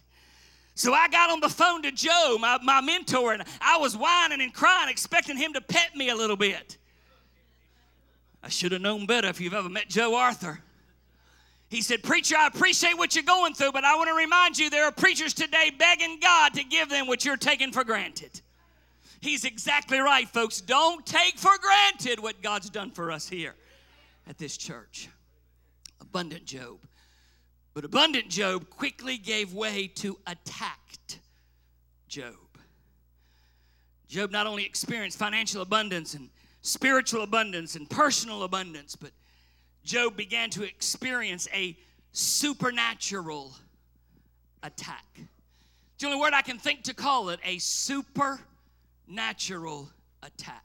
So 0.75 0.95
I 0.95 1.09
got 1.09 1.31
on 1.31 1.41
the 1.41 1.49
phone 1.49 1.83
to 1.83 1.93
Joe, 1.93 2.39
my, 2.41 2.59
my 2.63 2.81
mentor, 2.81 3.35
and 3.35 3.45
I 3.61 3.77
was 3.79 3.97
whining 3.97 4.41
and 4.41 4.55
crying, 4.55 4.89
expecting 4.89 5.37
him 5.37 5.53
to 5.53 5.61
pet 5.61 5.95
me 5.95 6.09
a 6.09 6.17
little 6.17 6.37
bit. 6.37 6.79
I 8.43 8.49
should 8.49 8.73
have 8.73 8.81
known 8.81 9.07
better 9.07 9.29
if 9.29 9.41
you've 9.41 9.55
ever 9.55 9.69
met 9.69 9.89
Joe 9.89 10.15
Arthur. 10.17 10.61
He 11.69 11.81
said, 11.81 12.03
Preacher, 12.03 12.37
I 12.39 12.49
appreciate 12.49 12.99
what 12.99 13.15
you're 13.15 13.25
going 13.25 13.55
through, 13.55 13.73
but 13.73 13.85
I 13.85 13.97
want 13.97 14.09
to 14.09 14.15
remind 14.15 14.59
you 14.59 14.69
there 14.69 14.85
are 14.85 14.93
preachers 14.93 15.33
today 15.33 15.71
begging 15.79 16.19
God 16.21 16.55
to 16.55 16.65
give 16.65 16.89
them 16.89 17.07
what 17.07 17.25
you're 17.25 17.37
taking 17.37 17.73
for 17.73 17.85
granted. 17.85 18.41
He's 19.21 19.45
exactly 19.45 19.99
right, 19.99 20.29
folks. 20.29 20.61
Don't 20.61 21.07
take 21.07 21.39
for 21.39 21.53
granted 21.59 22.21
what 22.21 22.43
God's 22.43 22.69
done 22.69 22.91
for 22.91 23.11
us 23.11 23.29
here 23.29 23.55
at 24.29 24.37
this 24.37 24.57
church. 24.57 25.09
Abundant 26.01 26.45
Job. 26.45 26.79
But 27.75 27.85
abundant 27.85 28.29
Job 28.29 28.69
quickly 28.69 29.17
gave 29.17 29.55
way 29.55 29.87
to 29.97 30.19
attacked 30.27 31.21
Job. 32.09 32.35
Job 34.09 34.31
not 34.31 34.47
only 34.47 34.67
experienced 34.67 35.19
financial 35.19 35.63
abundance 35.63 36.13
and 36.13 36.29
spiritual 36.61 37.23
abundance 37.23 37.77
and 37.77 37.89
personal 37.89 38.43
abundance, 38.43 38.95
but 38.95 39.13
Job 39.85 40.17
began 40.17 40.51
to 40.51 40.65
experience 40.65 41.49
a 41.55 41.77
supernatural 42.13 43.55
attack. 44.63 45.07
It's 45.17 46.01
the 46.01 46.09
only 46.09 46.21
word 46.21 46.35
I 46.35 46.43
can 46.43 46.59
think 46.59 46.83
to 46.85 46.95
call 46.95 47.31
it 47.31 47.41
a 47.43 47.59
supernatural 47.59 49.89
attack. 50.23 50.65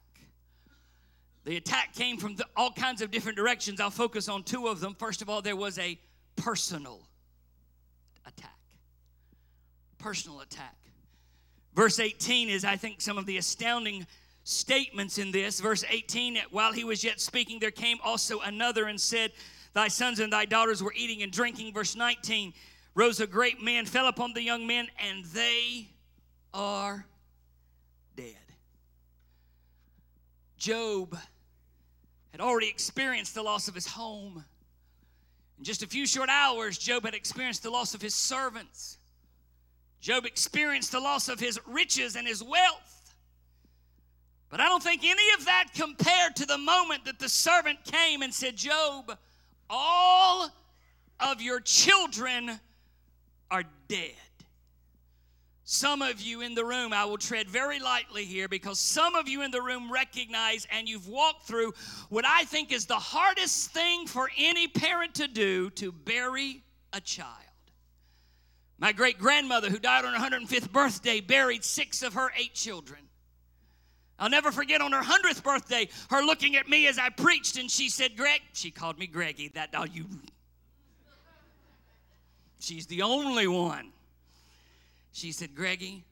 The 1.45 1.55
attack 1.55 1.95
came 1.95 2.17
from 2.17 2.35
the, 2.35 2.45
all 2.57 2.71
kinds 2.71 3.01
of 3.01 3.09
different 3.09 3.37
directions. 3.37 3.79
I'll 3.79 3.89
focus 3.89 4.27
on 4.27 4.43
two 4.43 4.67
of 4.67 4.81
them. 4.81 4.93
First 4.93 5.21
of 5.21 5.29
all, 5.29 5.41
there 5.41 5.55
was 5.55 5.79
a 5.79 5.97
personal 6.37 7.01
attack. 8.25 8.57
Personal 9.97 10.41
attack. 10.41 10.75
Verse 11.75 11.99
18 11.99 12.49
is, 12.49 12.63
I 12.63 12.75
think, 12.75 13.01
some 13.01 13.17
of 13.17 13.25
the 13.25 13.37
astounding 13.37 14.07
statements 14.43 15.17
in 15.17 15.31
this. 15.31 15.59
Verse 15.59 15.83
18, 15.87 16.37
while 16.51 16.71
he 16.71 16.83
was 16.83 17.03
yet 17.03 17.19
speaking, 17.19 17.59
there 17.59 17.71
came 17.71 17.97
also 18.03 18.39
another 18.39 18.85
and 18.85 18.99
said, 18.99 19.31
Thy 19.73 19.89
sons 19.89 20.19
and 20.19 20.33
thy 20.33 20.45
daughters 20.45 20.81
were 20.81 20.93
eating 20.95 21.21
and 21.21 21.31
drinking. 21.31 21.73
Verse 21.73 21.95
19, 21.95 22.53
rose 22.95 23.19
a 23.19 23.27
great 23.27 23.61
man, 23.61 23.85
fell 23.85 24.07
upon 24.07 24.33
the 24.33 24.41
young 24.41 24.65
men, 24.65 24.87
and 25.07 25.25
they 25.25 25.89
are 26.53 27.05
dead. 28.15 28.35
Job 30.57 31.15
had 32.31 32.41
already 32.41 32.69
experienced 32.69 33.35
the 33.35 33.43
loss 33.43 33.67
of 33.67 33.75
his 33.75 33.85
home. 33.85 34.43
In 35.57 35.63
just 35.63 35.83
a 35.83 35.87
few 35.87 36.05
short 36.05 36.29
hours, 36.29 36.77
Job 36.77 37.05
had 37.05 37.13
experienced 37.13 37.63
the 37.63 37.69
loss 37.69 37.93
of 37.93 38.01
his 38.01 38.13
servants. 38.13 38.97
Job 39.99 40.25
experienced 40.25 40.91
the 40.91 40.99
loss 40.99 41.29
of 41.29 41.39
his 41.39 41.59
riches 41.65 42.15
and 42.15 42.27
his 42.27 42.43
wealth. 42.43 43.15
But 44.49 44.59
I 44.61 44.69
don't 44.69 44.83
think 44.83 45.03
any 45.03 45.33
of 45.37 45.45
that 45.45 45.69
compared 45.73 46.35
to 46.37 46.45
the 46.45 46.57
moment 46.57 47.05
that 47.05 47.19
the 47.19 47.27
servant 47.27 47.83
came 47.83 48.21
and 48.21 48.33
said, 48.33 48.55
Job, 48.55 49.17
all 49.69 50.49
of 51.19 51.41
your 51.41 51.59
children 51.59 52.59
are 53.51 53.63
dead. 53.87 54.13
Some 55.69 56.01
of 56.01 56.21
you 56.21 56.39
in 56.39 56.55
the 56.55 56.63
room, 56.63 56.93
I 56.93 57.03
will 57.03 57.17
tread 57.17 57.49
very 57.49 57.77
lightly 57.77 58.23
here 58.23 58.47
because 58.47 58.79
some 58.79 59.15
of 59.15 59.27
you 59.27 59.41
in 59.41 59.51
the 59.51 59.61
room 59.61 59.91
recognize 59.91 60.65
and 60.71 60.87
you've 60.87 61.09
walked 61.09 61.45
through 61.45 61.73
what 62.07 62.23
I 62.25 62.45
think 62.45 62.71
is 62.71 62.85
the 62.85 62.95
hardest 62.95 63.71
thing 63.71 64.07
for 64.07 64.29
any 64.37 64.69
parent 64.69 65.15
to 65.15 65.27
do 65.27 65.69
to 65.71 65.91
bury 65.91 66.63
a 66.93 67.01
child. 67.01 67.33
My 68.77 68.93
great 68.93 69.19
grandmother, 69.19 69.69
who 69.69 69.77
died 69.77 70.05
on 70.05 70.13
her 70.13 70.29
105th 70.29 70.71
birthday, 70.71 71.19
buried 71.19 71.65
six 71.65 72.01
of 72.01 72.13
her 72.13 72.31
eight 72.37 72.53
children. 72.53 73.01
I'll 74.17 74.29
never 74.29 74.53
forget 74.53 74.79
on 74.79 74.93
her 74.93 75.01
100th 75.01 75.43
birthday, 75.43 75.89
her 76.09 76.21
looking 76.21 76.55
at 76.55 76.69
me 76.69 76.87
as 76.87 76.97
I 76.97 77.09
preached, 77.09 77.57
and 77.57 77.69
she 77.69 77.89
said, 77.89 78.15
Greg, 78.15 78.39
she 78.53 78.71
called 78.71 78.97
me 78.97 79.05
Greggy. 79.05 79.49
That, 79.49 79.71
oh, 79.73 79.83
you. 79.83 80.05
She's 82.57 82.87
the 82.87 83.01
only 83.01 83.47
one. 83.47 83.91
She 85.17 85.31
said, 85.31 85.55
Greggy, 85.55 86.03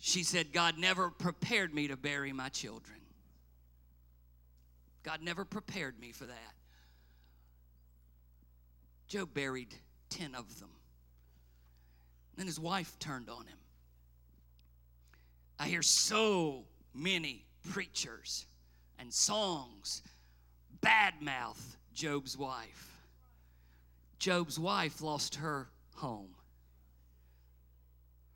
she 0.00 0.24
said, 0.24 0.52
God 0.52 0.78
never 0.78 1.10
prepared 1.10 1.72
me 1.72 1.86
to 1.86 1.96
bury 1.96 2.32
my 2.32 2.48
children. 2.48 2.98
God 5.04 5.20
never 5.22 5.44
prepared 5.44 6.00
me 6.00 6.10
for 6.10 6.24
that. 6.24 6.54
Job 9.06 9.32
buried 9.32 9.72
10 10.10 10.34
of 10.34 10.58
them. 10.58 10.70
Then 12.36 12.48
his 12.48 12.58
wife 12.58 12.98
turned 12.98 13.30
on 13.30 13.46
him. 13.46 13.58
I 15.56 15.68
hear 15.68 15.82
so 15.82 16.64
many 16.92 17.44
preachers 17.70 18.44
and 18.98 19.14
songs 19.14 20.02
badmouth 20.84 21.76
Job's 21.94 22.36
wife. 22.36 22.92
Job's 24.18 24.58
wife 24.58 25.02
lost 25.02 25.36
her 25.36 25.68
home, 25.96 26.34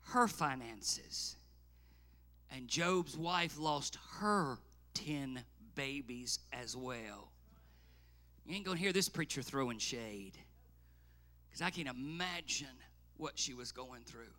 her 0.07 0.27
finances, 0.27 1.35
and 2.51 2.67
Job's 2.67 3.17
wife 3.17 3.57
lost 3.57 3.97
her 4.19 4.57
10 4.95 5.39
babies 5.75 6.39
as 6.51 6.75
well. 6.75 7.31
You 8.45 8.55
ain't 8.55 8.65
gonna 8.65 8.77
hear 8.77 8.93
this 8.93 9.09
preacher 9.09 9.41
throwing 9.41 9.79
shade 9.79 10.37
because 11.47 11.61
I 11.61 11.69
can't 11.69 11.87
imagine 11.87 12.67
what 13.17 13.39
she 13.39 13.53
was 13.53 13.71
going 13.71 14.03
through. 14.03 14.33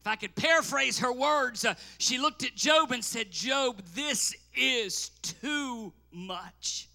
If 0.00 0.06
I 0.06 0.16
could 0.16 0.34
paraphrase 0.34 0.98
her 0.98 1.12
words, 1.12 1.64
uh, 1.64 1.74
she 1.98 2.18
looked 2.18 2.44
at 2.44 2.56
Job 2.56 2.90
and 2.90 3.04
said, 3.04 3.30
Job, 3.30 3.80
this 3.94 4.34
is 4.56 5.10
too 5.22 5.92
much. 6.10 6.88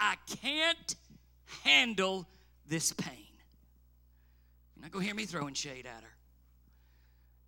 I 0.00 0.16
can't 0.42 0.96
handle 1.62 2.26
this 2.66 2.92
pain. 2.92 3.26
Going 4.90 5.02
to 5.02 5.06
hear 5.06 5.14
me 5.14 5.24
throwing 5.24 5.54
shade 5.54 5.86
at 5.86 6.02
her. 6.02 6.08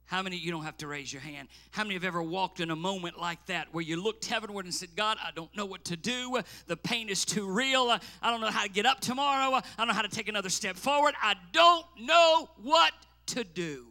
How 0.04 0.22
many, 0.22 0.36
you 0.36 0.52
don't 0.52 0.62
have 0.62 0.76
to 0.76 0.86
raise 0.86 1.12
your 1.12 1.22
hand, 1.22 1.48
how 1.70 1.82
many 1.82 1.94
have 1.94 2.04
ever 2.04 2.22
walked 2.22 2.60
in 2.60 2.70
a 2.70 2.76
moment 2.76 3.18
like 3.18 3.44
that 3.46 3.68
where 3.72 3.82
you 3.82 4.00
looked 4.00 4.26
heavenward 4.26 4.66
and 4.66 4.72
said, 4.72 4.90
God, 4.94 5.16
I 5.24 5.30
don't 5.34 5.54
know 5.56 5.64
what 5.64 5.86
to 5.86 5.96
do. 5.96 6.38
The 6.66 6.76
pain 6.76 7.08
is 7.08 7.24
too 7.24 7.48
real. 7.48 7.88
I 7.88 8.30
don't 8.30 8.40
know 8.40 8.50
how 8.50 8.62
to 8.62 8.68
get 8.68 8.86
up 8.86 9.00
tomorrow. 9.00 9.56
I 9.56 9.62
don't 9.78 9.88
know 9.88 9.94
how 9.94 10.02
to 10.02 10.08
take 10.08 10.28
another 10.28 10.50
step 10.50 10.76
forward. 10.76 11.14
I 11.20 11.34
don't 11.52 11.86
know 11.98 12.48
what 12.62 12.92
to 13.28 13.42
do. 13.42 13.86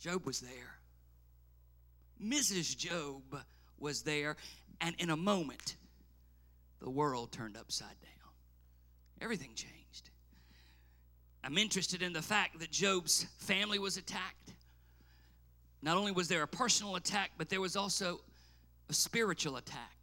Job 0.00 0.24
was 0.24 0.40
there. 0.40 0.80
Mrs. 2.20 2.76
Job 2.76 3.22
was 3.78 4.02
there. 4.02 4.36
And 4.80 4.96
in 4.98 5.10
a 5.10 5.16
moment, 5.16 5.76
the 6.80 6.90
world 6.90 7.32
turned 7.32 7.56
upside 7.56 8.00
down. 8.00 8.32
Everything 9.20 9.50
changed. 9.54 10.10
I'm 11.42 11.58
interested 11.58 12.02
in 12.02 12.12
the 12.12 12.22
fact 12.22 12.58
that 12.60 12.70
Job's 12.70 13.26
family 13.38 13.78
was 13.78 13.96
attacked. 13.96 14.52
Not 15.82 15.96
only 15.96 16.12
was 16.12 16.28
there 16.28 16.42
a 16.42 16.48
personal 16.48 16.96
attack, 16.96 17.32
but 17.38 17.48
there 17.48 17.60
was 17.60 17.76
also 17.76 18.20
a 18.88 18.92
spiritual 18.92 19.56
attack. 19.56 19.96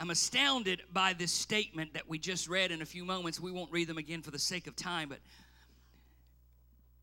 I'm 0.00 0.10
astounded 0.10 0.82
by 0.92 1.12
this 1.12 1.30
statement 1.30 1.94
that 1.94 2.08
we 2.08 2.18
just 2.18 2.48
read 2.48 2.72
in 2.72 2.82
a 2.82 2.86
few 2.86 3.04
moments. 3.04 3.38
We 3.38 3.52
won't 3.52 3.70
read 3.70 3.88
them 3.88 3.98
again 3.98 4.22
for 4.22 4.32
the 4.32 4.38
sake 4.38 4.66
of 4.66 4.74
time, 4.74 5.08
but 5.08 5.18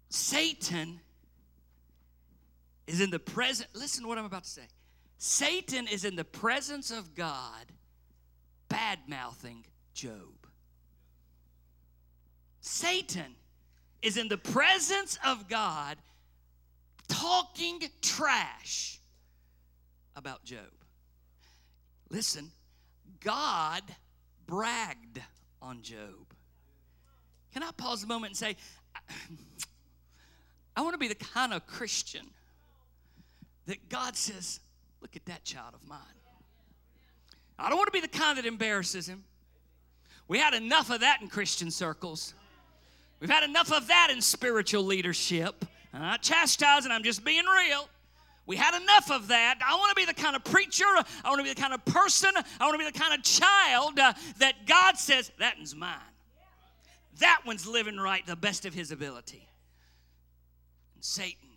Satan 0.09 0.99
is 2.87 2.99
in 2.99 3.09
the 3.09 3.19
present. 3.19 3.69
Listen 3.73 4.03
to 4.03 4.09
what 4.09 4.17
I'm 4.17 4.25
about 4.25 4.43
to 4.43 4.49
say. 4.49 4.67
Satan 5.17 5.87
is 5.87 6.03
in 6.03 6.17
the 6.17 6.25
presence 6.25 6.91
of 6.91 7.15
God, 7.15 7.65
bad 8.71 8.99
mouthing 9.07 9.65
Job. 9.93 10.47
Satan 12.61 13.35
is 14.01 14.17
in 14.17 14.29
the 14.29 14.37
presence 14.37 15.19
of 15.25 15.49
God, 15.49 15.97
talking 17.07 17.81
trash 18.01 18.99
about 20.15 20.43
Job. 20.45 20.59
Listen, 22.09 22.51
God 23.23 23.83
bragged 24.47 25.19
on 25.61 25.81
Job. 25.81 26.33
Can 27.53 27.63
I 27.63 27.71
pause 27.71 28.03
a 28.03 28.07
moment 28.07 28.31
and 28.31 28.37
say, 28.37 28.55
I 30.75 30.81
want 30.81 30.93
to 30.93 30.97
be 30.97 31.09
the 31.09 31.15
kind 31.15 31.53
of 31.53 31.67
Christian 31.67 32.25
that 33.65 33.89
God 33.89 34.15
says, 34.15 34.59
Look 35.01 35.15
at 35.15 35.25
that 35.25 35.43
child 35.43 35.73
of 35.73 35.87
mine. 35.87 35.97
I 37.61 37.69
don't 37.69 37.77
want 37.77 37.87
to 37.87 37.91
be 37.91 38.01
the 38.01 38.07
kind 38.07 38.37
that 38.37 38.45
embarrasses 38.45 39.07
him. 39.07 39.23
We 40.27 40.39
had 40.39 40.53
enough 40.53 40.89
of 40.89 41.01
that 41.01 41.19
in 41.21 41.27
Christian 41.27 41.69
circles. 41.71 42.33
We've 43.19 43.29
had 43.29 43.43
enough 43.43 43.71
of 43.71 43.87
that 43.87 44.09
in 44.11 44.21
spiritual 44.21 44.83
leadership. 44.83 45.65
I'm 45.93 46.01
not 46.01 46.21
chastising, 46.21 46.91
I'm 46.91 47.03
just 47.03 47.23
being 47.23 47.45
real. 47.45 47.87
We 48.47 48.55
had 48.55 48.81
enough 48.81 49.11
of 49.11 49.27
that. 49.27 49.59
I 49.65 49.75
want 49.75 49.89
to 49.89 49.95
be 49.95 50.05
the 50.05 50.13
kind 50.13 50.35
of 50.35 50.43
preacher, 50.43 50.85
I 51.23 51.29
want 51.29 51.39
to 51.39 51.43
be 51.43 51.53
the 51.53 51.61
kind 51.61 51.73
of 51.73 51.85
person, 51.85 52.31
I 52.35 52.65
want 52.65 52.73
to 52.73 52.79
be 52.79 52.89
the 52.89 52.97
kind 52.97 53.13
of 53.13 53.23
child 53.23 53.99
uh, 53.99 54.13
that 54.39 54.65
God 54.65 54.97
says, 54.97 55.31
that 55.37 55.57
one's 55.57 55.75
mine. 55.75 55.97
That 57.19 57.41
one's 57.45 57.67
living 57.67 57.97
right 57.97 58.25
the 58.25 58.35
best 58.35 58.65
of 58.65 58.73
his 58.73 58.91
ability. 58.91 59.47
And 60.95 61.05
Satan 61.05 61.49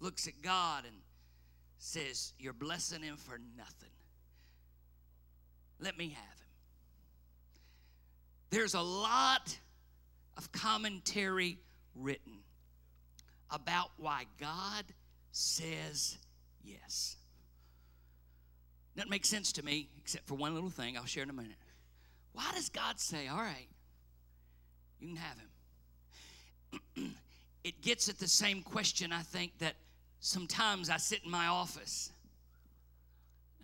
looks 0.00 0.28
at 0.28 0.42
God 0.42 0.84
and 0.84 0.94
says, 1.78 2.34
You're 2.38 2.52
blessing 2.52 3.02
him 3.02 3.16
for 3.16 3.40
nothing. 3.56 3.88
Let 5.80 5.96
me 5.98 6.08
have 6.10 6.24
him. 6.24 6.46
There's 8.50 8.74
a 8.74 8.80
lot 8.80 9.58
of 10.36 10.50
commentary 10.52 11.58
written 11.94 12.32
about 13.50 13.90
why 13.96 14.24
God 14.40 14.84
says 15.32 16.18
yes. 16.64 17.16
Doesn't 18.96 19.10
make 19.10 19.26
sense 19.26 19.52
to 19.52 19.64
me, 19.64 19.88
except 19.98 20.26
for 20.26 20.34
one 20.34 20.54
little 20.54 20.70
thing 20.70 20.96
I'll 20.96 21.04
share 21.04 21.22
in 21.22 21.30
a 21.30 21.34
minute. 21.34 21.56
Why 22.32 22.50
does 22.54 22.68
God 22.70 22.98
say, 22.98 23.28
all 23.28 23.38
right, 23.38 23.68
you 25.00 25.08
can 25.08 25.16
have 25.16 25.36
him? 26.96 27.14
it 27.64 27.82
gets 27.82 28.08
at 28.08 28.18
the 28.18 28.28
same 28.28 28.62
question, 28.62 29.12
I 29.12 29.20
think, 29.20 29.58
that 29.58 29.74
sometimes 30.20 30.88
I 30.88 30.96
sit 30.96 31.24
in 31.24 31.30
my 31.30 31.46
office 31.46 32.10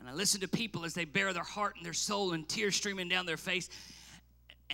and 0.02 0.10
I 0.10 0.14
listen 0.14 0.40
to 0.40 0.48
people 0.48 0.84
as 0.84 0.94
they 0.94 1.04
bare 1.04 1.32
their 1.32 1.44
heart 1.44 1.76
and 1.76 1.86
their 1.86 1.92
soul 1.92 2.32
and 2.32 2.48
tears 2.48 2.74
streaming 2.74 3.08
down 3.08 3.24
their 3.24 3.36
face. 3.36 3.68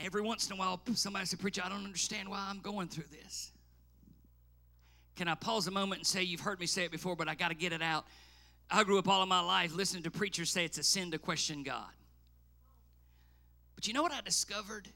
Every 0.03 0.23
once 0.23 0.47
in 0.47 0.55
a 0.55 0.57
while, 0.57 0.81
somebody 0.95 1.27
says, 1.27 1.39
Preacher, 1.39 1.61
I 1.63 1.69
don't 1.69 1.85
understand 1.85 2.31
why 2.31 2.47
I'm 2.49 2.61
going 2.61 2.89
through 2.89 3.05
this. 3.11 3.53
Can 5.17 5.29
I 5.29 5.35
pause 5.35 5.67
a 5.67 5.71
moment 5.71 5.99
and 5.99 6.07
say, 6.07 6.23
You've 6.23 6.41
heard 6.41 6.59
me 6.59 6.65
say 6.65 6.85
it 6.85 6.91
before, 6.91 7.15
but 7.15 7.29
I 7.29 7.35
got 7.35 7.49
to 7.49 7.55
get 7.55 7.75
it 7.75 7.83
out. 7.83 8.07
I 8.71 8.85
grew 8.85 8.99
up 8.99 9.07
all 9.07 9.23
of 9.23 9.29
my 9.29 9.41
life 9.41 9.77
listening 9.77 10.03
to 10.05 10.11
preachers 10.11 10.51
say 10.51 10.65
it's 10.65 10.79
a 10.79 10.83
sin 10.83 11.11
to 11.11 11.19
question 11.19 11.63
God. 11.63 11.91
But 13.75 13.87
you 13.87 13.93
know 13.93 14.03
what 14.03 14.13
I 14.13 14.23
discovered? 14.23 14.89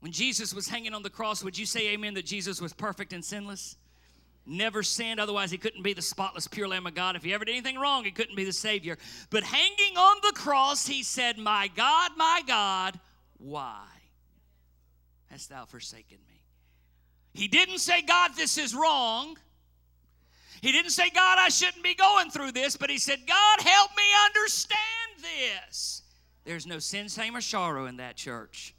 When 0.00 0.12
Jesus 0.12 0.54
was 0.54 0.66
hanging 0.66 0.94
on 0.94 1.02
the 1.02 1.10
cross, 1.10 1.44
would 1.44 1.58
you 1.58 1.66
say 1.66 1.88
amen 1.90 2.14
that 2.14 2.24
Jesus 2.24 2.58
was 2.58 2.72
perfect 2.72 3.12
and 3.12 3.22
sinless? 3.22 3.76
Never 4.50 4.82
sinned, 4.82 5.20
otherwise, 5.20 5.50
he 5.50 5.58
couldn't 5.58 5.82
be 5.82 5.92
the 5.92 6.00
spotless, 6.00 6.48
pure 6.48 6.66
Lamb 6.66 6.86
of 6.86 6.94
God. 6.94 7.16
If 7.16 7.22
he 7.22 7.34
ever 7.34 7.44
did 7.44 7.52
anything 7.52 7.78
wrong, 7.78 8.04
he 8.04 8.10
couldn't 8.10 8.34
be 8.34 8.44
the 8.44 8.52
Savior. 8.52 8.96
But 9.28 9.42
hanging 9.42 9.98
on 9.98 10.16
the 10.22 10.32
cross, 10.34 10.86
he 10.86 11.02
said, 11.02 11.36
My 11.36 11.70
God, 11.76 12.12
my 12.16 12.40
God, 12.46 12.98
why 13.36 13.84
hast 15.26 15.50
thou 15.50 15.66
forsaken 15.66 16.16
me? 16.26 16.40
He 17.34 17.46
didn't 17.46 17.80
say, 17.80 18.00
God, 18.00 18.30
this 18.36 18.56
is 18.56 18.74
wrong. 18.74 19.36
He 20.62 20.72
didn't 20.72 20.92
say, 20.92 21.10
God, 21.10 21.36
I 21.38 21.50
shouldn't 21.50 21.84
be 21.84 21.94
going 21.94 22.30
through 22.30 22.52
this, 22.52 22.74
but 22.74 22.88
he 22.88 22.96
said, 22.96 23.26
God, 23.26 23.60
help 23.60 23.90
me 23.98 24.02
understand 24.24 24.80
this. 25.68 26.02
There's 26.44 26.66
no 26.66 26.78
sin, 26.78 27.08
shame, 27.08 27.36
or 27.36 27.42
sorrow 27.42 27.84
in 27.84 27.98
that 27.98 28.16
church. 28.16 28.74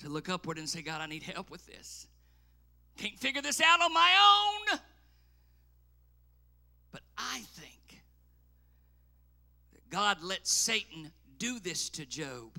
To 0.00 0.08
look 0.08 0.28
upward 0.28 0.58
and 0.58 0.68
say, 0.68 0.82
God, 0.82 1.00
I 1.00 1.06
need 1.06 1.22
help 1.22 1.48
with 1.48 1.64
this. 1.64 2.08
Can't 2.96 3.18
figure 3.18 3.42
this 3.42 3.60
out 3.60 3.80
on 3.80 3.92
my 3.92 4.10
own. 4.72 4.78
But 6.92 7.02
I 7.18 7.40
think 7.56 8.02
that 9.72 9.90
God 9.90 10.18
let 10.22 10.46
Satan 10.46 11.10
do 11.38 11.58
this 11.58 11.88
to 11.90 12.06
Job 12.06 12.58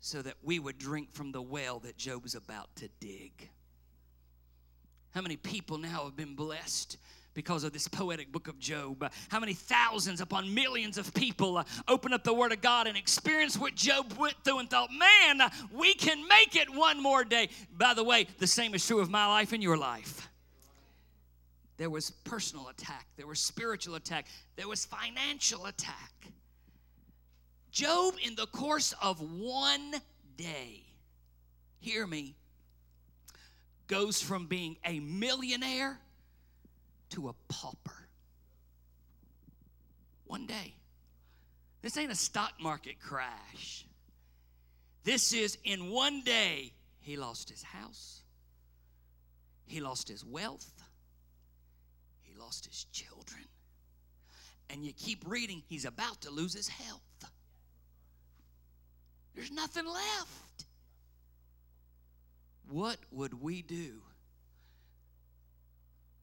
so 0.00 0.22
that 0.22 0.34
we 0.42 0.58
would 0.58 0.78
drink 0.78 1.12
from 1.12 1.32
the 1.32 1.42
well 1.42 1.80
that 1.80 1.96
Job 1.96 2.22
was 2.22 2.34
about 2.34 2.68
to 2.76 2.88
dig. 3.00 3.48
How 5.12 5.22
many 5.22 5.36
people 5.36 5.78
now 5.78 6.04
have 6.04 6.16
been 6.16 6.34
blessed 6.34 6.98
because 7.34 7.64
of 7.64 7.72
this 7.72 7.88
poetic 7.88 8.32
book 8.32 8.48
of 8.48 8.58
Job? 8.58 9.10
How 9.28 9.40
many 9.40 9.54
thousands 9.54 10.20
upon 10.20 10.52
millions 10.52 10.98
of 10.98 11.12
people 11.14 11.58
uh, 11.58 11.64
open 11.88 12.12
up 12.12 12.24
the 12.24 12.34
Word 12.34 12.52
of 12.52 12.60
God 12.60 12.86
and 12.86 12.96
experience 12.96 13.58
what 13.58 13.74
Job 13.74 14.12
went 14.18 14.36
through 14.44 14.60
and 14.60 14.70
thought, 14.70 14.90
man, 14.92 15.50
we 15.72 15.94
can 15.94 16.26
make 16.26 16.56
it 16.56 16.72
one 16.72 17.02
more 17.02 17.24
day? 17.24 17.50
By 17.76 17.94
the 17.94 18.04
way, 18.04 18.26
the 18.38 18.46
same 18.46 18.74
is 18.74 18.86
true 18.86 19.00
of 19.00 19.10
my 19.10 19.26
life 19.26 19.52
and 19.52 19.62
your 19.62 19.76
life. 19.76 20.28
There 21.76 21.90
was 21.90 22.10
personal 22.10 22.68
attack, 22.68 23.06
there 23.16 23.26
was 23.26 23.40
spiritual 23.40 23.96
attack, 23.96 24.26
there 24.54 24.68
was 24.68 24.84
financial 24.84 25.66
attack. 25.66 26.12
Job, 27.72 28.14
in 28.24 28.36
the 28.36 28.46
course 28.46 28.94
of 29.02 29.20
one 29.20 29.94
day, 30.36 30.84
hear 31.80 32.06
me, 32.06 32.36
goes 33.88 34.22
from 34.22 34.46
being 34.46 34.76
a 34.84 35.00
millionaire 35.00 35.98
to 37.10 37.28
a 37.28 37.34
pauper. 37.48 38.08
One 40.26 40.46
day. 40.46 40.74
This 41.82 41.98
ain't 41.98 42.10
a 42.10 42.16
stock 42.16 42.52
market 42.60 42.98
crash. 42.98 43.84
This 45.04 45.34
is 45.34 45.58
in 45.64 45.90
one 45.90 46.22
day, 46.22 46.72
he 47.00 47.16
lost 47.16 47.50
his 47.50 47.62
house, 47.62 48.22
he 49.66 49.80
lost 49.80 50.08
his 50.08 50.24
wealth, 50.24 50.72
he 52.22 52.34
lost 52.38 52.64
his 52.64 52.86
children. 52.90 53.44
And 54.70 54.82
you 54.82 54.94
keep 54.94 55.24
reading, 55.28 55.62
he's 55.68 55.84
about 55.84 56.22
to 56.22 56.30
lose 56.30 56.54
his 56.54 56.68
health. 56.68 57.02
There's 59.34 59.52
nothing 59.52 59.84
left. 59.84 60.64
What 62.70 62.96
would 63.10 63.42
we 63.42 63.60
do? 63.60 64.00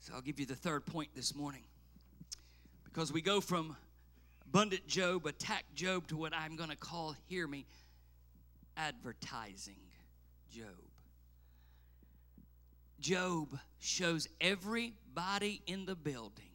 So 0.02 0.14
I'll 0.16 0.22
give 0.22 0.40
you 0.40 0.48
the 0.48 0.56
third 0.56 0.88
point 0.88 1.10
this 1.16 1.36
morning. 1.36 1.62
Because 2.86 3.14
we 3.14 3.22
go 3.22 3.40
from 3.40 3.76
abundant 4.48 4.88
Job, 4.88 5.28
attack 5.28 5.64
Job, 5.76 6.08
to 6.08 6.18
what 6.18 6.34
I'm 6.36 6.56
going 6.56 6.72
to 6.72 6.76
call, 6.76 7.16
hear 7.28 7.48
me, 7.48 7.68
advertising 8.76 9.76
Job. 10.52 10.66
Job 13.00 13.60
shows 13.80 14.28
everybody 14.42 15.62
in 15.68 15.86
the 15.86 15.96
building 15.96 16.46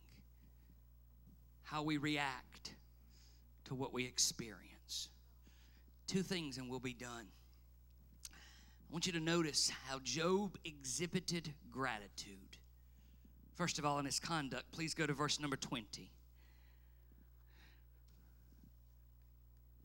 how 1.63 1.85
we 1.85 1.99
react 1.99 2.73
to 3.67 3.77
what 3.77 3.93
we 3.93 4.05
experience. 4.05 5.09
Two 6.09 6.23
things 6.23 6.59
and 6.59 6.69
we'll 6.69 6.81
be 6.81 6.93
done. 6.95 7.27
I 8.25 8.93
want 8.93 9.07
you 9.07 9.13
to 9.13 9.21
notice 9.21 9.71
how 9.89 10.01
Job 10.03 10.59
exhibited 10.65 11.53
gratitude. 11.71 12.46
First 13.57 13.79
of 13.79 13.87
all, 13.87 13.99
in 13.99 14.05
his 14.05 14.21
conduct, 14.21 14.71
please 14.71 14.93
go 14.95 15.07
to 15.07 15.15
verse 15.15 15.41
number 15.41 15.57
20. 15.57 16.11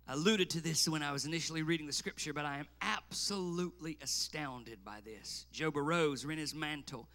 I 0.07 0.13
alluded 0.13 0.49
to 0.51 0.61
this 0.61 0.89
when 0.89 1.01
I 1.01 1.13
was 1.13 1.23
initially 1.23 1.63
reading 1.63 1.87
the 1.87 1.93
scripture, 1.93 2.33
but 2.33 2.43
I 2.43 2.57
am 2.57 2.67
absolutely 2.81 3.97
astounded 4.01 4.83
by 4.83 4.99
this. 5.05 5.45
Job 5.53 5.77
arose, 5.77 6.25
rent 6.25 6.41
his 6.41 6.53
mantle, 6.53 7.07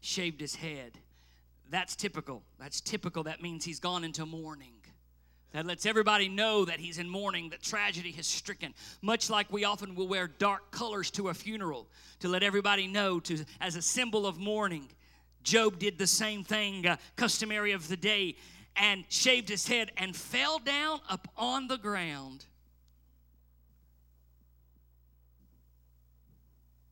shaved 0.00 0.40
his 0.40 0.54
head. 0.54 0.92
That's 1.68 1.96
typical. 1.96 2.44
That's 2.60 2.80
typical. 2.80 3.24
That 3.24 3.42
means 3.42 3.64
he's 3.64 3.80
gone 3.80 4.04
into 4.04 4.24
mourning. 4.24 4.74
That 5.50 5.66
lets 5.66 5.84
everybody 5.84 6.28
know 6.28 6.64
that 6.64 6.78
he's 6.78 6.98
in 6.98 7.08
mourning, 7.08 7.50
that 7.50 7.62
tragedy 7.62 8.12
has 8.12 8.26
stricken. 8.28 8.74
Much 9.02 9.30
like 9.30 9.52
we 9.52 9.64
often 9.64 9.96
will 9.96 10.06
wear 10.06 10.28
dark 10.28 10.70
colors 10.70 11.10
to 11.12 11.28
a 11.30 11.34
funeral 11.34 11.88
to 12.20 12.28
let 12.28 12.44
everybody 12.44 12.86
know 12.86 13.18
to, 13.20 13.44
as 13.60 13.74
a 13.74 13.82
symbol 13.82 14.26
of 14.26 14.38
mourning. 14.38 14.88
Job 15.44 15.78
did 15.78 15.98
the 15.98 16.06
same 16.06 16.42
thing, 16.42 16.86
uh, 16.86 16.96
customary 17.16 17.72
of 17.72 17.86
the 17.88 17.96
day, 17.96 18.36
and 18.76 19.04
shaved 19.08 19.48
his 19.48 19.68
head 19.68 19.92
and 19.96 20.16
fell 20.16 20.58
down 20.58 21.00
upon 21.08 21.68
the 21.68 21.76
ground 21.76 22.46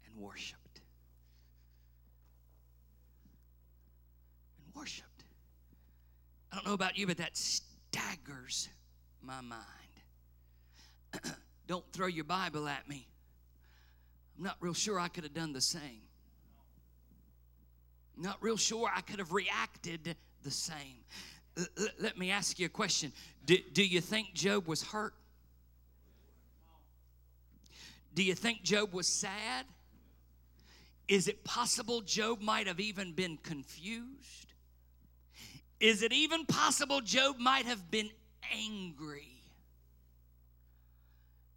and 0.06 0.22
worshiped. 0.22 0.80
And 4.64 4.74
worshiped. 4.80 5.24
I 6.52 6.56
don't 6.56 6.66
know 6.66 6.74
about 6.74 6.96
you, 6.96 7.06
but 7.06 7.16
that 7.16 7.36
staggers 7.36 8.68
my 9.22 9.40
mind. 9.40 9.62
don't 11.66 11.84
throw 11.92 12.06
your 12.06 12.24
Bible 12.24 12.68
at 12.68 12.88
me. 12.88 13.08
I'm 14.36 14.44
not 14.44 14.56
real 14.60 14.74
sure 14.74 15.00
I 15.00 15.08
could 15.08 15.24
have 15.24 15.34
done 15.34 15.52
the 15.52 15.60
same. 15.60 16.02
Not 18.16 18.36
real 18.40 18.56
sure 18.56 18.90
I 18.94 19.00
could 19.00 19.18
have 19.18 19.32
reacted 19.32 20.16
the 20.42 20.50
same. 20.50 21.04
Let 22.00 22.16
me 22.18 22.30
ask 22.30 22.58
you 22.58 22.66
a 22.66 22.70
question. 22.70 23.12
Do, 23.44 23.56
do 23.72 23.84
you 23.84 24.00
think 24.00 24.34
Job 24.34 24.66
was 24.66 24.82
hurt? 24.82 25.14
Do 28.14 28.22
you 28.22 28.34
think 28.34 28.62
Job 28.62 28.92
was 28.92 29.06
sad? 29.06 29.66
Is 31.08 31.28
it 31.28 31.44
possible 31.44 32.00
Job 32.00 32.40
might 32.40 32.66
have 32.66 32.80
even 32.80 33.12
been 33.12 33.38
confused? 33.42 34.52
Is 35.80 36.02
it 36.02 36.12
even 36.12 36.46
possible 36.46 37.00
Job 37.00 37.38
might 37.38 37.66
have 37.66 37.90
been 37.90 38.10
angry? 38.54 39.42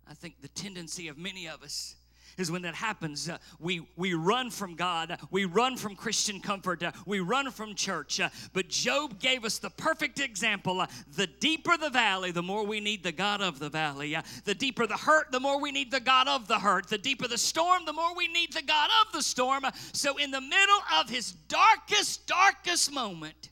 I 0.09 0.13
think 0.13 0.41
the 0.41 0.47
tendency 0.49 1.07
of 1.07 1.17
many 1.17 1.47
of 1.47 1.63
us 1.63 1.95
is 2.37 2.51
when 2.51 2.63
that 2.63 2.75
happens, 2.75 3.29
uh, 3.29 3.37
we, 3.59 3.87
we 3.95 4.13
run 4.13 4.49
from 4.49 4.75
God, 4.75 5.17
we 5.31 5.45
run 5.45 5.77
from 5.77 5.95
Christian 5.95 6.39
comfort, 6.39 6.83
uh, 6.83 6.91
we 7.05 7.19
run 7.19 7.51
from 7.51 7.75
church. 7.75 8.19
Uh, 8.19 8.29
but 8.53 8.69
Job 8.69 9.19
gave 9.19 9.45
us 9.45 9.57
the 9.57 9.69
perfect 9.69 10.19
example. 10.19 10.81
Uh, 10.81 10.87
the 11.15 11.27
deeper 11.27 11.77
the 11.77 11.89
valley, 11.89 12.31
the 12.31 12.43
more 12.43 12.65
we 12.65 12.79
need 12.79 13.03
the 13.03 13.11
God 13.11 13.41
of 13.41 13.59
the 13.59 13.69
valley. 13.69 14.15
Uh, 14.15 14.21
the 14.43 14.55
deeper 14.55 14.87
the 14.87 14.97
hurt, 14.97 15.31
the 15.31 15.39
more 15.39 15.59
we 15.59 15.71
need 15.71 15.91
the 15.91 15.99
God 15.99 16.27
of 16.27 16.47
the 16.47 16.59
hurt. 16.59 16.87
The 16.87 16.97
deeper 16.97 17.27
the 17.27 17.37
storm, 17.37 17.85
the 17.85 17.93
more 17.93 18.15
we 18.15 18.27
need 18.27 18.53
the 18.53 18.61
God 18.61 18.89
of 19.05 19.13
the 19.13 19.21
storm. 19.21 19.65
Uh, 19.65 19.71
so, 19.93 20.17
in 20.17 20.31
the 20.31 20.41
middle 20.41 20.79
of 20.99 21.09
his 21.09 21.31
darkest, 21.31 22.27
darkest 22.27 22.91
moment, 22.91 23.49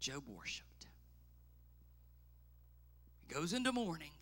Job 0.00 0.22
worshiped. 0.28 0.86
He 3.26 3.34
goes 3.34 3.52
into 3.52 3.72
mourning, 3.72 4.12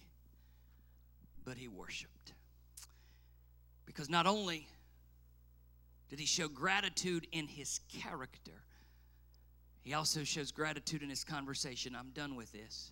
but 1.45 1.57
he 1.57 1.69
worshiped. 1.69 2.14
Because 3.95 4.11
not 4.11 4.27
only 4.27 4.66
did 6.11 6.19
he 6.19 6.27
show 6.27 6.49
gratitude 6.49 7.29
in 7.31 7.47
his 7.47 7.79
character, 8.03 8.65
he 9.83 9.95
also 9.95 10.25
shows 10.25 10.51
gratitude 10.51 11.03
in 11.03 11.09
his 11.09 11.23
conversation. 11.23 11.95
I'm 11.95 12.11
done 12.11 12.35
with 12.35 12.51
this. 12.51 12.91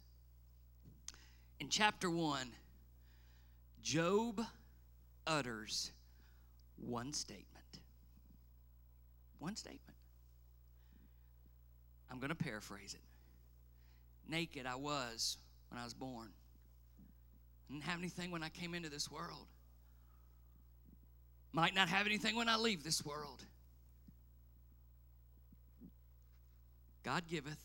In 1.58 1.68
chapter 1.68 2.08
1, 2.08 2.52
Job 3.82 4.42
utters 5.26 5.90
one 6.76 7.12
statement. 7.12 7.48
One 9.40 9.56
statement. 9.56 9.96
I'm 12.10 12.18
going 12.18 12.28
to 12.28 12.36
paraphrase 12.36 12.94
it. 12.94 13.00
Naked 14.30 14.66
I 14.66 14.76
was 14.76 15.38
when 15.68 15.80
I 15.80 15.84
was 15.84 15.94
born. 15.94 16.28
I 17.68 17.72
Didn't 17.72 17.84
have 17.84 17.98
anything 17.98 18.30
when 18.30 18.44
I 18.44 18.50
came 18.50 18.74
into 18.74 18.88
this 18.88 19.10
world. 19.10 19.46
Might 21.52 21.74
not 21.74 21.88
have 21.88 22.06
anything 22.06 22.34
when 22.36 22.48
I 22.48 22.56
leave 22.56 22.82
this 22.82 23.04
world. 23.04 23.44
God 27.02 27.24
giveth, 27.28 27.62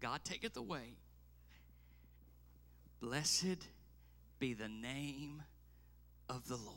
God 0.00 0.24
taketh 0.24 0.56
away. 0.56 0.96
Blessed 3.00 3.68
be 4.38 4.52
the 4.54 4.68
name 4.68 5.42
of 6.28 6.46
the 6.48 6.56
Lord. 6.56 6.76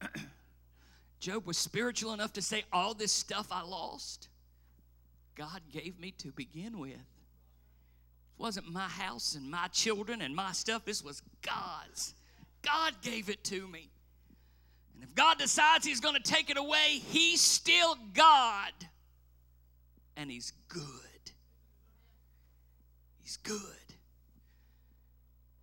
Job 1.20 1.44
was 1.46 1.58
spiritual 1.58 2.12
enough 2.12 2.32
to 2.34 2.42
say, 2.42 2.64
All 2.72 2.94
this 2.94 3.12
stuff 3.12 3.48
I 3.50 3.62
lost, 3.62 4.28
God 5.34 5.60
gave 5.72 5.98
me 5.98 6.12
to 6.18 6.30
begin 6.32 6.78
with. 6.78 7.17
Wasn't 8.38 8.72
my 8.72 8.86
house 8.86 9.34
and 9.34 9.50
my 9.50 9.66
children 9.68 10.22
and 10.22 10.34
my 10.34 10.52
stuff, 10.52 10.84
this 10.84 11.04
was 11.04 11.22
God's. 11.42 12.14
God 12.62 12.94
gave 13.02 13.28
it 13.28 13.42
to 13.44 13.66
me. 13.66 13.90
And 14.94 15.02
if 15.02 15.14
God 15.14 15.38
decides 15.38 15.84
He's 15.84 16.00
going 16.00 16.14
to 16.14 16.22
take 16.22 16.48
it 16.48 16.56
away, 16.56 17.00
He's 17.08 17.40
still 17.40 17.96
God. 18.14 18.72
And 20.16 20.30
He's 20.30 20.52
good. 20.68 20.82
He's 23.20 23.36
good. 23.38 23.60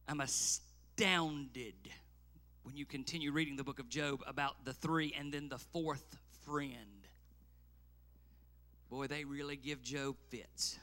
I'm 0.07 0.21
astounded 0.21 1.73
when 2.63 2.75
you 2.75 2.85
continue 2.85 3.31
reading 3.31 3.55
the 3.55 3.63
book 3.63 3.79
of 3.79 3.89
Job 3.89 4.21
about 4.27 4.65
the 4.65 4.73
three 4.73 5.15
and 5.17 5.33
then 5.33 5.49
the 5.49 5.57
fourth 5.57 6.17
friend. 6.45 6.73
Boy, 8.89 9.07
they 9.07 9.23
really 9.23 9.55
give 9.55 9.81
Job 9.81 10.15
fits. 10.29 10.77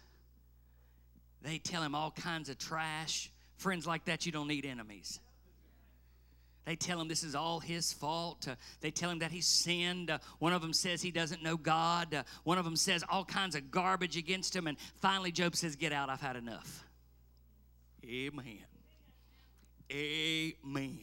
They 1.43 1.59
tell 1.59 1.83
him 1.83 1.95
all 1.95 2.11
kinds 2.11 2.49
of 2.49 2.59
trash. 2.59 3.31
Friends 3.57 3.87
like 3.87 4.05
that, 4.07 4.27
you 4.27 4.33
don't 4.33 4.49
need 4.49 4.65
enemies. 4.65 5.21
They 6.65 6.77
tell 6.77 7.01
him 7.01 7.09
this 7.09 7.25
is 7.25 7.35
all 7.35 7.59
his 7.59 7.93
fault. 7.93 8.47
Uh, 8.49 8.55
they 8.81 8.93
tell 8.93 9.11
him 9.11 9.19
that 9.19 9.33
he 9.33 9.41
sinned. 9.41 10.11
Uh, 10.11 10.19
one 10.39 10.53
of 10.53 10.63
them 10.63 10.73
says 10.73 11.03
he 11.03 11.11
doesn't 11.11 11.43
know 11.43 11.57
God. 11.57 12.15
Uh, 12.15 12.23
one 12.45 12.57
of 12.57 12.65
them 12.65 12.77
says 12.77 13.03
all 13.09 13.25
kinds 13.25 13.57
of 13.57 13.73
garbage 13.73 14.17
against 14.17 14.55
him. 14.55 14.69
And 14.69 14.79
finally, 15.01 15.33
Job 15.33 15.57
says, 15.57 15.75
Get 15.75 15.93
out, 15.93 16.09
I've 16.09 16.21
had 16.21 16.37
enough. 16.37 16.85
Amen. 18.05 18.59
Amen. 19.91 20.99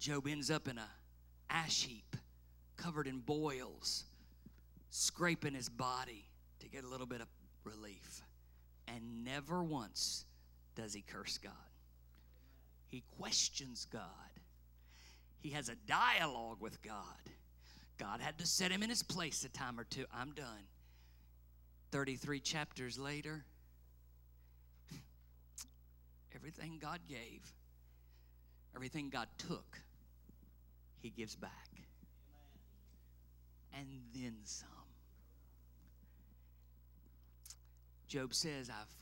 Job 0.00 0.26
ends 0.26 0.50
up 0.50 0.66
in 0.66 0.78
a 0.78 0.88
ash 1.48 1.84
heap 1.84 2.16
covered 2.76 3.06
in 3.06 3.20
boils, 3.20 4.04
scraping 4.90 5.54
his 5.54 5.68
body 5.68 6.26
to 6.58 6.68
get 6.68 6.82
a 6.82 6.88
little 6.88 7.06
bit 7.06 7.20
of 7.20 7.28
relief. 7.64 8.22
And 8.88 9.24
never 9.24 9.62
once 9.62 10.24
does 10.74 10.94
he 10.94 11.02
curse 11.02 11.38
God. 11.38 11.52
He 12.88 13.02
questions 13.18 13.86
God. 13.90 14.02
He 15.40 15.50
has 15.50 15.68
a 15.68 15.76
dialogue 15.86 16.58
with 16.60 16.82
God. 16.82 16.94
God 17.98 18.20
had 18.20 18.38
to 18.38 18.46
set 18.46 18.70
him 18.70 18.82
in 18.82 18.90
his 18.90 19.02
place 19.02 19.44
a 19.44 19.48
time 19.48 19.78
or 19.78 19.84
two. 19.84 20.04
I'm 20.14 20.32
done. 20.32 20.66
33 21.90 22.40
chapters 22.40 22.98
later, 22.98 23.44
everything 26.34 26.78
God 26.80 27.00
gave, 27.08 27.42
everything 28.74 29.10
God 29.10 29.28
took, 29.36 29.78
he 31.00 31.10
gives 31.10 31.34
back. 31.36 31.50
And 33.74 33.86
then 34.14 34.34
some. 34.44 34.68
Job 38.12 38.34
says, 38.34 38.68
I've 38.68 38.94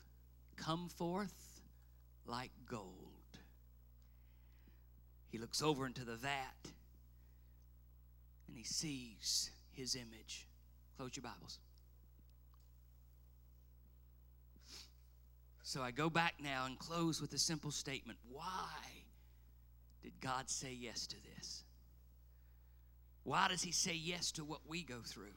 come 0.54 0.88
forth 0.88 1.60
like 2.26 2.52
gold. 2.64 2.86
He 5.32 5.38
looks 5.38 5.60
over 5.60 5.84
into 5.84 6.04
the 6.04 6.14
vat 6.14 6.54
and 8.46 8.56
he 8.56 8.62
sees 8.62 9.50
his 9.72 9.96
image. 9.96 10.46
Close 10.96 11.16
your 11.16 11.24
Bibles. 11.24 11.58
So 15.64 15.82
I 15.82 15.90
go 15.90 16.08
back 16.08 16.34
now 16.40 16.66
and 16.66 16.78
close 16.78 17.20
with 17.20 17.32
a 17.32 17.38
simple 17.38 17.72
statement. 17.72 18.16
Why 18.30 18.76
did 20.04 20.12
God 20.20 20.48
say 20.48 20.72
yes 20.72 21.08
to 21.08 21.16
this? 21.34 21.64
Why 23.24 23.48
does 23.48 23.62
He 23.62 23.72
say 23.72 23.94
yes 23.94 24.30
to 24.32 24.44
what 24.44 24.60
we 24.68 24.84
go 24.84 25.00
through? 25.04 25.34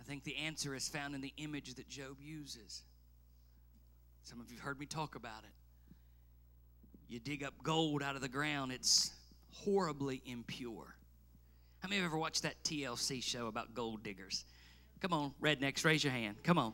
I 0.00 0.02
think 0.02 0.24
the 0.24 0.36
answer 0.36 0.74
is 0.74 0.88
found 0.88 1.14
in 1.14 1.20
the 1.20 1.32
image 1.36 1.74
that 1.74 1.88
Job 1.88 2.16
uses. 2.22 2.82
Some 4.24 4.40
of 4.40 4.50
you 4.50 4.56
have 4.56 4.64
heard 4.64 4.80
me 4.80 4.86
talk 4.86 5.14
about 5.14 5.42
it. 5.44 5.50
You 7.08 7.18
dig 7.18 7.44
up 7.44 7.54
gold 7.62 8.02
out 8.02 8.16
of 8.16 8.22
the 8.22 8.28
ground, 8.28 8.72
it's 8.72 9.10
horribly 9.52 10.22
impure. 10.24 10.94
How 11.80 11.88
many 11.88 11.96
of 11.98 12.02
you 12.02 12.06
ever 12.06 12.18
watched 12.18 12.42
that 12.44 12.62
TLC 12.64 13.22
show 13.22 13.46
about 13.46 13.74
gold 13.74 14.02
diggers? 14.02 14.44
Come 15.00 15.12
on, 15.12 15.34
rednecks, 15.42 15.84
raise 15.84 16.04
your 16.04 16.12
hand. 16.12 16.36
Come 16.44 16.58
on. 16.58 16.72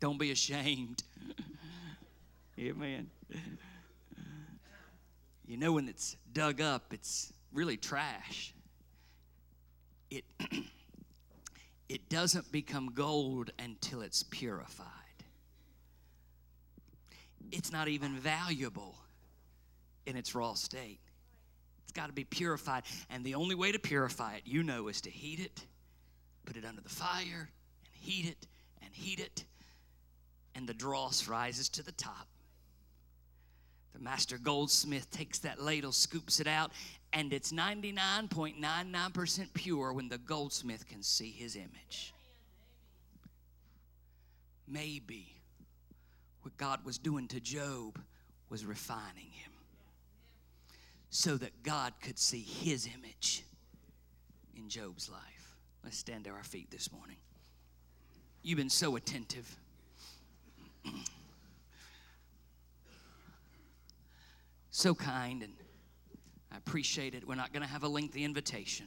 Don't 0.00 0.18
be 0.18 0.30
ashamed. 0.30 1.02
Amen. 2.58 3.10
You 5.46 5.56
know, 5.56 5.72
when 5.72 5.88
it's 5.88 6.16
dug 6.32 6.60
up, 6.60 6.92
it's 6.92 7.32
really 7.52 7.76
trash. 7.76 8.54
It, 10.14 10.24
it 11.88 12.08
doesn't 12.08 12.52
become 12.52 12.92
gold 12.94 13.50
until 13.58 14.02
it's 14.02 14.22
purified. 14.22 14.86
It's 17.50 17.72
not 17.72 17.88
even 17.88 18.16
valuable 18.16 18.94
in 20.06 20.16
its 20.16 20.34
raw 20.34 20.54
state. 20.54 21.00
It's 21.82 21.92
got 21.92 22.06
to 22.06 22.12
be 22.12 22.24
purified. 22.24 22.84
And 23.10 23.24
the 23.24 23.34
only 23.34 23.54
way 23.54 23.72
to 23.72 23.78
purify 23.78 24.34
it, 24.36 24.42
you 24.44 24.62
know, 24.62 24.88
is 24.88 25.00
to 25.02 25.10
heat 25.10 25.40
it, 25.40 25.64
put 26.46 26.56
it 26.56 26.64
under 26.64 26.80
the 26.80 26.88
fire, 26.88 27.48
and 27.84 27.94
heat 27.94 28.26
it, 28.26 28.46
and 28.82 28.94
heat 28.94 29.18
it, 29.20 29.44
and 30.54 30.68
the 30.68 30.74
dross 30.74 31.28
rises 31.28 31.68
to 31.70 31.82
the 31.82 31.92
top. 31.92 32.28
The 33.94 34.00
master 34.00 34.38
goldsmith 34.38 35.10
takes 35.10 35.38
that 35.40 35.60
ladle, 35.60 35.92
scoops 35.92 36.40
it 36.40 36.48
out, 36.48 36.72
and 37.14 37.32
it's 37.32 37.52
99.99% 37.52 39.54
pure 39.54 39.92
when 39.92 40.08
the 40.08 40.18
goldsmith 40.18 40.88
can 40.88 41.04
see 41.04 41.30
his 41.30 41.54
image. 41.54 42.12
Maybe 44.66 45.36
what 46.42 46.56
God 46.56 46.84
was 46.84 46.98
doing 46.98 47.28
to 47.28 47.38
Job 47.38 48.00
was 48.50 48.66
refining 48.66 49.30
him 49.30 49.52
so 51.08 51.36
that 51.36 51.62
God 51.62 51.92
could 52.02 52.18
see 52.18 52.40
his 52.40 52.88
image 52.98 53.44
in 54.56 54.68
Job's 54.68 55.08
life. 55.08 55.54
Let's 55.84 55.96
stand 55.96 56.24
to 56.24 56.30
our 56.30 56.42
feet 56.42 56.72
this 56.72 56.90
morning. 56.90 57.18
You've 58.42 58.58
been 58.58 58.68
so 58.68 58.96
attentive. 58.96 59.56
so 64.70 64.96
kind, 64.96 65.44
and 65.44 65.52
I 66.54 66.56
appreciate 66.58 67.14
it. 67.14 67.26
We're 67.26 67.34
not 67.34 67.52
going 67.52 67.64
to 67.64 67.68
have 67.68 67.82
a 67.82 67.88
lengthy 67.88 68.22
invitation. 68.22 68.86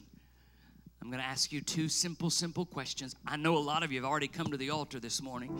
I'm 1.02 1.10
going 1.10 1.22
to 1.22 1.28
ask 1.28 1.52
you 1.52 1.60
two 1.60 1.90
simple, 1.90 2.30
simple 2.30 2.64
questions. 2.64 3.14
I 3.26 3.36
know 3.36 3.58
a 3.58 3.60
lot 3.60 3.82
of 3.82 3.92
you 3.92 4.00
have 4.00 4.10
already 4.10 4.26
come 4.26 4.46
to 4.46 4.56
the 4.56 4.70
altar 4.70 4.98
this 4.98 5.20
morning, 5.20 5.54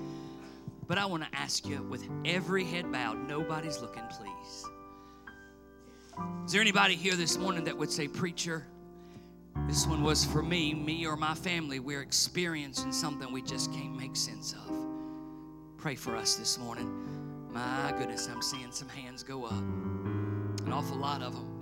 but 0.86 0.96
I 0.96 1.04
want 1.04 1.30
to 1.30 1.38
ask 1.38 1.66
you 1.66 1.82
with 1.82 2.08
every 2.24 2.64
head 2.64 2.90
bowed, 2.90 3.28
nobody's 3.28 3.82
looking, 3.82 4.04
please. 4.10 4.64
Is 6.46 6.52
there 6.52 6.62
anybody 6.62 6.94
here 6.94 7.14
this 7.14 7.36
morning 7.36 7.64
that 7.64 7.76
would 7.76 7.90
say, 7.90 8.08
Preacher, 8.08 8.64
this 9.66 9.86
one 9.86 10.02
was 10.02 10.24
for 10.24 10.42
me, 10.42 10.72
me 10.72 11.06
or 11.06 11.14
my 11.14 11.34
family? 11.34 11.78
We're 11.78 12.00
experiencing 12.00 12.90
something 12.90 13.30
we 13.30 13.42
just 13.42 13.70
can't 13.70 13.94
make 13.94 14.16
sense 14.16 14.54
of. 14.54 14.74
Pray 15.76 15.94
for 15.94 16.16
us 16.16 16.36
this 16.36 16.56
morning. 16.56 17.50
My 17.52 17.94
goodness, 17.98 18.28
I'm 18.32 18.40
seeing 18.40 18.72
some 18.72 18.88
hands 18.88 19.22
go 19.22 19.44
up, 19.44 19.52
an 19.52 20.72
awful 20.72 20.96
lot 20.96 21.20
of 21.20 21.34
them. 21.34 21.57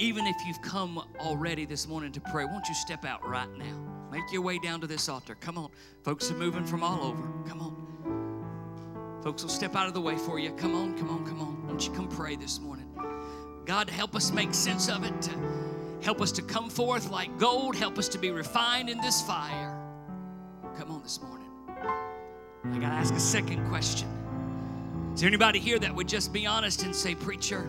Even 0.00 0.26
if 0.26 0.36
you've 0.46 0.62
come 0.62 1.04
already 1.18 1.66
this 1.66 1.86
morning 1.86 2.10
to 2.12 2.22
pray, 2.22 2.46
won't 2.46 2.66
you 2.66 2.74
step 2.74 3.04
out 3.04 3.22
right 3.28 3.50
now? 3.58 4.08
Make 4.10 4.32
your 4.32 4.40
way 4.40 4.58
down 4.58 4.80
to 4.80 4.86
this 4.86 5.10
altar. 5.10 5.34
Come 5.34 5.58
on. 5.58 5.68
Folks 6.04 6.30
are 6.30 6.34
moving 6.34 6.64
from 6.64 6.82
all 6.82 7.04
over. 7.04 7.22
Come 7.46 7.60
on. 7.60 9.20
Folks 9.22 9.42
will 9.42 9.50
step 9.50 9.76
out 9.76 9.88
of 9.88 9.92
the 9.92 10.00
way 10.00 10.16
for 10.16 10.38
you. 10.38 10.52
Come 10.52 10.74
on, 10.74 10.96
come 10.96 11.10
on, 11.10 11.26
come 11.26 11.42
on. 11.42 11.66
Won't 11.66 11.86
you 11.86 11.92
come 11.92 12.08
pray 12.08 12.34
this 12.34 12.58
morning? 12.60 12.88
God, 13.66 13.90
help 13.90 14.16
us 14.16 14.32
make 14.32 14.54
sense 14.54 14.88
of 14.88 15.04
it. 15.04 15.28
Uh, 15.28 15.36
help 16.02 16.22
us 16.22 16.32
to 16.32 16.40
come 16.40 16.70
forth 16.70 17.10
like 17.10 17.36
gold. 17.38 17.76
Help 17.76 17.98
us 17.98 18.08
to 18.08 18.18
be 18.18 18.30
refined 18.30 18.88
in 18.88 18.98
this 19.02 19.20
fire. 19.20 19.78
Come 20.78 20.90
on 20.90 21.02
this 21.02 21.20
morning. 21.20 21.50
I 21.68 22.78
got 22.78 22.88
to 22.88 22.94
ask 22.94 23.12
a 23.12 23.20
second 23.20 23.68
question. 23.68 24.08
Is 25.12 25.20
there 25.20 25.28
anybody 25.28 25.58
here 25.58 25.78
that 25.78 25.94
would 25.94 26.08
just 26.08 26.32
be 26.32 26.46
honest 26.46 26.84
and 26.84 26.96
say, 26.96 27.14
Preacher, 27.14 27.68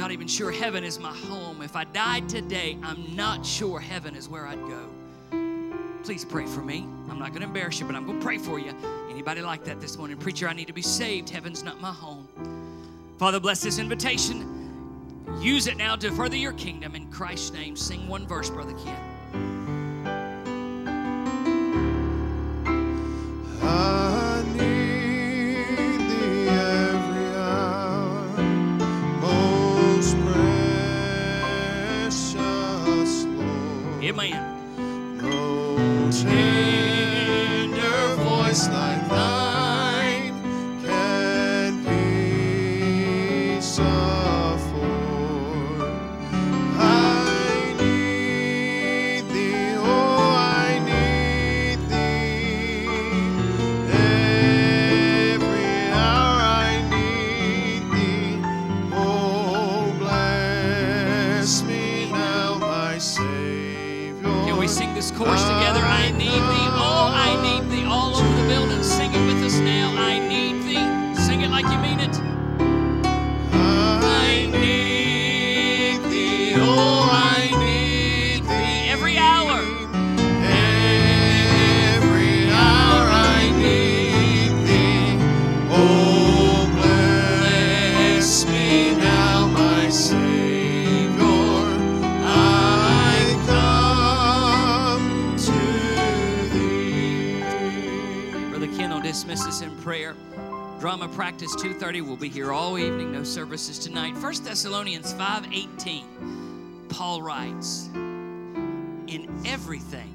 not 0.00 0.12
even 0.12 0.26
sure 0.26 0.50
heaven 0.50 0.82
is 0.82 0.98
my 0.98 1.14
home. 1.14 1.60
If 1.60 1.76
I 1.76 1.84
died 1.84 2.26
today, 2.26 2.78
I'm 2.82 3.14
not 3.14 3.44
sure 3.44 3.78
heaven 3.78 4.16
is 4.16 4.30
where 4.30 4.46
I'd 4.46 4.58
go. 4.60 4.88
Please 6.02 6.24
pray 6.24 6.46
for 6.46 6.62
me. 6.62 6.86
I'm 7.10 7.18
not 7.18 7.32
going 7.32 7.42
to 7.42 7.46
embarrass 7.46 7.78
you, 7.78 7.84
but 7.84 7.94
I'm 7.94 8.06
going 8.06 8.18
to 8.18 8.24
pray 8.24 8.38
for 8.38 8.58
you. 8.58 8.74
Anybody 9.10 9.42
like 9.42 9.62
that 9.64 9.78
this 9.78 9.98
morning? 9.98 10.16
Preacher, 10.16 10.48
I 10.48 10.54
need 10.54 10.68
to 10.68 10.72
be 10.72 10.80
saved. 10.80 11.28
Heaven's 11.28 11.62
not 11.62 11.82
my 11.82 11.92
home. 11.92 12.26
Father, 13.18 13.38
bless 13.38 13.60
this 13.60 13.78
invitation. 13.78 15.20
Use 15.38 15.66
it 15.66 15.76
now 15.76 15.96
to 15.96 16.10
further 16.12 16.36
your 16.36 16.54
kingdom. 16.54 16.94
In 16.94 17.10
Christ's 17.10 17.52
name, 17.52 17.76
sing 17.76 18.08
one 18.08 18.26
verse, 18.26 18.48
Brother 18.48 18.72
Ken. 18.82 18.96
I 23.62 24.09
Lord. 34.12 34.59
Services 103.30 103.78
tonight. 103.78 104.16
1 104.16 104.44
Thessalonians 104.44 105.12
5:18. 105.12 106.86
Paul 106.88 107.22
writes, 107.22 107.88
"In 109.06 109.28
everything 109.46 110.14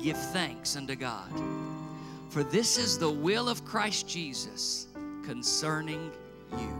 give 0.00 0.16
thanks 0.32 0.76
unto 0.76 0.96
God, 0.96 1.30
for 2.30 2.42
this 2.42 2.78
is 2.78 2.98
the 2.98 3.10
will 3.10 3.48
of 3.48 3.64
Christ 3.64 4.08
Jesus 4.08 4.86
concerning 5.22 6.10
you." 6.52 6.78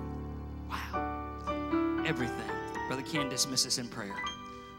Wow. 0.71 2.03
Everything. 2.07 2.51
Brother 2.89 3.03
Ken 3.03 3.29
dismiss 3.29 3.67
us 3.67 3.79
in 3.79 3.89
prayer. 3.89 4.17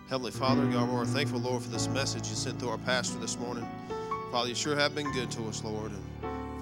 Heavenly 0.10 0.32
Father, 0.32 0.66
God, 0.68 0.90
we're 0.90 1.06
thankful, 1.06 1.40
Lord, 1.40 1.64
for 1.64 1.70
this 1.70 1.88
message 1.88 2.28
you 2.28 2.36
sent 2.36 2.60
through 2.60 2.70
our 2.70 2.78
pastor 2.78 3.18
this 3.20 3.38
morning. 3.38 3.68
Father, 4.32 4.50
you 4.50 4.56
sure 4.56 4.76
have 4.76 4.94
been 4.94 5.12
good 5.12 5.32
to 5.32 5.48
us, 5.48 5.64
Lord. 5.64 5.92
And 5.92 6.04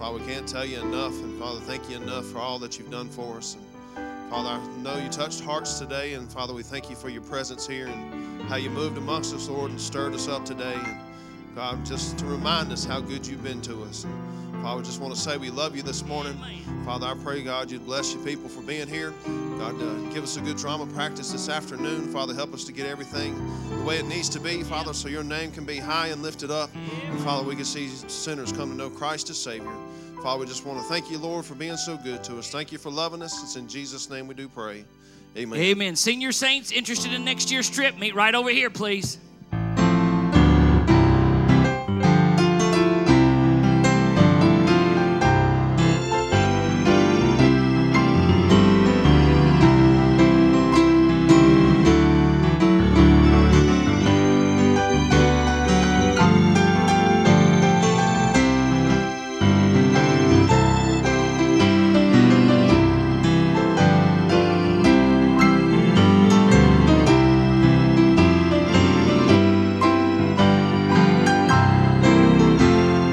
Father, 0.04 0.20
we 0.20 0.26
can't 0.26 0.46
tell 0.46 0.66
you 0.66 0.82
enough. 0.82 1.14
And 1.24 1.40
Father, 1.40 1.62
thank 1.62 1.90
you 1.90 1.96
enough 1.96 2.26
for 2.26 2.40
all 2.40 2.60
that 2.60 2.78
you've 2.78 2.92
done 2.92 3.08
for 3.08 3.38
us. 3.38 3.56
And 3.96 4.30
Father, 4.30 4.50
I 4.50 4.78
know 4.80 4.98
you 4.98 5.08
touched 5.08 5.40
hearts 5.40 5.80
today. 5.80 6.16
And 6.16 6.30
Father, 6.30 6.54
we 6.54 6.62
thank 6.62 6.90
you 6.90 6.98
for 6.98 7.08
your 7.08 7.22
presence 7.22 7.66
here 7.66 7.88
and 7.88 8.42
how 8.50 8.58
you 8.58 8.70
moved 8.70 8.98
amongst 8.98 9.34
us, 9.34 9.48
Lord, 9.48 9.72
and 9.72 9.80
stirred 9.80 10.14
us 10.14 10.28
up 10.28 10.44
today. 10.44 10.74
And 10.74 11.56
God, 11.56 11.86
just 11.86 12.18
to 12.18 12.26
remind 12.26 12.70
us 12.74 12.84
how 12.84 13.00
good 13.00 13.26
you've 13.26 13.46
been 13.46 13.62
to 13.62 13.82
us. 13.84 14.04
And 14.04 14.43
Father, 14.64 14.78
we 14.78 14.86
just 14.86 15.02
want 15.02 15.14
to 15.14 15.20
say 15.20 15.36
we 15.36 15.50
love 15.50 15.76
you 15.76 15.84
this 15.84 16.06
morning. 16.06 16.40
Father, 16.86 17.06
I 17.06 17.16
pray, 17.16 17.44
God, 17.44 17.70
you'd 17.70 17.86
bless 17.86 18.14
your 18.14 18.24
people 18.24 18.48
for 18.48 18.62
being 18.62 18.88
here. 18.88 19.14
God, 19.60 19.76
uh, 19.76 19.94
give 20.14 20.24
us 20.24 20.38
a 20.38 20.40
good 20.40 20.56
drama 20.56 20.86
practice 20.88 21.34
this 21.34 21.50
afternoon. 21.50 22.14
Father, 22.14 22.34
help 22.34 22.54
us 22.54 22.64
to 22.64 22.72
get 22.72 22.86
everything 22.86 23.36
the 23.78 23.84
way 23.84 23.98
it 23.98 24.06
needs 24.06 24.30
to 24.30 24.40
be, 24.40 24.64
Father, 24.64 24.94
so 24.94 25.10
your 25.10 25.22
name 25.22 25.52
can 25.52 25.66
be 25.66 25.80
high 25.80 26.08
and 26.08 26.22
lifted 26.22 26.50
up. 26.50 26.70
And 26.76 27.20
Father, 27.20 27.46
we 27.46 27.58
can 27.58 27.66
see 27.66 27.90
sinners 27.90 28.54
come 28.54 28.70
to 28.70 28.76
know 28.78 28.90
Christ 28.90 29.30
as 29.30 29.38
Savior. 29.38 29.76
Father, 30.22 30.40
we 30.40 30.46
just 30.46 30.66
want 30.66 30.80
to 30.80 30.86
thank 30.86 31.12
you, 31.12 31.18
Lord, 31.18 31.44
for 31.44 31.56
being 31.56 31.76
so 31.76 31.98
good 31.98 32.24
to 32.24 32.40
us. 32.40 32.50
Thank 32.50 32.72
you 32.72 32.78
for 32.78 32.90
loving 32.90 33.22
us. 33.22 33.44
It's 33.44 33.58
in 33.58 33.68
Jesus' 33.68 34.10
name 34.10 34.28
we 34.28 34.34
do 34.34 34.48
pray. 34.48 34.86
Amen. 35.36 35.60
Amen. 35.60 35.96
Senior 35.98 36.32
saints 36.32 36.72
interested 36.72 37.12
in 37.12 37.26
next 37.26 37.52
year's 37.52 37.70
trip, 37.70 37.98
meet 37.98 38.16
right 38.16 38.34
over 38.34 38.50
here, 38.50 38.70
please. 38.70 39.18